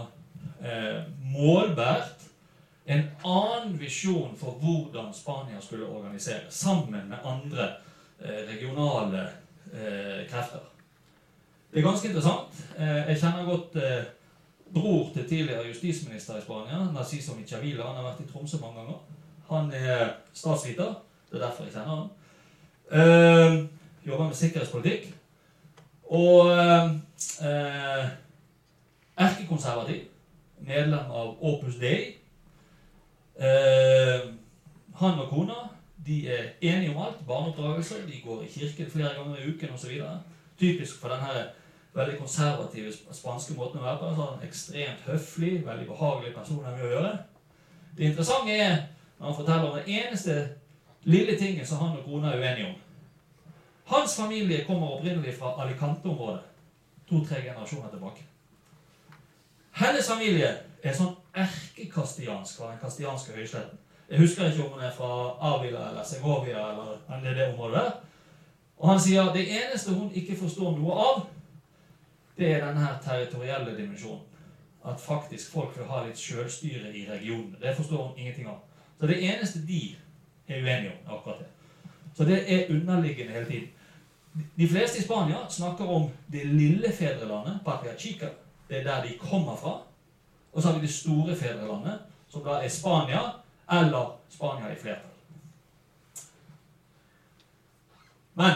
eh, 0.62 1.03
målbært 1.20 2.24
en 2.87 3.03
annen 3.24 3.79
visjon 3.81 4.37
for 4.39 4.57
hvordan 4.62 5.12
Spania 5.14 5.61
skulle 5.61 5.89
organiseres, 5.89 6.55
sammen 6.55 7.09
med 7.11 7.18
andre 7.24 7.68
eh, 8.20 8.47
regionale 8.49 9.29
eh, 9.72 10.22
krefter. 10.31 10.64
Det 11.72 11.83
er 11.83 11.89
ganske 11.89 12.09
interessant. 12.09 12.61
Eh, 12.79 13.09
jeg 13.11 13.18
kjenner 13.20 13.45
godt 13.45 13.77
eh, 13.77 14.05
bror 14.74 15.10
til 15.14 15.28
tidligere 15.28 15.68
justisminister 15.68 16.36
i 16.38 16.40
Spania, 16.40 16.92
Narciso 16.92 17.34
Michavila. 17.34 17.86
Han 17.86 17.96
har 17.96 18.10
vært 18.10 18.20
i 18.24 18.32
Tromsø 18.32 18.56
mange 18.60 18.80
ganger. 18.80 18.98
Han 19.50 19.72
er 19.72 20.08
statsviter. 20.34 20.94
Det 21.30 21.40
er 21.40 21.46
derfor 21.46 21.64
jeg 21.64 21.72
kjenner 21.72 21.96
han. 21.96 22.08
Uh, 22.86 23.66
jobber 24.06 24.26
med 24.26 24.34
sikkerhetspolitikk. 24.34 25.14
Og 26.10 26.46
uh, 26.46 28.04
erkekonservativ. 29.16 30.02
Medlem 30.60 31.10
av 31.10 31.36
Opus 31.40 31.78
Dei. 31.80 32.16
Uh, 33.36 34.32
han 34.96 35.18
og 35.20 35.28
kona 35.30 35.58
de 36.06 36.28
er 36.30 36.44
enige 36.60 36.94
om 36.94 37.02
alt. 37.02 37.26
Barneoppdragelse. 37.26 37.94
De 38.06 38.20
går 38.24 38.42
i 38.42 38.46
kirken 38.46 38.90
flere 38.90 39.14
ganger 39.14 39.36
i 39.36 39.48
uken 39.50 39.74
osv. 39.74 40.02
Typisk 40.58 41.00
for 41.00 41.08
denne 41.08 41.48
veldig 41.97 42.18
konservative 42.18 42.92
spanske 43.12 43.55
måten 43.57 43.80
å 43.80 43.86
være 43.86 44.01
på. 44.01 44.12
Sånn 44.18 44.44
ekstremt 44.47 45.07
høflig, 45.09 45.55
veldig 45.66 45.88
behagelig 45.88 46.34
person 46.36 46.64
å 46.66 46.76
gjøre. 46.80 47.12
Det 47.97 48.11
interessante 48.11 48.57
er 48.57 48.76
når 49.18 49.26
han 49.26 49.38
forteller 49.38 49.70
om 49.70 49.78
den 49.78 49.92
eneste 50.01 50.36
lille 51.09 51.38
tingen 51.38 51.66
som 51.66 51.80
han 51.80 51.97
og 51.97 52.05
kona 52.05 52.34
er 52.34 52.42
uenige 52.42 52.68
om. 52.68 52.76
Hans 53.86 54.16
familie 54.18 54.64
kommer 54.66 54.97
opprinnelig 54.97 55.36
fra 55.38 55.55
Alicante-området. 55.62 56.42
To-tre 57.07 57.42
generasjoner 57.42 57.90
tilbake. 57.90 58.24
Hennes 59.78 60.09
familie 60.09 60.49
er 60.82 60.94
sånn 60.97 61.14
erkekastiansk 61.36 62.59
fra 62.59 62.72
den 62.72 62.80
kastianske 62.82 63.36
høysletten. 63.36 63.78
Jeg 64.11 64.22
husker 64.22 64.51
ikke 64.51 64.64
om 64.64 64.74
hun 64.74 64.84
er 64.86 64.92
fra 64.94 65.11
Avila 65.55 65.88
eller 65.90 66.05
Segovia 66.07 66.64
eller 66.72 67.22
det, 67.22 67.36
det 67.36 67.49
området 67.53 67.78
der. 67.78 67.92
Og 68.76 68.90
han 68.90 69.01
sier 69.01 69.32
det 69.34 69.47
eneste 69.47 69.94
hun 69.94 70.11
ikke 70.14 70.36
forstår 70.38 70.76
noe 70.76 70.99
av, 71.07 71.22
det 72.37 72.53
er 72.53 72.64
denne 72.66 72.84
her 72.84 72.99
territorielle 73.03 73.76
dimensjonen. 73.76 74.22
At 74.87 75.01
faktisk 75.01 75.53
folk 75.53 75.78
vil 75.78 75.89
ha 75.91 76.05
litt 76.07 76.18
sjølstyre 76.18 76.93
i 76.95 77.07
regionen. 77.11 77.57
Det 77.61 77.74
forstår 77.76 78.03
hun 78.07 78.18
ingenting 78.18 78.47
av. 78.49 78.61
Så 79.01 79.07
det 79.07 79.16
eneste 79.24 79.64
de 79.66 79.97
er 80.49 80.62
uenige 80.62 80.93
om, 80.93 81.01
er 81.07 81.16
akkurat 81.16 81.39
det. 81.39 81.49
Så 82.14 82.24
det 82.24 82.39
er 82.53 82.70
underliggende 82.70 83.32
hele 83.32 83.47
tiden. 83.47 83.68
De 84.57 84.68
fleste 84.68 84.99
i 84.99 85.03
Spania 85.03 85.49
snakker 85.51 85.89
om 85.91 86.11
det 86.26 86.45
lille 86.47 86.93
fedrelandet, 86.93 87.59
Patria 87.64 87.97
Chica. 87.99 88.28
Det 88.68 88.78
er 88.78 88.84
der 88.84 89.03
de 89.03 89.18
kommer 89.18 89.57
fra. 89.57 89.82
Og 90.53 90.62
så 90.62 90.68
har 90.68 90.78
vi 90.78 90.87
det 90.87 90.95
store 90.95 91.37
fedrelandet, 91.37 91.99
som 92.28 92.45
da 92.45 92.61
er 92.62 92.68
Spania, 92.68 93.20
eller 93.72 94.16
Spania 94.28 94.72
i 94.72 94.78
flertall. 94.80 95.12
Men 98.34 98.53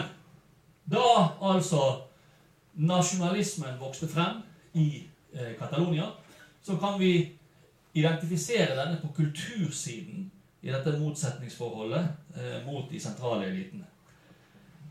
da 0.92 1.28
altså 1.42 2.02
nasjonalismen 2.80 3.78
vokste 3.80 4.08
frem 4.08 4.40
i 4.72 5.02
eh, 5.32 5.52
Catalonia, 5.58 6.08
så 6.62 6.76
kan 6.76 6.98
vi 7.00 7.32
identifisere 7.92 8.76
denne 8.76 9.00
på 9.02 9.12
kultursiden 9.16 10.30
i 10.60 10.72
dette 10.72 10.98
motsetningsforholdet 10.98 12.08
eh, 12.36 12.58
mot 12.66 12.90
de 12.90 13.00
sentrale 13.00 13.48
elitene. 13.50 13.86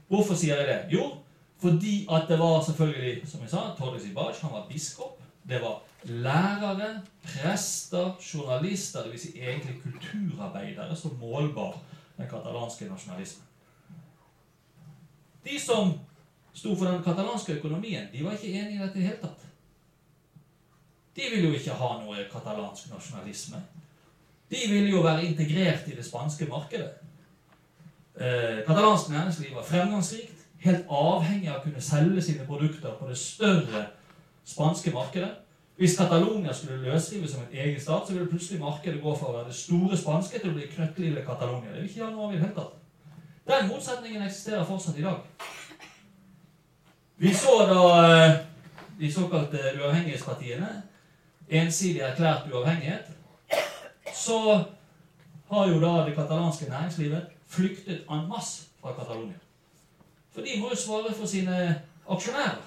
Hvorfor 0.10 0.38
sier 0.38 0.58
jeg 0.58 0.68
det? 0.68 0.98
Jo, 0.98 1.12
fordi 1.62 2.08
at 2.12 2.30
det 2.30 2.40
var 2.40 2.62
selvfølgelig, 2.66 3.28
som 3.30 3.42
jeg 3.42 3.50
sa, 3.50 3.70
Torres 3.78 4.06
Ibaj, 4.06 4.34
han 4.42 4.54
var 4.54 4.68
biskop. 4.70 5.22
Det 5.50 5.62
var 5.62 5.82
lærere, 6.04 7.02
prester, 7.24 8.16
journalister, 8.34 9.06
dvs. 9.06 9.22
Si 9.22 9.34
egentlig 9.38 9.82
kulturarbeidere, 9.84 10.96
som 10.96 11.18
målbar 11.22 11.78
den 12.18 12.30
katalanske 12.30 12.86
nasjonalismen. 12.90 13.46
De 15.46 15.60
som 15.60 15.94
sto 16.60 16.76
for 16.76 16.90
den 16.90 17.04
katalanske 17.04 17.58
økonomien, 17.60 18.08
de 18.14 18.24
var 18.26 18.36
ikke 18.36 18.52
enige 18.52 18.78
i 18.78 18.82
dette 18.84 18.98
i 18.98 19.02
det 19.02 19.10
hele 19.10 19.22
tatt. 19.22 19.46
De 21.16 21.28
ville 21.34 21.50
jo 21.50 21.58
ikke 21.58 21.76
ha 21.76 21.92
noe 22.00 22.26
katalansk 22.32 22.92
nasjonalisme. 22.94 23.62
De 24.50 24.66
ville 24.72 24.90
jo 24.90 25.04
være 25.06 25.26
integrert 25.28 25.88
i 25.88 25.96
det 25.96 26.06
spanske 26.06 26.48
markedet. 26.50 26.90
Eh, 28.20 28.66
katalansk 28.68 29.10
næringsliv 29.10 29.56
var 29.56 29.64
fremgangsrikt, 29.64 30.46
helt 30.60 30.90
avhengig 30.90 31.50
av 31.50 31.60
å 31.60 31.64
kunne 31.64 31.82
selge 31.84 32.24
sine 32.24 32.48
produkter 32.48 32.96
på 33.00 33.08
det 33.08 33.18
større 33.18 33.86
spanske 34.48 34.92
markedet. 34.92 35.32
Hvis 35.80 35.96
Catalonia 35.98 36.54
skulle 36.54 36.82
løsrives 36.84 37.32
som 37.32 37.46
en 37.46 37.54
egen 37.58 37.80
stat, 37.80 38.08
så 38.08 38.14
ville 38.14 38.28
plutselig 38.28 38.60
markedet 38.60 39.00
gå 39.02 39.14
fra 39.16 39.30
å 39.30 39.38
være 39.38 39.48
det 39.48 39.56
store 39.56 39.98
spanske 39.98 40.42
til 40.42 40.52
å 40.52 40.58
bli 40.58 40.68
knøttlille 40.74 41.24
Catalonia. 41.24 41.72
Det 41.72 41.80
vil 41.80 41.90
ikke 41.90 42.02
gjøre 42.02 42.16
noe 42.16 42.26
av 42.26 42.34
i 42.34 42.36
det 42.36 42.44
hele 42.44 42.58
tatt. 42.58 42.74
Den 43.48 43.70
motsetningen 43.70 44.26
eksisterer 44.26 44.68
fortsatt 44.68 45.00
i 45.00 45.06
dag. 45.06 45.22
Vi 47.20 47.34
så 47.34 47.66
da 47.68 47.84
eh, 48.26 48.38
de 49.00 49.12
såkalte 49.12 49.60
uavhengighetspartiene 49.82 50.70
ensidig 51.50 52.00
erklært 52.00 52.48
uavhengighet. 52.54 53.10
Så 54.16 54.64
har 55.50 55.68
jo 55.68 55.82
da 55.82 56.06
det 56.06 56.16
katalanske 56.16 56.70
næringslivet 56.70 57.26
flyktet 57.48 58.06
en 58.12 58.28
masse 58.30 58.70
fra 58.82 58.94
Catalonia. 58.96 59.36
For 60.32 60.42
de 60.42 60.62
må 60.62 60.70
jo 60.70 60.76
svare 60.76 61.14
for 61.14 61.28
sine 61.28 61.82
aksjonærer. 62.10 62.64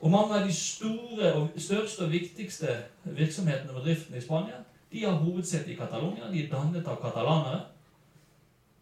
Og 0.00 0.10
mange 0.10 0.34
av 0.34 0.46
de 0.46 0.54
store 0.54 1.32
og 1.34 1.48
største 1.56 2.04
og 2.04 2.10
viktigste 2.10 2.76
virksomhetene 3.04 3.70
og 3.70 3.80
bedriftene 3.80 4.18
i 4.18 4.26
Spania 4.26 4.64
de 4.92 5.04
har 5.04 5.12
hovedsete 5.12 5.72
i 5.72 5.76
Catalonia. 5.76 6.30
De 6.32 6.44
er 6.44 6.50
dannet 6.50 6.86
av 6.88 6.98
katalanere. 7.02 7.60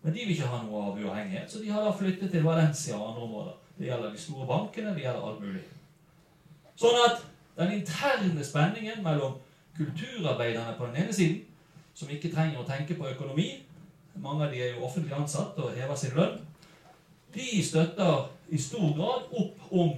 Men 0.02 0.14
de 0.14 0.20
vil 0.20 0.36
ikke 0.36 0.48
ha 0.48 0.62
noe 0.62 0.82
av 0.86 0.98
uavhengighet, 0.98 1.50
så 1.52 1.58
de 1.58 1.70
har 1.70 1.84
da 1.84 1.92
flyttet 1.92 2.30
til 2.30 2.44
Valencia 2.44 2.96
og 2.96 3.08
andre 3.08 3.22
områder. 3.22 3.54
Det 3.78 3.86
gjelder 3.86 4.12
de 4.12 4.20
store 4.20 4.46
bankene, 4.46 4.94
det 4.94 5.04
gjelder 5.04 5.28
alt 5.28 5.42
mulig. 5.44 5.64
Sånn 6.76 6.98
at 7.04 7.22
den 7.56 7.74
interne 7.78 8.44
spenningen 8.44 9.02
mellom 9.04 9.36
kulturarbeiderne 9.76 10.76
på 10.78 10.88
den 10.88 11.04
ene 11.04 11.12
siden, 11.12 11.42
som 11.96 12.10
ikke 12.12 12.32
trenger 12.32 12.60
å 12.60 12.68
tenke 12.68 12.96
på 12.96 13.08
økonomi 13.08 13.50
Mange 14.16 14.46
av 14.46 14.52
de 14.52 14.62
er 14.64 14.70
jo 14.72 14.84
offentlig 14.86 15.12
ansatt 15.12 15.58
og 15.60 15.74
hever 15.76 15.96
sin 16.00 16.14
lønn. 16.16 16.38
De 17.34 17.62
støtter 17.64 18.30
i 18.48 18.56
stor 18.56 18.94
grad 18.96 19.26
opp 19.36 19.72
om 19.76 19.90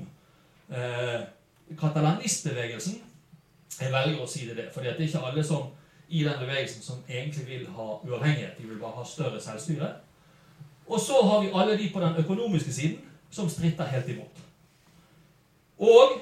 eh, 0.75 1.21
katalanistbevegelsen. 1.79 2.97
Jeg 3.79 3.93
velger 3.95 4.23
å 4.23 4.27
si 4.27 4.49
det, 4.49 4.57
det 4.59 4.65
for 4.75 4.83
det 4.83 4.97
er 4.97 5.05
ikke 5.07 5.23
alle 5.23 5.45
som 5.47 5.69
i 6.09 6.25
den 6.25 6.41
bevegelsen 6.41 6.83
som 6.83 7.05
egentlig 7.07 7.47
vil 7.47 7.69
ha 7.77 7.87
uavhengighet. 8.01 8.59
De 8.59 8.67
vil 8.67 8.81
bare 8.81 8.99
ha 8.99 9.07
større 9.07 9.41
selvstyre. 9.41 9.93
Og 10.89 11.01
så 11.01 11.21
har 11.23 11.45
vi 11.45 11.53
alle 11.55 11.77
de 11.79 11.91
på 11.93 12.03
den 12.03 12.17
økonomiske 12.25 12.73
siden 12.73 13.08
som 13.31 13.49
stritter 13.51 13.85
helt 13.85 14.09
imot. 14.09 14.43
Og 15.79 16.21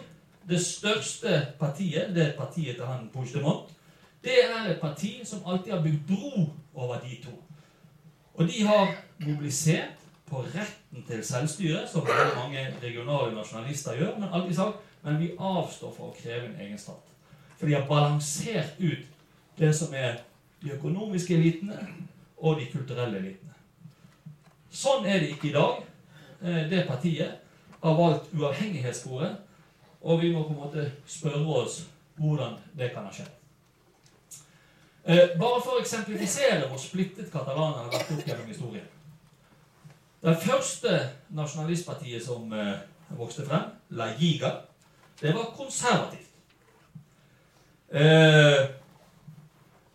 det 0.49 0.61
største 0.63 1.47
partiet, 1.59 2.15
det 2.15 2.27
er 2.27 2.39
partiet 2.39 2.77
til 2.77 2.87
han 2.87 3.11
Puigdemont, 3.13 3.71
det 4.25 4.41
er 4.45 4.71
et 4.71 4.81
parti 4.81 5.21
som 5.25 5.43
alltid 5.47 5.73
har 5.73 5.83
bygd 5.83 6.07
bro 6.09 6.49
over 6.75 6.99
de 7.01 7.19
to. 7.25 7.35
Og 8.35 8.49
de 8.49 8.67
har 8.67 8.95
mobilisert 9.19 9.95
på 10.27 10.43
retten 10.43 11.05
til 11.07 11.25
selvstyre, 11.25 11.89
som 11.89 12.09
mange 12.37 12.67
regionale 12.83 13.35
nasjonalister 13.35 13.95
gjør, 13.95 14.19
men 14.19 14.29
alltid 14.33 14.55
sagt 14.55 14.77
men 15.07 15.21
vi 15.21 15.35
avstår 15.39 15.93
for 15.95 16.11
å 16.11 16.15
kreve 16.19 16.49
en 16.49 16.61
egen 16.65 16.79
stat. 16.83 17.13
For 17.55 17.69
de 17.69 17.77
har 17.77 17.85
balansert 17.87 18.81
ut 18.81 19.05
det 19.57 19.69
som 19.79 19.93
er 19.95 20.17
de 20.65 20.73
økonomiske 20.75 21.37
elitene 21.37 21.79
og 22.43 22.59
de 22.59 22.67
kulturelle 22.73 23.21
elitene. 23.21 23.55
Sånn 24.75 25.07
er 25.07 25.23
det 25.23 25.29
ikke 25.37 25.53
i 25.53 25.55
dag. 25.55 25.79
Eh, 26.43 26.71
det 26.71 26.87
partiet 26.89 27.31
har 27.81 27.95
valgt 27.95 28.35
uavhengighetssporet, 28.35 29.37
og 30.01 30.23
vi 30.23 30.33
må 30.33 30.43
på 30.43 30.49
en 30.49 30.61
måte 30.61 30.93
spørre 31.07 31.47
oss 31.63 31.81
hvordan 32.17 32.57
det 32.77 32.91
kan 32.95 33.05
ha 33.05 33.13
skjedd. 33.13 33.33
Eh, 35.07 35.39
bare 35.39 35.63
for 35.63 35.77
å 35.77 35.81
eksemplifisere 35.81 36.69
hvor 36.69 36.81
splittet 36.81 37.33
katalanerne 37.33 37.87
har 37.87 37.93
vært 37.93 38.13
opp 38.13 38.29
gjennom 38.29 38.51
historien. 38.51 38.87
Det 40.27 40.37
første 40.43 40.95
nasjonalistpartiet 41.37 42.25
som 42.25 42.53
eh, 42.53 42.79
vokste 43.17 43.47
frem, 43.47 43.69
La 43.91 44.11
Giga, 44.19 44.53
det 45.21 45.35
var 45.35 45.53
konservativt. 45.57 46.23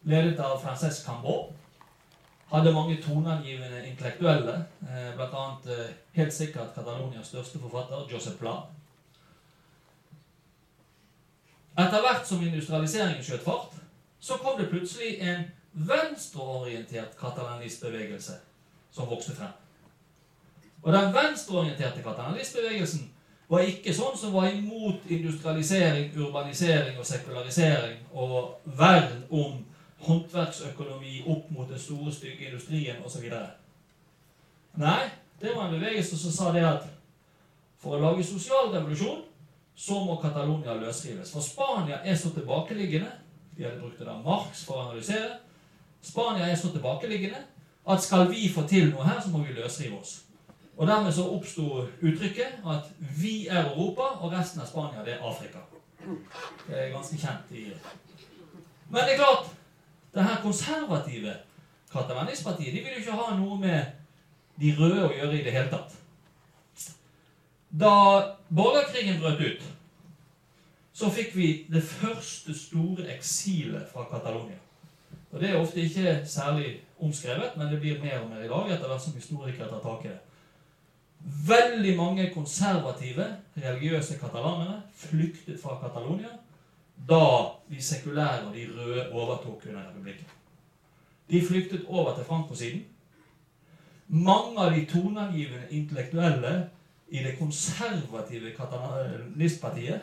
ledet 0.04 0.40
av 0.40 0.56
Frances 0.64 1.04
Cambon 1.06 1.52
hadde 2.52 2.74
mange 2.74 3.02
toneangivende 3.02 3.88
intellektuelle, 3.88 4.66
eh, 4.82 5.16
bl.a. 5.16 5.46
Eh, 5.72 5.94
helt 6.12 6.34
sikkert 6.34 6.76
Catalonias 6.76 7.28
største 7.28 7.60
forfatter, 7.60 8.08
Joseph 8.12 8.38
Pla. 8.40 8.56
Etter 11.80 12.04
hvert 12.04 12.28
som 12.28 12.44
industrialiseringen 12.44 13.24
skjøt 13.24 13.46
fart, 13.46 13.80
så 14.20 14.38
kom 14.44 14.60
det 14.60 14.70
plutselig 14.70 15.16
en 15.24 15.46
venstreorientert 15.72 17.16
katalanistbevegelse 17.20 18.36
som 18.92 19.10
vokste 19.10 19.36
frem. 19.36 19.56
Og 20.84 20.94
den 20.94 21.14
venstreorienterte 21.14 22.04
katalanistbevegelsen 22.04 23.08
var 23.52 23.68
ikke 23.68 23.94
sånn 23.96 24.18
som 24.18 24.34
var 24.36 24.52
imot 24.52 25.08
industrialisering, 25.12 26.12
urbanisering 26.18 27.00
og 27.00 27.08
sekularisering 27.08 27.98
og 28.12 28.62
vern 28.66 29.24
om 29.30 29.60
håndverksøkonomi 30.06 31.24
opp 31.28 31.52
mot 31.52 31.70
den 31.70 31.80
store, 31.80 32.14
stygge 32.14 32.50
industrien 32.50 33.04
osv. 33.06 33.28
Nei, 34.82 35.04
det 35.42 35.56
var 35.56 35.68
en 35.68 35.76
bevegelse 35.76 36.18
som 36.18 36.32
sa 36.32 36.52
det 36.56 36.66
at 36.66 36.88
for 37.82 37.98
å 37.98 38.02
lage 38.02 38.26
sosial 38.26 38.70
revolusjon 38.74 39.24
så 39.76 39.98
må 40.06 40.18
Catalonia 40.22 40.76
løsrives. 40.78 41.32
For 41.34 41.42
Spania 41.42 42.02
er 42.06 42.16
så 42.16 42.30
tilbakeliggende 42.36 43.10
De 43.58 43.64
hadde 43.66 43.82
brukt 43.82 44.00
det 44.00 44.06
der 44.08 44.22
Marx 44.24 44.62
for 44.66 44.78
å 44.78 44.84
analysere. 44.86 45.40
Spania 46.02 46.48
er 46.48 46.56
så 46.56 46.70
tilbakeliggende 46.72 47.42
at 47.92 48.04
skal 48.04 48.30
vi 48.30 48.50
få 48.50 48.64
til 48.70 48.92
noe 48.94 49.04
her, 49.06 49.20
så 49.22 49.30
må 49.30 49.42
vi 49.44 49.54
løsrive 49.58 49.98
oss. 50.00 50.22
Og 50.78 50.88
Dermed 50.88 51.14
så 51.14 51.26
oppsto 51.30 51.84
uttrykket 52.02 52.62
at 52.66 52.88
vi 53.20 53.48
er 53.48 53.68
Europa, 53.74 54.08
og 54.22 54.32
resten 54.34 54.62
av 54.62 54.70
Spania 54.70 55.04
det 55.06 55.18
er 55.18 55.26
Afrika. 55.28 55.66
Det 56.68 56.78
er 56.78 56.94
ganske 56.94 57.18
kjent 57.18 57.52
i 57.52 57.68
Men 58.90 59.04
det 59.04 59.14
er 59.14 59.20
klart, 59.20 59.52
det 60.14 60.24
her 60.24 60.42
konservative 60.44 61.36
katalanistpartiet 61.92 62.74
de 62.74 62.84
vil 62.84 62.94
jo 62.96 63.04
ikke 63.04 63.20
ha 63.20 63.36
noe 63.36 63.58
med 63.60 63.98
de 64.62 64.74
røde 64.78 65.06
å 65.08 65.14
gjøre 65.14 65.38
i 65.40 65.44
det 65.46 65.54
hele 65.56 65.72
tatt. 65.72 65.96
Da 67.72 67.94
borgerkrigen 68.52 69.22
brøt 69.22 69.40
ut, 69.40 69.64
så 70.94 71.10
fikk 71.10 71.36
vi 71.36 71.48
det 71.72 71.84
første 71.88 72.54
store 72.58 73.08
eksilet 73.16 73.88
fra 73.94 74.04
Catalonia. 74.12 74.60
Og 75.32 75.40
Det 75.40 75.50
er 75.50 75.56
ofte 75.56 75.82
ikke 75.82 76.22
særlig 76.28 76.82
omskrevet, 77.00 77.56
men 77.58 77.72
det 77.72 77.80
blir 77.80 78.04
mer 78.04 78.20
og 78.20 78.30
mer 78.30 78.44
i 78.44 78.52
dag 78.52 78.72
etter 78.72 78.88
hvert 78.88 79.02
som 79.02 79.16
historikere 79.16 79.70
tar 79.70 79.80
tak 79.80 80.06
i 80.06 80.12
det. 80.12 80.20
Veldig 81.48 81.98
mange 81.98 82.30
konservative, 82.34 83.26
religiøse 83.56 84.18
katalanere 84.20 84.82
flyktet 84.96 85.62
fra 85.62 85.78
Catalonia 85.82 86.36
da 87.10 87.26
de 87.70 87.82
sekulære 87.82 88.48
og 88.48 88.56
de 88.56 88.68
røde 88.78 89.12
overtok 89.12 89.66
under 89.70 89.90
republikken. 89.90 90.26
De 91.32 91.46
flyktet 91.48 91.86
over 91.88 92.16
til 92.16 92.26
Franco-siden. 92.26 92.86
Mange 94.08 94.60
av 94.60 94.72
de 94.72 94.86
toneangivende 94.86 95.68
intellektuelle 95.72 96.70
i 97.10 97.24
det 97.24 97.38
konservative 97.40 98.52
katalanistpartiet 98.56 100.02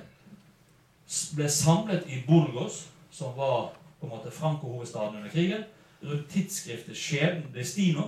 ble 1.36 1.48
samlet 1.48 2.08
i 2.08 2.22
Burgos, 2.26 2.88
som 3.10 3.36
var 3.36 3.72
på 4.00 4.06
en 4.06 4.12
måte 4.12 4.32
Franco-hovedstaden 4.32 5.16
under 5.16 5.30
krigen, 5.30 5.64
rundt 6.02 6.28
tidsskriftet 6.30 6.96
Skjebnen 6.96 7.52
Destino, 7.54 8.02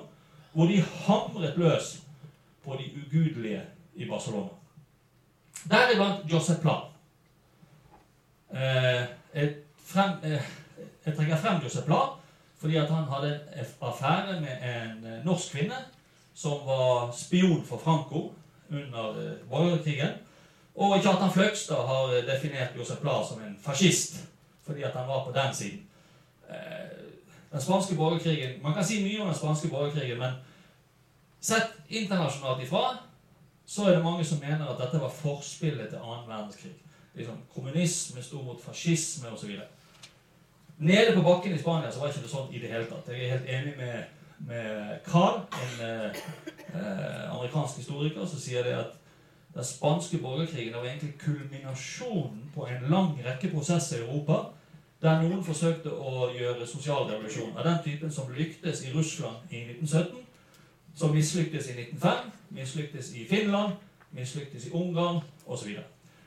hvor 0.53 0.67
de 0.67 0.83
hamret 0.83 1.59
løs 1.59 2.03
på 2.65 2.77
de 2.79 2.91
ugudelige 2.97 3.63
i 3.95 4.09
Barcelona. 4.09 4.49
Deriblant 5.71 6.33
Josep 6.33 6.61
Plan. 6.61 6.90
Eh, 8.55 9.03
eh, 9.33 9.49
jeg 11.07 11.15
trekker 11.17 11.37
frem 11.37 11.63
Josep 11.63 11.85
Blad 11.85 12.17
fordi 12.61 12.77
at 12.77 12.91
han 12.91 13.05
hadde 13.09 13.41
en 13.57 13.67
affære 13.81 14.41
med 14.41 14.65
en 14.69 15.07
eh, 15.07 15.25
norsk 15.25 15.53
kvinne 15.53 15.79
som 16.35 16.67
var 16.67 17.13
spion 17.17 17.65
for 17.67 17.79
Franco 17.79 18.35
under 18.71 19.37
borgerkrigen. 19.51 20.13
Og 20.75 21.03
Kjartan 21.03 21.33
Fløgstad 21.33 21.87
har 21.87 22.21
definert 22.27 22.77
Josep 22.77 23.01
Blad 23.01 23.27
som 23.29 23.41
en 23.43 23.59
fascist 23.63 24.27
fordi 24.67 24.83
at 24.83 24.93
han 24.93 25.09
var 25.09 25.25
på 25.25 25.33
den 25.33 25.55
siden. 25.55 25.87
Den 27.53 27.61
spanske 27.61 27.95
borgerkrigen 27.95 28.63
Man 28.63 28.75
kan 28.75 28.85
si 28.85 29.03
mye 29.03 29.21
om 29.21 29.27
den 29.27 29.37
spanske 29.37 29.69
borgerkrigen, 29.69 30.19
men 30.19 30.33
Sett 31.41 31.73
internasjonalt 31.89 32.63
ifra 32.63 32.97
så 33.67 33.87
er 33.89 33.97
det 33.97 34.05
mange 34.05 34.25
som 34.25 34.39
mener 34.39 34.69
at 34.69 34.79
dette 34.79 35.01
var 35.01 35.09
forspillet 35.09 35.89
til 35.89 36.03
annen 36.03 36.29
verdenskrig. 36.29 36.75
Liksom, 37.21 37.43
kommunisme 37.55 38.23
sto 38.25 38.43
mot 38.45 38.63
fascisme 38.63 39.33
osv. 39.35 39.59
Nede 40.81 41.15
på 41.15 41.23
bakken 41.23 41.55
i 41.55 41.59
Spania 41.61 41.91
så 41.93 42.01
var 42.01 42.13
ikke 42.13 42.25
det 42.25 42.33
sånn 42.33 42.55
i 42.55 42.63
det 42.63 42.71
hele 42.73 42.89
tatt. 42.89 43.11
Jeg 43.13 43.27
er 43.27 43.35
helt 43.35 43.51
enig 43.57 43.75
med, 43.77 44.23
med 44.49 44.95
Carl, 45.05 45.43
en 45.61 45.83
eh, 45.85 46.23
eh, 46.73 47.27
amerikansk 47.35 47.83
historiker, 47.83 48.25
som 48.25 48.41
sier 48.41 48.65
det 48.65 48.79
at 48.79 48.97
den 49.55 49.67
spanske 49.67 50.23
borgerkrigen 50.23 50.79
var 50.79 50.87
egentlig 50.87 51.19
kulminasjonen 51.21 52.49
på 52.55 52.67
en 52.71 52.89
lang 52.89 53.13
rekke 53.25 53.51
prosesser 53.53 54.01
i 54.01 54.07
Europa 54.07 54.41
der 55.03 55.23
noen 55.23 55.41
forsøkte 55.45 55.93
å 55.97 56.29
gjøre 56.37 56.67
sosial 56.69 57.07
revolusjon 57.09 57.57
av 57.57 57.65
den 57.65 57.79
typen 57.85 58.13
som 58.13 58.33
lyktes 58.37 58.85
i 58.85 58.93
Russland 58.93 59.49
i 59.51 59.63
1917 59.65 60.27
som 60.95 61.15
mislyktes 61.15 61.71
i 61.71 61.77
1905, 61.79 62.31
mislyktes 62.51 63.15
i 63.17 63.25
Finland, 63.29 63.79
mislyktes 64.13 64.67
i 64.67 64.73
Ungarn 64.77 65.23
osv. 65.47 65.79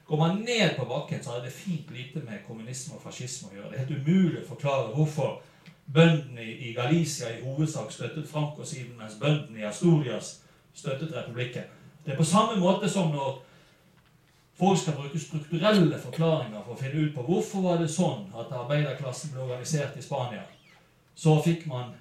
Går 0.08 0.18
man 0.18 0.42
ned 0.44 0.76
på 0.78 0.86
bakken, 0.86 1.24
så 1.24 1.32
har 1.32 1.40
det 1.40 1.52
fint 1.52 1.92
lite 1.92 2.20
med 2.20 2.44
kommunisme 2.48 2.96
og 2.96 3.02
fascisme 3.02 3.50
å 3.52 3.56
gjøre. 3.56 3.70
Det 3.72 3.78
er 3.78 3.86
helt 3.86 4.08
umulig 4.08 4.42
å 4.42 4.50
forklare 4.50 4.92
hvorfor 4.96 5.38
bøndene 5.86 6.44
i 6.44 6.74
Galicia 6.74 7.30
i 7.32 7.44
hovedsak 7.44 7.92
støttet 7.92 8.28
Franco-siden, 8.30 8.98
mens 8.98 9.16
bøndene 9.20 9.60
i 9.60 9.68
Asturias 9.68 10.40
støttet 10.74 11.16
republikken. 11.16 11.64
Det 12.06 12.14
er 12.14 12.20
på 12.20 12.28
samme 12.28 12.60
måte 12.60 12.90
som 12.90 13.12
når 13.12 13.40
folk 14.60 14.80
skal 14.80 14.98
bruke 14.98 15.20
strukturelle 15.20 16.00
forklaringer 16.00 16.64
for 16.66 16.76
å 16.76 16.82
finne 16.82 17.08
ut 17.08 17.16
på 17.16 17.24
hvorfor 17.28 17.64
var 17.64 17.80
det 17.82 17.92
sånn 17.92 18.28
at 18.36 18.52
arbeiderklassen 18.52 19.32
ble 19.34 19.46
organisert 19.48 19.98
i 19.98 20.04
Spania. 20.04 20.44
Så 21.16 21.38
fikk 21.46 21.66
man 21.70 21.94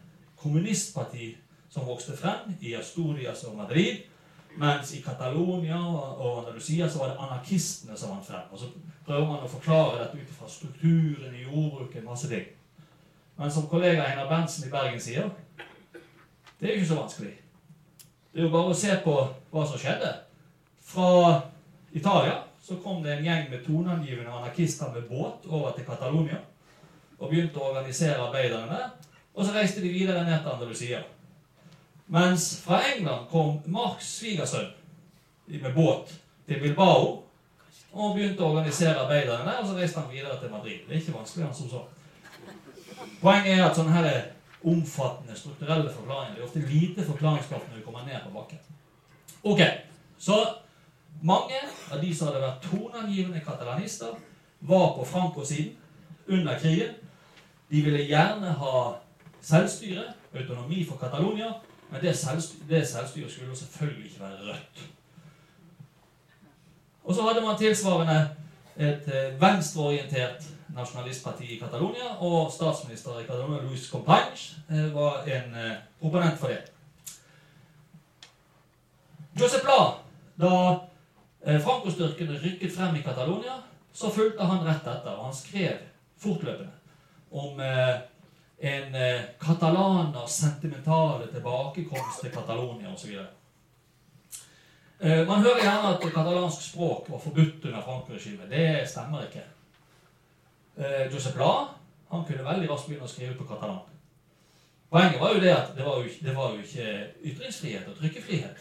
kommunistparti 0.43 1.35
som 1.71 1.87
vokste 1.87 2.17
frem 2.17 2.57
i 2.61 2.75
Asturias 2.77 3.45
og 3.49 3.57
Madrid. 3.57 4.03
Mens 4.57 4.95
i 4.95 5.03
Catalonia 5.03 5.79
og 5.81 6.39
Andalusia 6.39 6.89
så 6.89 6.99
var 6.99 7.13
det 7.13 7.21
anarkistene 7.25 7.97
som 7.97 8.11
vant 8.13 8.27
frem. 8.27 8.51
Og 8.53 8.59
så 8.59 8.69
prøver 9.07 9.27
man 9.27 9.45
å 9.45 9.51
forklare 9.51 10.03
dette 10.03 10.19
ut 10.21 10.35
fra 10.39 10.49
strukturen 10.49 11.35
i 11.35 11.45
jordbruket. 11.47 12.05
masse 12.05 12.29
ting. 12.29 12.45
Men 13.37 13.51
som 13.51 13.69
kollega 13.69 14.05
Einar 14.05 14.29
Berntsen 14.29 14.69
i 14.69 14.71
Bergen 14.71 15.01
sier, 15.01 15.31
det 16.61 16.69
er 16.69 16.75
jo 16.75 16.81
ikke 16.83 16.89
så 16.93 17.01
vanskelig. 17.01 17.33
Det 18.33 18.41
er 18.41 18.45
jo 18.45 18.53
bare 18.53 18.73
å 18.73 18.77
se 18.77 18.97
på 19.05 19.15
hva 19.51 19.65
som 19.67 19.81
skjedde. 19.81 20.13
Fra 20.81 21.41
Italia 21.93 22.43
så 22.63 22.77
kom 22.85 23.03
det 23.03 23.17
en 23.17 23.25
gjeng 23.25 23.51
med 23.51 23.65
toneangivende 23.67 24.31
anarkister 24.31 24.93
med 24.93 25.09
båt 25.09 25.49
over 25.49 25.73
til 25.77 25.85
Catalonia. 25.85 26.39
Og 27.19 27.31
begynte 27.31 27.59
å 27.59 27.73
organisere 27.73 28.21
arbeiderne 28.23 28.71
der. 28.71 28.87
Og 29.35 29.47
så 29.47 29.57
reiste 29.57 29.81
de 29.81 29.91
videre 29.93 30.25
ned 30.25 30.39
til 30.43 30.53
Andalusia. 30.53 31.03
Mens 32.07 32.63
fra 32.65 32.83
England 32.95 33.29
kom 33.31 33.61
Marks 33.67 34.09
svigersønn 34.19 34.73
med 35.47 35.75
båt 35.75 36.13
til 36.49 36.61
Bilbao 36.61 37.23
og 37.93 38.15
begynte 38.17 38.43
å 38.43 38.53
organisere 38.53 39.01
arbeiderne 39.05 39.45
der. 39.49 39.61
Og 39.61 39.69
så 39.69 39.77
reiste 39.77 40.01
han 40.01 40.13
videre 40.13 40.39
til 40.41 40.51
Madrid. 40.53 40.85
Det 40.89 40.97
er 40.97 41.03
ikke 41.03 41.17
vanskeligere 41.17 41.51
enn 41.51 41.59
som 41.59 41.71
så. 41.71 41.83
Poenget 43.23 43.59
er 43.59 43.65
at 43.67 43.79
sånne 43.79 43.97
her 43.97 44.11
omfattende 44.63 45.37
strukturelle 45.37 45.91
forklaringer 45.91 46.37
det 46.37 46.43
er 46.43 46.47
ofte 46.47 46.61
lite 46.71 47.05
forklaringskraft 47.07 47.69
når 47.69 47.79
vi 47.81 47.85
kommer 47.85 48.05
ned 48.07 48.21
på 48.25 48.35
bakken. 48.35 48.59
Ok, 49.43 49.63
Så 50.19 50.37
mange 51.23 51.59
av 51.91 52.01
de 52.01 52.15
som 52.15 52.29
hadde 52.29 52.43
vært 52.45 52.63
toneangivende 52.63 53.41
katalanister, 53.43 54.15
var 54.61 54.93
på 54.95 55.05
Franco-siden 55.05 55.73
under 56.29 56.59
krigen. 56.59 56.95
De 57.71 57.83
ville 57.83 58.05
gjerne 58.07 58.53
ha 58.61 58.83
selvstyre, 59.43 60.05
autonomi 60.35 60.85
for 60.87 60.97
Catalonia, 60.97 61.51
men 61.93 62.01
det, 62.01 62.17
selvstyret, 62.17 62.69
det 62.69 62.89
selvstyret 62.89 63.33
skulle 63.33 63.57
selvfølgelig 63.57 64.05
ikke 64.05 64.21
være 64.21 64.53
rødt. 64.53 64.83
Og 67.05 67.15
så 67.15 67.23
hadde 67.23 67.47
man 67.47 67.59
tilsvarende 67.59 68.31
et 68.77 69.11
eh, 69.15 69.41
venstreorientert 69.41 70.45
nasjonalistparti 70.75 71.45
i 71.45 71.59
Catalonia, 71.61 72.15
og 72.19 72.53
statsminister 72.53 73.19
i 73.21 73.27
Catalonia, 73.27 73.63
Luis 73.63 73.85
Companys, 73.91 74.57
eh, 74.71 74.95
var 74.95 75.23
en 75.23 75.55
eh, 75.55 75.77
proponent 76.01 76.39
for 76.39 76.47
det. 76.47 76.63
Josep 79.41 79.65
La, 79.65 79.83
da 80.41 80.79
Franco-styrkene 81.59 82.41
rykket 82.41 82.73
frem 82.77 82.97
i 82.97 83.03
Catalonia, 83.03 83.59
så 83.93 84.11
fulgte 84.13 84.45
han 84.45 84.65
rett 84.65 84.87
etter, 84.87 85.13
og 85.17 85.25
han 85.25 85.35
skrev 85.35 85.77
fortløpende 86.21 86.71
om 87.33 87.61
en 88.63 88.95
eh, 88.95 89.21
katalaners 89.41 90.31
sentimentale 90.31 91.27
tilbakekomst 91.33 92.21
til 92.23 92.31
Catalonia 92.31 92.93
osv. 92.95 93.17
Eh, 95.01 95.27
man 95.27 95.43
hører 95.43 95.65
gjerne 95.65 95.89
at 95.95 96.05
katalansk 96.15 96.63
språk 96.63 97.09
var 97.11 97.19
forbudt 97.19 97.65
under 97.65 97.81
Franco-regimet. 97.83 98.51
Det 98.51 98.89
stemmer 98.89 99.25
ikke. 99.27 99.43
Eh, 100.77 101.09
Josep 101.13 101.41
La 101.41 101.55
han 102.13 102.23
kunne 102.29 102.45
veldig 102.45 102.69
raskt 102.71 102.87
begynne 102.87 103.09
å 103.09 103.11
skrive 103.11 103.35
på 103.35 103.49
katalan. 103.49 103.81
Poenget 104.93 105.19
var 105.21 105.33
jo 105.35 105.41
det 105.41 105.51
at 105.57 105.73
det 105.75 105.85
var 105.87 105.99
jo, 105.99 106.13
det 106.23 106.35
var 106.37 106.53
jo 106.53 106.61
ikke 106.63 106.87
ytringsfrihet 107.33 107.89
og 107.89 107.97
trykkefrihet. 107.99 108.61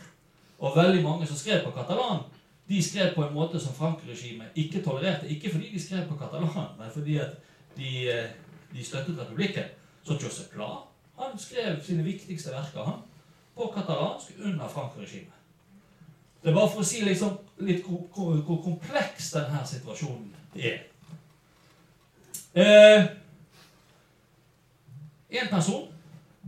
Og 0.64 0.78
veldig 0.78 1.04
mange 1.04 1.28
som 1.28 1.38
skrev 1.38 1.62
på 1.66 1.74
katalan, 1.76 2.24
de 2.70 2.80
skrev 2.82 3.14
på 3.14 3.26
en 3.26 3.36
måte 3.36 3.60
som 3.60 3.76
Franco-regimet 3.76 4.58
ikke 4.58 4.82
tolererte. 4.82 5.30
Ikke 5.30 5.52
fordi 5.52 5.70
de 5.74 5.84
skrev 5.84 6.08
på 6.10 6.18
katalan, 6.18 6.74
men 6.80 6.90
fordi 6.94 7.20
at 7.22 7.38
de, 7.78 8.10
eh, 8.10 8.34
de 8.74 8.86
støttet 8.86 9.20
republikken. 9.20 9.70
Så 10.04 10.18
Josep 10.22 10.54
Pla 10.54 10.72
han 11.22 11.40
skrev 11.40 11.84
sine 11.84 12.04
viktigste 12.04 12.52
verker 12.52 12.84
han, 12.84 13.02
på 13.56 13.74
katalansk 13.76 14.32
under 14.40 14.68
Franco-regimet. 14.68 15.34
Det 16.44 16.54
bare 16.54 16.70
for 16.70 16.82
å 16.82 16.86
si 16.88 17.04
liksom, 17.06 17.36
litt 17.62 17.86
hvor, 17.86 18.08
hvor, 18.42 18.62
kompleks 18.64 19.30
denne 19.36 19.62
situasjonen 19.68 20.32
er. 20.58 20.80
Eh, 22.58 23.04
en 25.30 25.52
person 25.52 25.86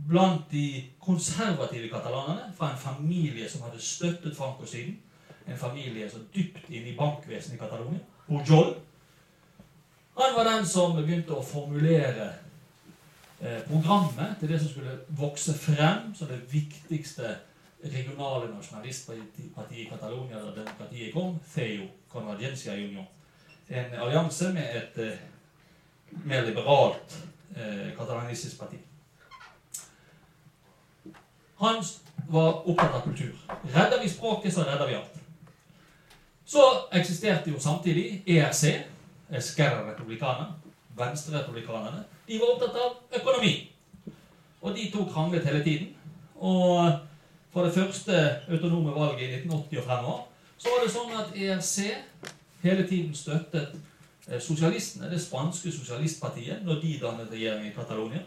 blant 0.08 0.50
de 0.50 0.66
konservative 1.00 1.88
katalanerne 1.92 2.50
fra 2.56 2.72
en 2.72 2.80
familie 2.80 3.46
som 3.48 3.62
hadde 3.62 3.80
støttet 3.80 4.36
Franco 4.36 4.66
siden. 4.66 4.98
En 5.46 5.58
familie 5.58 6.10
så 6.10 6.18
dypt 6.34 6.66
inne 6.68 6.90
i 6.90 6.96
bankvesenet 6.98 7.54
i 7.54 7.62
Catalonia. 7.62 8.02
Pujol. 8.26 8.74
Han 10.18 10.34
var 10.34 10.50
den 10.50 10.66
som 10.66 10.96
begynte 10.96 11.36
å 11.36 11.44
formulere 11.44 12.32
programmet 13.68 14.36
til 14.40 14.48
det 14.48 14.60
som 14.60 14.70
skulle 14.70 14.98
vokse 15.08 15.52
frem 15.58 16.14
som 16.16 16.30
det 16.30 16.40
viktigste 16.52 17.34
regionale 17.84 18.54
nasjonalistpartiet 18.54 19.78
i 19.78 19.88
Catalonia 19.90 20.40
da 20.40 20.52
demokratiet 20.56 21.12
kom, 21.12 21.38
FEO, 21.46 21.86
Convergencia 22.08 22.72
Union. 22.72 23.06
En 23.68 23.94
allianse 24.00 24.52
med 24.52 24.76
et 24.76 24.98
eh, 24.98 25.18
mer 26.24 26.46
liberalt 26.46 27.18
eh, 27.56 27.96
katalanistisk 27.96 28.58
parti. 28.58 28.76
Han 31.60 31.84
var 32.28 32.68
opptatt 32.68 32.94
av 32.94 33.00
kultur. 33.00 33.36
Redder 33.74 34.02
vi 34.02 34.08
språket, 34.08 34.54
så 34.54 34.64
redder 34.64 34.86
vi 34.86 34.94
alt. 34.94 35.20
Så 36.44 36.62
eksisterte 36.92 37.50
jo 37.50 37.60
samtidig 37.60 38.22
ERC, 38.26 38.64
Esquerra 39.30 39.90
Republicana, 39.90 40.52
Venstre-republikanerne. 40.96 42.04
De 42.28 42.40
var 42.40 42.54
opptatt 42.54 42.76
av 42.80 43.20
økonomi. 43.20 43.54
Og 44.62 44.76
de 44.76 44.90
to 44.92 45.04
kranglet 45.12 45.44
hele 45.44 45.64
tiden. 45.64 45.90
Og 46.36 46.92
fra 47.52 47.64
det 47.66 47.74
første 47.74 48.20
autonome 48.50 48.94
valget 48.94 49.28
i 49.28 49.34
1980 49.34 49.78
og 49.78 49.84
fremover 49.84 50.22
så 50.58 50.70
var 50.70 50.84
det 50.84 50.92
sånn 50.94 51.16
at 51.18 51.34
ERC 51.36 51.74
hele 52.62 52.86
tiden 52.88 53.14
støttet 53.14 53.74
eh, 54.28 54.40
sosialistene, 54.40 55.10
det 55.10 55.20
spanske 55.20 55.72
sosialistpartiet, 55.72 56.62
når 56.64 56.80
de 56.80 56.92
dannet 57.02 57.32
regjering 57.32 57.66
i 57.68 57.74
Catalonia. 57.74 58.22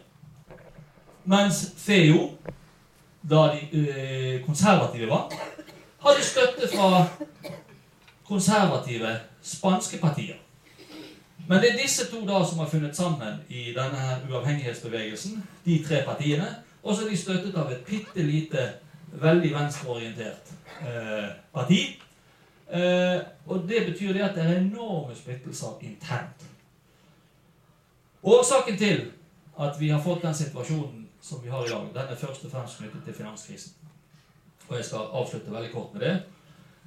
Mens 1.28 1.64
FEO, 1.76 2.28
da 3.30 3.48
de 3.56 3.80
øh, 3.80 4.44
konservative 4.46 5.08
var, 5.10 5.34
hadde 6.04 6.24
støtte 6.24 6.70
fra 6.76 7.08
konservative 8.28 9.16
spanske 9.42 9.98
partier. 9.98 10.38
Men 11.48 11.62
det 11.62 11.70
er 11.70 11.78
disse 11.80 12.04
to 12.10 12.20
da 12.28 12.42
som 12.44 12.58
har 12.60 12.68
funnet 12.68 12.96
sammen 12.96 13.38
i 13.48 13.70
denne 13.72 13.96
her 13.96 14.24
uavhengighetsbevegelsen, 14.28 15.42
de 15.64 15.78
tre 15.84 16.02
partiene. 16.04 16.48
Og 16.82 16.96
så 16.96 17.04
er 17.04 17.10
de 17.10 17.16
støttet 17.16 17.56
av 17.56 17.72
et 17.72 17.84
bitte 17.88 18.22
lite, 18.22 18.66
veldig 19.12 19.54
venstreorientert 19.54 20.50
eh, 20.84 21.30
parti. 21.52 21.80
Eh, 22.68 23.20
og 23.46 23.64
det 23.68 23.86
betyr 23.86 24.12
det 24.12 24.26
at 24.26 24.36
det 24.36 24.44
er 24.44 24.58
enorme 24.58 25.16
splittelser 25.16 25.78
internt. 25.88 26.44
Årsaken 28.22 28.76
til 28.78 29.06
at 29.58 29.80
vi 29.80 29.88
har 29.88 30.02
fått 30.02 30.22
den 30.22 30.34
situasjonen 30.34 31.06
som 31.20 31.40
vi 31.44 31.48
har 31.48 31.64
i 31.64 31.70
dag, 31.70 31.86
den 31.94 32.12
er 32.12 32.20
først 32.20 32.44
og 32.44 32.50
fremst 32.50 32.78
knyttet 32.78 33.04
til 33.04 33.14
finanskrisen. 33.14 33.72
Og 34.68 34.76
jeg 34.76 34.84
skal 34.84 35.08
avslutte 35.12 35.52
veldig 35.52 35.72
kort 35.72 35.94
med 35.94 36.04
det. 36.04 36.14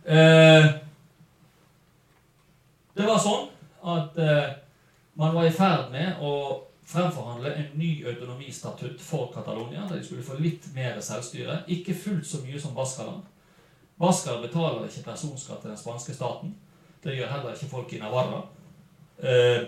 Eh, 0.06 0.70
det 2.98 3.08
var 3.10 3.18
sånn 3.18 3.50
at 3.84 4.18
eh, 4.18 4.50
man 5.14 5.36
var 5.36 5.46
i 5.46 5.54
ferd 5.56 5.92
med 5.92 6.22
å 6.22 6.34
fremforhandle 6.92 7.54
en 7.54 7.70
ny 7.80 7.92
autonomistatutt 8.08 9.02
for 9.02 9.32
Catalonia, 9.34 9.86
der 9.90 10.00
de 10.00 10.06
skulle 10.06 10.26
få 10.26 10.40
litt 10.40 10.68
mer 10.76 11.00
selvstyre. 11.02 11.62
Ikke 11.72 11.96
fullt 11.96 12.28
så 12.28 12.42
mye 12.46 12.60
som 12.60 12.76
Baskaland. 12.76 13.24
Baskar 14.02 14.42
betaler 14.42 14.88
ikke 14.88 15.06
personskatt 15.12 15.62
til 15.62 15.72
den 15.72 15.80
spanske 15.80 16.14
staten. 16.14 16.56
Det 17.04 17.16
gjør 17.16 17.32
heller 17.32 17.56
ikke 17.56 17.70
folk 17.70 17.94
i 17.94 18.02
Navarra. 18.02 18.42
Eh, 19.22 19.64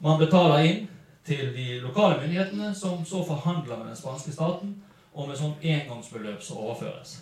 man 0.00 0.18
betaler 0.18 0.64
inn 0.64 0.84
til 1.26 1.52
de 1.54 1.80
lokale 1.80 2.20
myndighetene, 2.20 2.74
som 2.74 3.04
så 3.04 3.22
forhandler 3.26 3.76
med 3.76 3.86
den 3.86 3.96
spanske 3.96 4.32
staten, 4.32 4.76
og 5.14 5.28
med 5.28 5.38
sånn 5.38 5.56
engangsbeløp 5.62 6.42
som 6.42 6.60
overføres. 6.64 7.18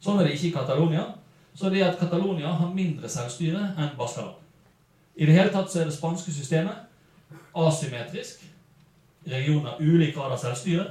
Sånn 0.00 0.20
er 0.20 0.26
det 0.26 0.36
ikke 0.36 0.50
i 0.50 0.56
Catalonia. 0.56 1.06
Så 1.56 1.70
det 1.72 1.84
at 1.84 1.98
Catalonia 1.98 2.52
har 2.52 2.74
mindre 2.74 3.08
selvstyre 3.08 3.62
enn 3.76 3.94
Baskaland. 3.98 4.45
I 5.16 5.26
det 5.26 5.32
hele 5.32 5.52
tatt 5.52 5.72
så 5.72 5.80
er 5.80 5.88
det 5.88 5.96
spanske 5.96 6.32
systemet 6.32 6.86
asymmetrisk. 7.56 8.44
Regioner 9.26 9.80
ulik 9.80 10.14
grad 10.14 10.32
av 10.32 10.38
selvstyre. 10.38 10.84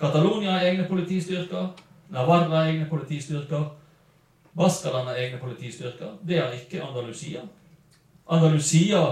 Catalonia 0.00 0.56
har 0.56 0.66
egne 0.66 0.88
politistyrker. 0.88 1.68
Navarra 2.10 2.48
har 2.56 2.70
egne 2.70 2.88
politistyrker. 2.90 3.68
Baskaland 4.52 5.08
har 5.08 5.20
egne 5.20 5.38
politistyrker. 5.38 6.16
Det 6.22 6.40
har 6.40 6.52
ikke 6.52 6.82
Andalusia. 6.82 7.44
Andalusia 8.26 9.04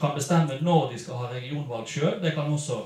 kan 0.00 0.14
bestemme 0.14 0.58
når 0.60 0.92
de 0.92 0.98
skal 0.98 1.20
ha 1.20 1.32
regionvalg 1.32 1.88
sjøl. 1.88 2.20
Det 2.22 2.34
kan 2.34 2.52
også 2.52 2.84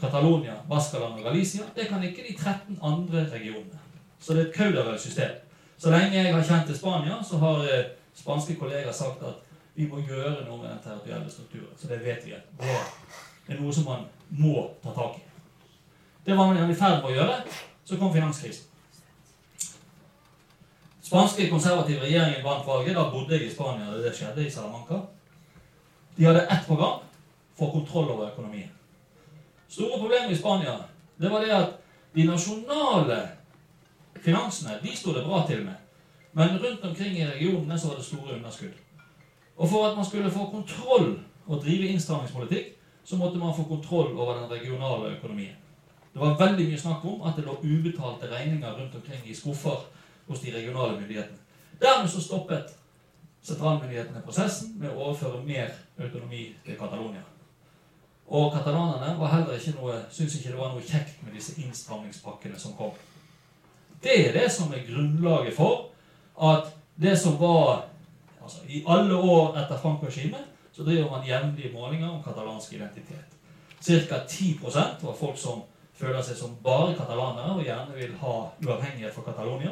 Catalonia, 0.00 0.54
Baskaland 0.68 1.18
og 1.18 1.24
Galicia. 1.24 1.64
Det 1.76 1.88
kan 1.88 2.04
ikke 2.04 2.24
de 2.28 2.36
13 2.36 2.78
andre 2.82 3.26
regionene. 3.32 3.80
Så 4.20 4.34
det 4.34 4.42
er 4.42 4.46
et 4.46 4.54
kaudervelt 4.54 5.00
system. 5.00 5.30
Så 5.78 5.90
lenge 5.90 6.16
jeg 6.16 6.34
har 6.34 6.42
kjent 6.42 6.66
til 6.66 6.76
Spania, 6.76 7.16
så 7.22 7.38
har 7.38 7.64
eh, 7.64 7.84
spanske 8.14 8.54
kollegaer 8.54 8.92
sagt 8.92 9.22
at 9.22 9.43
vi 9.74 9.86
må 9.90 10.00
gjøre 10.06 10.44
noe 10.46 10.60
med 10.60 10.68
den 10.70 10.82
territorielle 10.84 11.30
strukturen. 11.30 11.74
Så 11.78 11.90
det 11.90 12.00
vet 12.04 12.26
vi 12.26 12.34
at 12.36 12.46
det 13.46 13.56
er 13.56 13.60
noe 13.60 13.72
som 13.74 13.88
man 13.88 14.04
må 14.30 14.68
ta 14.82 14.94
tak 14.94 15.18
i. 15.18 15.24
Det 16.24 16.36
var 16.36 16.48
man 16.48 16.70
i 16.70 16.76
ferd 16.76 17.02
med 17.02 17.10
å 17.10 17.16
gjøre. 17.16 17.40
Så 17.84 17.98
kom 18.00 18.12
finanskrisen. 18.14 18.70
Spanske 21.04 21.50
konservative 21.50 22.00
regjeringen 22.00 22.44
vant 22.44 22.64
valget. 22.66 22.96
Da 22.96 23.10
bodde 23.12 23.36
jeg 23.36 23.50
i 23.50 23.52
Spania 23.52 23.90
da 23.90 24.00
det 24.00 24.14
skjedde, 24.16 24.46
i 24.46 24.50
Salamanca. 24.50 25.02
De 26.16 26.24
hadde 26.24 26.46
ett 26.46 26.66
program 26.66 27.02
for 27.58 27.74
kontroll 27.74 28.08
over 28.14 28.30
økonomien. 28.30 28.70
Store 29.68 29.98
problemer 29.98 30.32
i 30.32 30.38
Spania 30.38 30.78
det 31.16 31.30
var 31.30 31.44
det 31.44 31.52
at 31.54 31.76
de 32.14 32.24
nasjonale 32.26 33.18
finansene 34.22 34.78
de 34.82 34.96
sto 34.96 35.12
det 35.12 35.26
bra 35.26 35.44
til 35.46 35.64
med. 35.66 35.76
Men 36.32 36.58
rundt 36.58 36.84
omkring 36.84 37.18
i 37.18 37.26
regionene 37.26 37.78
så 37.78 37.88
var 37.88 38.00
det 38.00 38.04
store 38.04 38.36
underskudd. 38.38 38.74
Og 39.56 39.68
for 39.68 39.86
at 39.86 39.96
man 39.96 40.04
skulle 40.04 40.30
få 40.30 40.46
kontroll 40.50 41.18
og 41.46 41.62
drive 41.62 41.88
innstrammingspolitikk, 41.88 42.72
så 43.04 43.16
måtte 43.16 43.38
man 43.38 43.54
få 43.56 43.62
kontroll 43.62 44.16
over 44.16 44.34
den 44.34 44.50
regionale 44.50 45.16
økonomien. 45.16 45.56
Det 46.14 46.20
var 46.20 46.38
veldig 46.38 46.68
mye 46.68 46.78
snakk 46.78 47.04
om 47.04 47.22
at 47.26 47.36
det 47.36 47.44
lå 47.44 47.56
ubetalte 47.62 48.30
regninger 48.30 48.72
rundt 48.78 48.94
omkring 48.94 49.22
i 49.26 49.34
skuffer 49.34 49.84
hos 50.26 50.40
de 50.40 50.54
regionale 50.56 51.00
myndighetene. 51.00 51.38
Dermed 51.82 52.08
så 52.08 52.22
stoppet 52.22 52.76
sentralmyndighetene 53.42 54.22
prosessen 54.24 54.76
med 54.80 54.90
å 54.90 55.08
overføre 55.08 55.42
mer 55.44 55.72
autonomi 56.00 56.46
til 56.64 56.78
Catalonia. 56.78 57.24
Og 58.26 58.52
katalanerne 58.52 59.18
var 59.18 59.32
heller 59.34 59.58
ikke 59.58 59.74
noe, 59.76 59.98
syntes 60.10 60.38
ikke 60.38 60.54
det 60.54 60.60
var 60.60 60.72
noe 60.72 60.86
kjekt 60.86 61.18
med 61.22 61.34
disse 61.36 61.58
innstrammingspakkene 61.60 62.58
som 62.58 62.72
kom. 62.78 62.94
Det 64.02 64.14
er 64.28 64.32
det 64.38 64.46
som 64.52 64.72
er 64.72 64.86
grunnlaget 64.86 65.56
for 65.56 65.90
at 66.40 66.70
det 66.96 67.18
som 67.20 67.36
var 67.40 67.84
Altså, 68.44 68.64
I 68.68 68.84
alle 68.88 69.16
år 69.16 69.56
etter 69.58 69.78
Franco-regimet 69.80 70.50
så 70.74 70.84
driver 70.84 71.10
man 71.10 71.26
jevnlige 71.26 71.72
målinger 71.72 72.10
om 72.10 72.22
katalansk 72.22 72.72
identitet. 72.72 73.38
Ca. 73.84 74.18
10% 74.28 75.06
var 75.06 75.16
folk 75.18 75.38
som 75.38 75.62
føler 75.94 76.22
seg 76.22 76.36
som 76.36 76.56
bare 76.62 76.94
katalanere 76.98 77.54
og 77.54 77.64
gjerne 77.64 77.98
vil 77.98 78.14
ha 78.20 78.36
uavhengighet 78.66 79.14
for 79.14 79.26
Catalonia. 79.26 79.70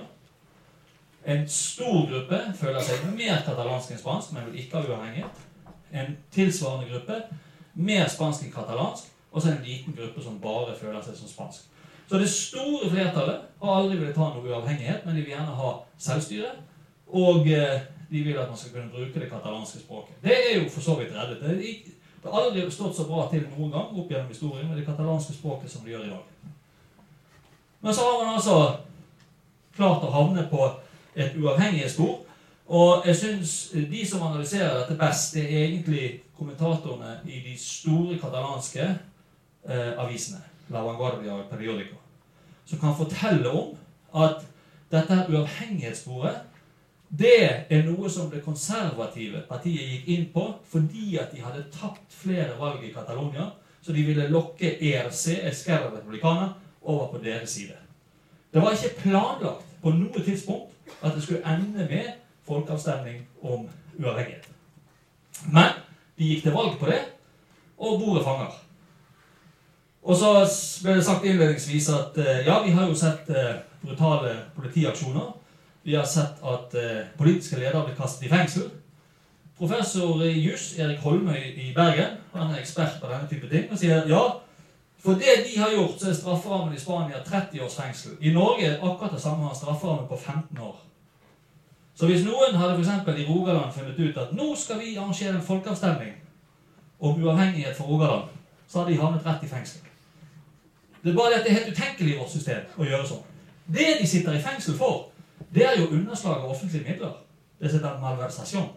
En 1.26 1.48
stor 1.48 2.06
gruppe 2.10 2.38
føler 2.58 2.82
seg 2.82 3.06
mer 3.16 3.42
katalansk 3.46 3.92
enn 3.94 4.00
spansk, 4.00 4.32
men 4.34 4.46
vil 4.50 4.62
ikke 4.62 4.78
ha 4.78 4.88
uavhengighet. 4.90 5.42
En 5.92 6.16
tilsvarende 6.34 6.90
gruppe 6.90 7.20
mer 7.74 8.08
spansk 8.10 8.46
enn 8.46 8.54
katalansk, 8.54 9.10
og 9.32 9.42
så 9.42 9.52
en 9.52 9.64
liten 9.66 9.94
gruppe 9.96 10.22
som 10.22 10.40
bare 10.42 10.74
føler 10.78 11.02
seg 11.02 11.18
som 11.18 11.30
spansk. 11.30 11.68
Så 12.10 12.18
det 12.18 12.28
store 12.30 12.90
flertallet 12.90 13.46
har 13.62 13.78
aldri 13.78 13.96
villet 13.96 14.18
ha 14.18 14.28
noe 14.34 14.50
uavhengighet, 14.50 15.06
men 15.06 15.16
de 15.16 15.22
vil 15.22 15.32
gjerne 15.32 15.54
ha 15.56 15.70
selvstyre. 15.98 16.50
Og 17.12 17.46
eh, 17.48 17.86
de 18.12 18.22
vil 18.22 18.38
at 18.38 18.48
man 18.48 18.58
skal 18.58 18.72
kunne 18.72 18.90
bruke 18.92 19.20
det 19.20 19.30
katalanske 19.30 19.78
språket. 19.80 20.16
Det 20.22 20.36
er 20.36 20.58
jo 20.58 20.68
for 20.70 20.80
så 20.80 20.94
vidt 20.98 21.14
reddet. 21.16 21.40
Det, 22.22 22.30
har 22.30 22.40
aldri 22.40 22.70
stått 22.70 22.96
så 22.96 23.06
bra 23.08 23.24
til 23.30 23.46
noen 23.56 23.72
gang 23.72 23.94
opp 23.98 24.10
gjennom 24.10 24.28
historien 24.28 24.68
med 24.68 24.78
det 24.78 24.86
katalanske 24.86 25.34
språket 25.34 25.70
som 25.70 25.84
det 25.84 25.94
gjør 25.94 26.04
i 26.06 26.10
dag. 26.12 26.50
Men 27.80 27.94
så 27.94 28.04
har 28.06 28.24
man 28.24 28.34
altså 28.34 28.58
klart 29.76 30.04
å 30.04 30.12
havne 30.12 30.44
på 30.50 30.68
et 31.16 31.34
uavhengighetsspor. 31.40 32.20
Og 32.72 33.08
jeg 33.08 33.16
syns 33.16 33.56
de 33.72 34.04
som 34.06 34.22
analyserer 34.28 34.76
dette 34.78 34.98
best, 35.00 35.34
det 35.34 35.48
er 35.48 35.64
egentlig 35.64 36.04
kommentatorene 36.38 37.16
i 37.26 37.40
de 37.48 37.56
store 37.58 38.20
katalanske 38.20 38.84
eh, 38.84 39.92
avisene. 39.98 40.44
La 40.70 40.84
Vanguardia 40.84 41.40
Periodico. 41.50 41.98
Som 42.64 42.78
kan 42.78 42.94
fortelle 42.96 43.50
om 43.50 43.74
at 44.14 44.44
dette 44.92 45.24
uavhengighetssporet 45.28 46.51
det 47.18 47.66
er 47.68 47.82
noe 47.84 48.08
som 48.10 48.30
det 48.32 48.40
konservative 48.44 49.42
partiet 49.48 49.90
gikk 49.90 50.06
inn 50.14 50.28
på 50.32 50.46
fordi 50.70 51.18
at 51.20 51.34
de 51.34 51.42
hadde 51.44 51.66
tapt 51.74 52.14
flere 52.22 52.54
valg 52.60 52.84
i 52.86 52.92
Catalonia, 52.94 53.50
så 53.82 53.92
de 53.92 54.04
ville 54.06 54.30
lokke 54.32 54.76
ERC, 54.80 55.26
Esquerra 55.50 55.90
Republicana, 55.92 56.52
over 56.82 57.12
på 57.12 57.20
deres 57.24 57.50
side. 57.50 57.76
Det 58.52 58.62
var 58.62 58.72
ikke 58.72 59.02
planlagt 59.02 59.68
på 59.82 59.92
noe 59.92 60.24
tidspunkt 60.24 60.72
at 61.02 61.14
det 61.14 61.22
skulle 61.22 61.44
ende 61.46 61.86
med 61.90 62.08
folkeavstemning 62.46 63.22
om 63.42 63.68
uavhengighet. 63.98 64.48
Men 65.52 65.76
de 66.18 66.32
gikk 66.32 66.46
til 66.46 66.56
valg 66.56 66.78
på 66.80 66.88
det, 66.90 67.00
og 67.78 68.00
bordet 68.00 68.24
fanger. 68.24 68.58
Og 70.02 70.16
så 70.16 70.32
ble 70.82 70.96
det 70.98 71.04
sagt 71.06 71.24
innledningsvis 71.26 71.88
at 71.94 72.18
eh, 72.18 72.42
ja, 72.46 72.62
vi 72.64 72.72
har 72.74 72.88
jo 72.88 72.96
sett 72.98 73.30
eh, 73.30 73.60
brutale 73.82 74.34
politiaksjoner. 74.56 75.30
Vi 75.82 75.94
har 75.94 76.06
sett 76.06 76.42
at 76.46 76.74
eh, 76.78 77.04
politiske 77.18 77.58
ledere 77.58 77.84
blir 77.86 77.98
kastet 77.98 78.26
i 78.26 78.30
fengsel. 78.30 78.70
Professor 79.58 80.22
i 80.24 80.32
juss 80.40 80.72
Erik 80.78 81.02
Holmøy 81.02 81.38
i 81.38 81.72
Bergen 81.74 82.16
han 82.32 82.50
er 82.50 82.62
ekspert 82.62 83.00
på 83.00 83.10
denne 83.10 83.28
type 83.30 83.50
ting 83.50 83.68
og 83.70 83.78
sier 83.78 84.08
ja, 84.10 84.22
for 85.02 85.18
det 85.18 85.42
de 85.46 85.58
har 85.58 85.70
gjort, 85.74 85.98
så 86.00 86.08
er 86.10 86.14
strafferammen 86.14 86.74
i 86.74 86.80
Spania 86.80 87.22
30 87.26 87.62
års 87.64 87.74
fengsel. 87.74 88.12
I 88.20 88.30
Norge 88.32 88.66
er 88.66 88.78
akkurat 88.78 89.12
det 89.12 89.22
samme 89.22 89.50
strafferamme 89.54 90.06
på 90.08 90.16
15 90.16 90.58
år. 90.58 90.76
Så 91.94 92.06
hvis 92.06 92.24
noen 92.24 92.56
hadde 92.56 92.78
eksempel 92.78 93.18
i 93.18 93.26
Rogaland 93.26 93.72
funnet 93.74 93.98
ut 93.98 94.16
at 94.18 94.32
nå 94.32 94.54
skal 94.56 94.78
vi 94.80 94.94
arrangere 94.96 95.34
en 95.36 95.46
folkeavstemning 95.46 96.14
om 97.00 97.18
uavhengighet 97.22 97.76
for 97.76 97.84
Rogaland, 97.90 98.30
så 98.68 98.78
hadde 98.78 98.92
de 98.92 99.00
havnet 99.00 99.26
rett 99.26 99.44
i 99.44 99.50
fengsel. 99.50 99.80
Det 101.02 101.10
er 101.10 101.16
bare 101.18 101.30
det 101.30 101.38
at 101.40 101.44
det 101.44 101.52
er 101.52 101.58
helt 101.58 101.74
utenkelig 101.74 102.14
i 102.14 102.18
vårt 102.18 102.30
system 102.30 102.78
å 102.78 102.86
gjøre 102.86 103.08
sånn. 103.10 103.26
Det 103.74 103.88
de 104.00 104.06
sitter 104.08 104.38
i 104.38 104.42
fengsel 104.42 104.78
for, 104.78 105.11
det 105.54 105.66
er 105.66 105.80
jo 105.80 105.90
underslag 105.90 106.44
av 106.44 106.50
offentlige 106.50 106.90
midler. 106.90 107.12
Det 107.58 107.72
heter 107.72 107.98
malversasjon. 108.00 108.68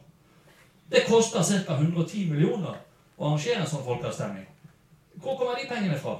Det 0.91 1.05
koster 1.07 1.43
ca. 1.65 1.73
110 1.73 2.31
millioner 2.31 2.75
å 3.17 3.29
arrangere 3.29 3.63
en 3.63 3.69
sånn 3.69 3.85
folkeavstemning. 3.85 4.45
Hvor 5.15 5.37
kommer 5.39 5.55
de 5.55 5.69
pengene 5.69 5.97
fra? 5.99 6.17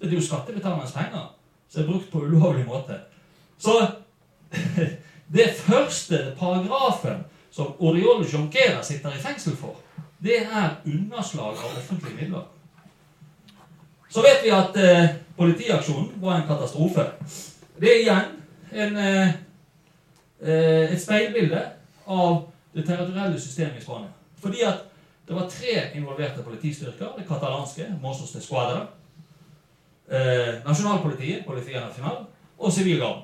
Det 0.00 0.10
er 0.10 0.16
jo 0.18 0.24
skattebetalernes 0.26 0.92
penger 0.92 1.28
som 1.68 1.82
er 1.82 1.86
brukt 1.88 2.10
på 2.10 2.24
ulovlig 2.26 2.66
måte. 2.66 2.98
Så 3.58 3.78
det 5.36 5.54
første 5.56 6.34
paragrafen 6.38 7.24
som 7.54 7.78
Oriol 7.78 8.26
Junquera 8.26 8.82
sitter 8.82 9.14
i 9.14 9.22
fengsel 9.22 9.56
for, 9.56 9.78
det 10.18 10.42
er 10.42 10.76
underslag 10.84 11.54
av 11.54 11.78
offentlige 11.78 12.18
midler. 12.18 12.44
Så 14.10 14.22
vet 14.22 14.44
vi 14.44 14.50
at 14.54 14.76
eh, 14.78 15.16
politiaksjonen 15.36 16.20
var 16.22 16.36
en 16.36 16.46
katastrofe. 16.48 17.06
Det 17.80 17.90
er 17.90 18.02
igjen 18.02 18.30
en, 18.72 18.96
eh 18.96 19.43
et 20.40 21.00
speilbilde 21.02 21.60
av 22.06 22.42
det 22.74 22.86
territorielle 22.86 23.40
systemet 23.40 23.78
i 23.78 23.84
Spania. 23.84 24.10
Fordi 24.42 24.64
at 24.66 24.82
det 25.28 25.36
var 25.36 25.48
tre 25.48 25.90
involverte 25.94 26.42
politistyrker. 26.42 27.14
Det 27.18 27.28
katalanske, 27.28 27.86
Mossos 28.02 28.32
de 28.32 28.42
Squadra, 28.42 28.86
eh, 30.10 30.54
nasjonalpolitiet, 30.66 31.46
Politia 31.46 31.80
Nacional, 31.80 32.26
og 32.58 32.72
sivilgarden. 32.72 33.22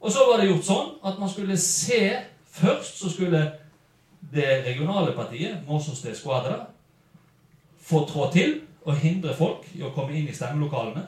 Og 0.00 0.12
så 0.12 0.18
var 0.30 0.40
det 0.40 0.48
gjort 0.50 0.64
sånn 0.64 0.92
at 1.04 1.18
man 1.18 1.28
skulle 1.28 1.58
se 1.58 2.16
Først 2.54 3.00
så 3.00 3.10
skulle 3.10 3.52
det 4.32 4.66
regionale 4.66 5.12
partiet, 5.12 5.56
Mossos 5.66 6.00
de 6.00 6.14
Squadra, 6.14 6.66
få 7.80 8.04
trå 8.06 8.28
til 8.32 8.60
og 8.84 8.94
hindre 8.94 9.34
folk 9.34 9.66
i 9.74 9.82
å 9.82 9.90
komme 9.90 10.14
inn 10.14 10.28
i 10.28 10.34
stemmelokalene. 10.36 11.02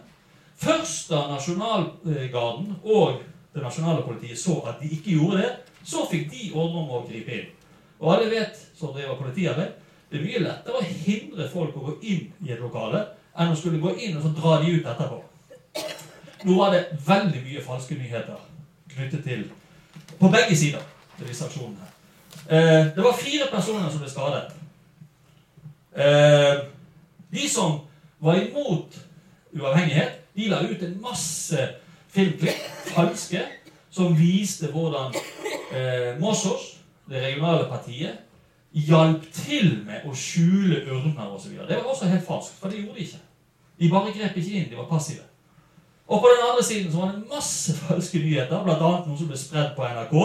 Først 0.58 1.10
da 1.12 1.20
nasjonalgarden 1.30 2.74
og 2.82 3.20
det 3.56 3.64
nasjonale 3.64 4.04
politiet 4.04 4.38
så 4.38 4.58
at 4.68 4.82
de 4.82 4.90
ikke 4.92 5.16
gjorde 5.16 5.42
det, 5.42 5.52
så 5.86 6.04
fikk 6.10 6.28
de 6.32 6.50
ordre 6.52 6.82
om 6.82 6.90
å 6.98 7.04
gripe 7.08 7.32
inn. 7.32 7.52
Og 8.00 8.10
alle 8.12 8.28
vet 8.30 8.58
som 8.76 8.92
driver 8.92 9.16
politiarbeid, 9.16 9.78
det 10.10 10.18
er 10.18 10.26
mye 10.26 10.42
lettere 10.44 10.78
å 10.78 10.88
hindre 11.06 11.48
folk 11.50 11.76
å 11.76 11.86
gå 11.86 11.94
inn 12.06 12.26
i 12.44 12.52
et 12.52 12.60
lokale 12.60 13.00
enn 13.36 13.52
å 13.52 13.56
skulle 13.58 13.80
gå 13.82 13.94
inn 13.96 14.18
og 14.18 14.26
så 14.26 14.34
dra 14.36 14.58
de 14.62 14.74
ut 14.76 14.90
etterpå. 14.92 15.22
Nå 16.46 16.58
var 16.58 16.74
det 16.74 16.84
veldig 17.06 17.40
mye 17.46 17.64
falske 17.64 17.96
nyheter 17.98 18.44
knyttet 18.92 19.24
til 19.24 19.48
på 20.20 20.30
begge 20.32 20.56
sider 20.56 20.84
til 21.16 21.30
disse 21.30 21.48
aksjonene. 21.48 21.88
Eh, 22.46 22.92
det 22.94 23.02
var 23.02 23.16
fire 23.18 23.48
personer 23.50 23.88
som 23.90 24.04
ble 24.04 24.10
skadet. 24.12 24.52
Eh, 25.96 26.54
de 27.32 27.48
som 27.50 27.80
var 28.20 28.38
imot 28.38 29.00
uavhengighet, 29.56 30.20
de 30.36 30.48
la 30.52 30.60
ut 30.62 30.82
en 30.82 31.00
masse 31.00 31.68
filmklipp, 32.16 32.66
falske, 32.90 33.44
som 33.92 34.16
viste 34.16 34.72
hvordan 34.72 35.14
eh, 35.72 36.16
Mossos 36.20 36.72
det 37.06 37.22
regionale 37.22 37.68
partiet, 37.70 38.24
hjalp 38.76 39.22
til 39.32 39.70
med 39.86 40.04
å 40.04 40.12
skjule 40.16 40.82
urner 40.90 41.30
osv. 41.32 41.54
Det 41.68 41.78
var 41.78 41.92
også 41.92 42.10
helt 42.10 42.26
falskt, 42.26 42.58
for 42.60 42.72
det 42.72 42.82
gjorde 42.82 42.98
de 42.98 43.06
ikke. 43.06 43.22
De 43.80 43.90
bare 43.92 44.12
grep 44.12 44.36
ikke 44.36 44.58
inn, 44.58 44.68
de 44.70 44.78
var 44.78 44.88
passive. 44.90 45.24
Og 46.06 46.20
på 46.22 46.30
den 46.30 46.42
andre 46.50 46.64
siden 46.64 46.92
så 46.92 46.98
var 47.02 47.14
det 47.14 47.28
masse 47.30 47.76
falske 47.80 48.18
nyheter, 48.22 48.64
bl.a. 48.64 48.90
noe 49.06 49.18
som 49.18 49.30
ble 49.30 49.38
spredd 49.38 49.72
på 49.76 49.86
NRK, 49.86 50.16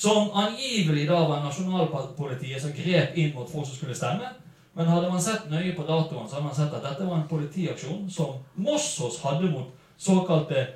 som 0.00 0.30
angivelig 0.38 1.08
da 1.08 1.18
var 1.28 1.42
nasjonalpolitiet 1.44 2.62
som 2.62 2.74
grep 2.74 3.18
inn 3.18 3.34
mot 3.34 3.50
folk 3.50 3.66
som 3.68 3.76
skulle 3.76 3.98
stemme. 3.98 4.30
Men 4.78 4.86
hadde 4.86 5.10
man 5.10 5.22
sett 5.22 5.48
nøye 5.50 5.74
på 5.74 5.84
datoen, 5.86 6.28
så 6.28 6.38
hadde 6.38 6.46
man 6.46 6.56
sett 6.56 6.74
at 6.74 6.84
dette 6.86 7.06
var 7.06 7.18
en 7.18 7.28
politiaksjon 7.30 8.06
som 8.10 8.38
Mossos 8.54 9.18
hadde 9.24 9.50
mot 9.50 9.72
såkalte 10.00 10.68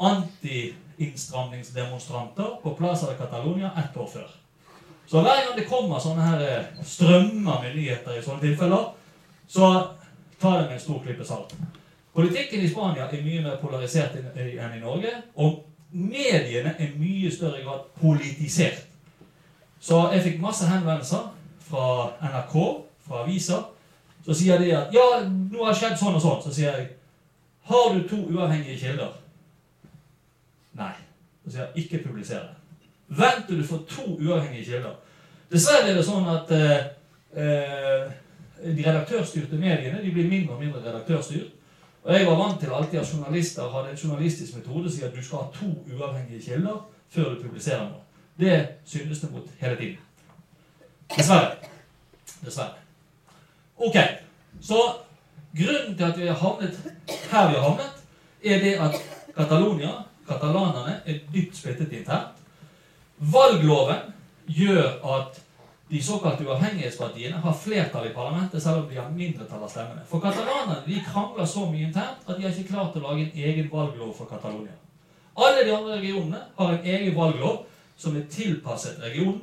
anti-innstramningsdemonstranter 0.00 2.56
på 2.62 2.74
Plaza 2.74 3.10
de 3.10 3.18
Catalonia 3.18 3.70
ett 3.76 3.96
år 3.96 4.06
før. 4.06 4.30
Så 5.06 5.20
hver 5.20 5.46
gang 5.46 5.58
det 5.58 5.68
kommer 5.68 5.98
sånne 5.98 6.22
her 6.22 6.40
eh, 6.46 6.64
strømmer 6.86 7.62
med 7.64 7.76
nyheter 7.76 8.16
i 8.16 8.22
sånne 8.22 8.40
tilfeller, 8.44 8.84
så 9.50 9.88
tar 10.40 10.60
det 10.60 10.66
med 10.68 10.74
en 10.76 10.84
stor 10.84 10.98
klype 11.02 11.24
salt. 11.26 11.54
Politikken 12.14 12.60
i 12.62 12.68
Spania 12.70 13.08
er 13.10 13.22
mye 13.24 13.42
mer 13.42 13.56
polarisert 13.62 14.14
enn 14.16 14.76
i 14.76 14.82
Norge, 14.82 15.10
og 15.34 15.64
mediene 15.90 16.74
er 16.78 16.98
mye 16.98 17.30
større 17.34 17.62
grad 17.64 17.80
politisert. 18.00 18.86
Så 19.80 20.10
jeg 20.14 20.22
fikk 20.22 20.40
masse 20.42 20.66
henvendelser 20.70 21.22
fra 21.66 21.86
NRK, 22.22 22.56
fra 23.06 23.22
aviser, 23.24 23.62
så 24.24 24.34
sier 24.36 24.58
de 24.60 24.76
at 24.76 24.94
ja, 24.94 25.06
nå 25.26 25.64
har 25.64 25.72
det 25.72 25.78
skjedd 25.80 25.98
sånn 25.98 26.16
og 26.18 26.22
sånn. 26.22 26.42
Så 26.44 26.50
sier 26.54 26.70
jeg 26.76 26.86
har 27.70 27.94
du 27.94 28.00
to 28.08 28.18
uavhengige 28.30 28.78
kilder? 28.78 29.10
Nei. 30.80 30.96
Så 31.44 31.54
sier 31.54 31.78
ikke 31.82 32.02
publiser 32.06 32.42
det. 32.44 32.56
Vent 33.20 33.46
til 33.48 33.60
du 33.60 33.66
får 33.66 33.84
to 33.90 34.06
uavhengige 34.16 34.64
kilder. 34.64 34.96
Dessverre 35.50 35.90
er 35.90 35.96
det 35.98 36.04
sånn 36.06 36.28
at 36.30 36.52
eh, 36.54 36.76
eh, 37.34 38.10
de 38.60 38.84
redaktørstyrte 38.84 39.58
mediene 39.58 40.02
de 40.04 40.12
blir 40.14 40.28
mindre 40.30 40.54
og 40.54 40.62
mindre 40.62 40.82
redaktørstyrt. 40.84 41.56
Og 42.04 42.14
Jeg 42.14 42.26
var 42.26 42.38
vant 42.38 42.60
til 42.60 42.72
alltid 42.72 43.00
at 43.00 43.10
journalister 43.12 43.72
hadde 43.72 43.90
en 43.90 43.98
journalistisk 44.04 44.56
metode 44.56 44.88
som 44.88 44.96
sier 44.96 45.08
at 45.10 45.16
du 45.16 45.24
skal 45.24 45.42
ha 45.42 45.50
to 45.56 45.72
uavhengige 45.90 46.44
kilder 46.44 46.78
før 47.10 47.34
du 47.34 47.42
publiserer 47.42 47.82
noe. 47.88 48.04
Det 48.40 48.56
synes 48.88 49.20
det 49.20 49.32
mot 49.32 49.50
hele 49.60 49.76
tiden. 49.76 49.98
Dessverre. 51.16 51.56
Dessverre. 52.44 52.78
Ok, 53.76 53.96
så 54.60 54.78
grunnen 55.56 55.96
til 55.96 56.04
at 56.04 56.20
vi 56.20 56.26
har 56.26 56.38
havnet 56.40 56.78
her 57.30 57.48
vi 57.48 57.58
har 57.58 57.62
havnet, 57.62 58.00
er 58.44 58.58
det 58.64 58.74
at 58.80 58.96
Catalonia, 59.36 59.92
katalanerne, 60.30 61.00
er 61.06 61.20
dypt 61.34 61.58
splittet 61.58 61.92
internt. 61.92 62.38
Valgloven 63.20 64.12
gjør 64.46 65.00
at 65.18 65.40
de 65.90 66.02
såkalte 66.02 66.46
uavhengighetspartiene 66.46 67.40
har 67.42 67.56
flertall 67.62 68.06
i 68.06 68.14
parlamentet, 68.14 68.62
selv 68.62 68.84
om 68.84 68.88
de 68.88 68.98
har 69.00 69.10
mindretall 69.10 69.64
av 69.66 69.72
stemmene. 69.72 70.04
For 70.06 70.22
katalanerne 70.22 70.84
de 70.86 71.00
krangler 71.02 71.48
så 71.50 71.64
mye 71.66 71.88
internt 71.88 72.28
at 72.28 72.36
de 72.36 72.46
har 72.46 72.54
ikke 72.54 72.70
klart 72.70 72.96
å 72.96 73.02
lage 73.02 73.26
en 73.26 73.42
egen 73.48 73.70
valglov 73.72 74.12
for 74.14 74.30
Catalonia. 74.30 74.76
Alle 75.34 75.64
de 75.66 75.74
andre 75.74 75.98
regionene 75.98 76.44
har 76.56 76.72
en 76.76 76.86
egen 76.94 77.16
valglov 77.16 77.64
som 77.98 78.16
er 78.16 78.28
tilpasset 78.30 79.02
regionen. 79.02 79.42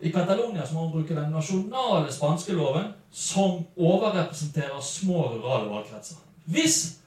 I 0.00 0.10
Catalonia 0.12 0.66
må 0.72 0.82
man 0.82 0.92
bruke 0.92 1.14
den 1.14 1.30
nasjonale 1.32 2.12
spanske 2.12 2.52
loven 2.58 2.90
som 3.14 3.62
overrepresenterer 3.76 4.82
små 4.82 5.28
rurale 5.30 5.70
valgkretser. 5.70 6.18
Hvis 6.50 6.98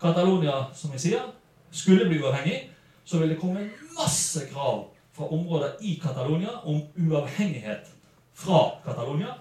Catalonia, 0.00 0.62
som 0.74 0.94
vi 0.94 1.02
sier, 1.02 1.26
skulle 1.72 2.08
bli 2.08 2.20
uavhengig, 2.22 2.70
så 3.04 3.18
vil 3.18 3.32
det 3.32 3.40
komme 3.40 3.70
masse 3.96 4.46
krav 4.52 4.86
fra 5.12 5.28
områder 5.28 5.80
i 5.80 6.00
Catalonia 6.02 6.54
om 6.64 6.82
uavhengighet 6.96 7.90
fra 8.34 8.70
Catalonia. 8.84 9.34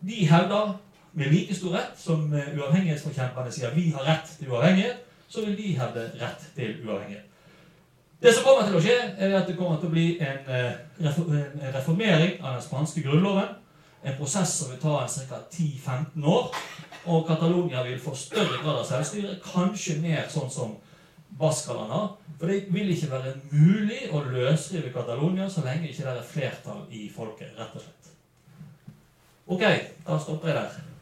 De 0.00 0.26
hevder 0.26 0.78
med 1.12 1.32
like 1.32 1.54
stor 1.54 1.72
rett 1.76 1.94
som 1.98 2.32
uavhengighetsforkjemperne 2.32 3.52
sier 3.52 3.74
vi 3.74 3.90
har 3.90 4.04
rett 4.04 4.36
til 4.38 4.50
uavhengighet, 4.50 5.06
så 5.28 5.44
vil 5.46 5.56
de 5.58 5.78
hevde 5.78 6.10
rett 6.20 6.50
til 6.54 6.82
uavhengighet. 6.86 7.24
Det 8.22 8.32
som 8.34 8.44
kommer 8.44 8.64
til 8.64 8.78
å 8.78 8.80
skje, 8.80 8.96
er 9.18 9.34
at 9.36 9.48
det 9.48 9.56
kommer 9.58 9.76
til 9.80 9.90
å 9.90 9.92
bli 9.92 10.06
en, 10.24 10.38
eh, 10.48 10.72
reformering 11.74 12.40
av 12.42 12.54
den 12.54 12.62
spanske 12.62 13.02
grunnloven. 13.02 13.48
En 14.04 14.16
prosess 14.16 14.54
som 14.58 14.70
vil 14.70 14.80
ta 14.80 15.06
ca. 15.06 15.38
10-15 15.50 16.24
år. 16.24 16.54
Og 17.06 17.26
Catalonia 17.26 17.82
vil 17.82 18.00
få 18.00 18.14
større 18.14 18.62
grad 18.62 18.78
av 18.78 18.84
selvstyre, 18.84 19.36
kanskje 19.44 20.00
mer 20.00 20.26
sånn 20.28 20.50
som 20.50 20.76
Har. 21.38 22.08
For 22.38 22.46
det 22.46 22.72
vil 22.72 22.90
ikke 22.92 23.10
være 23.10 23.34
mulig 23.52 24.06
å 24.12 24.22
løsrive 24.24 24.92
Catalonia 24.92 25.48
så 25.50 25.64
lenge 25.64 25.90
ikke 25.90 26.04
det 26.04 26.12
er 26.16 26.28
flertall 26.30 26.84
i 26.92 27.06
folket, 27.12 27.54
rett 27.56 27.76
og 27.76 27.84
slett. 27.84 28.12
Ok, 29.46 29.64
da 30.06 30.18
stopper 30.18 30.50
jeg 30.50 30.58
der. 30.58 30.95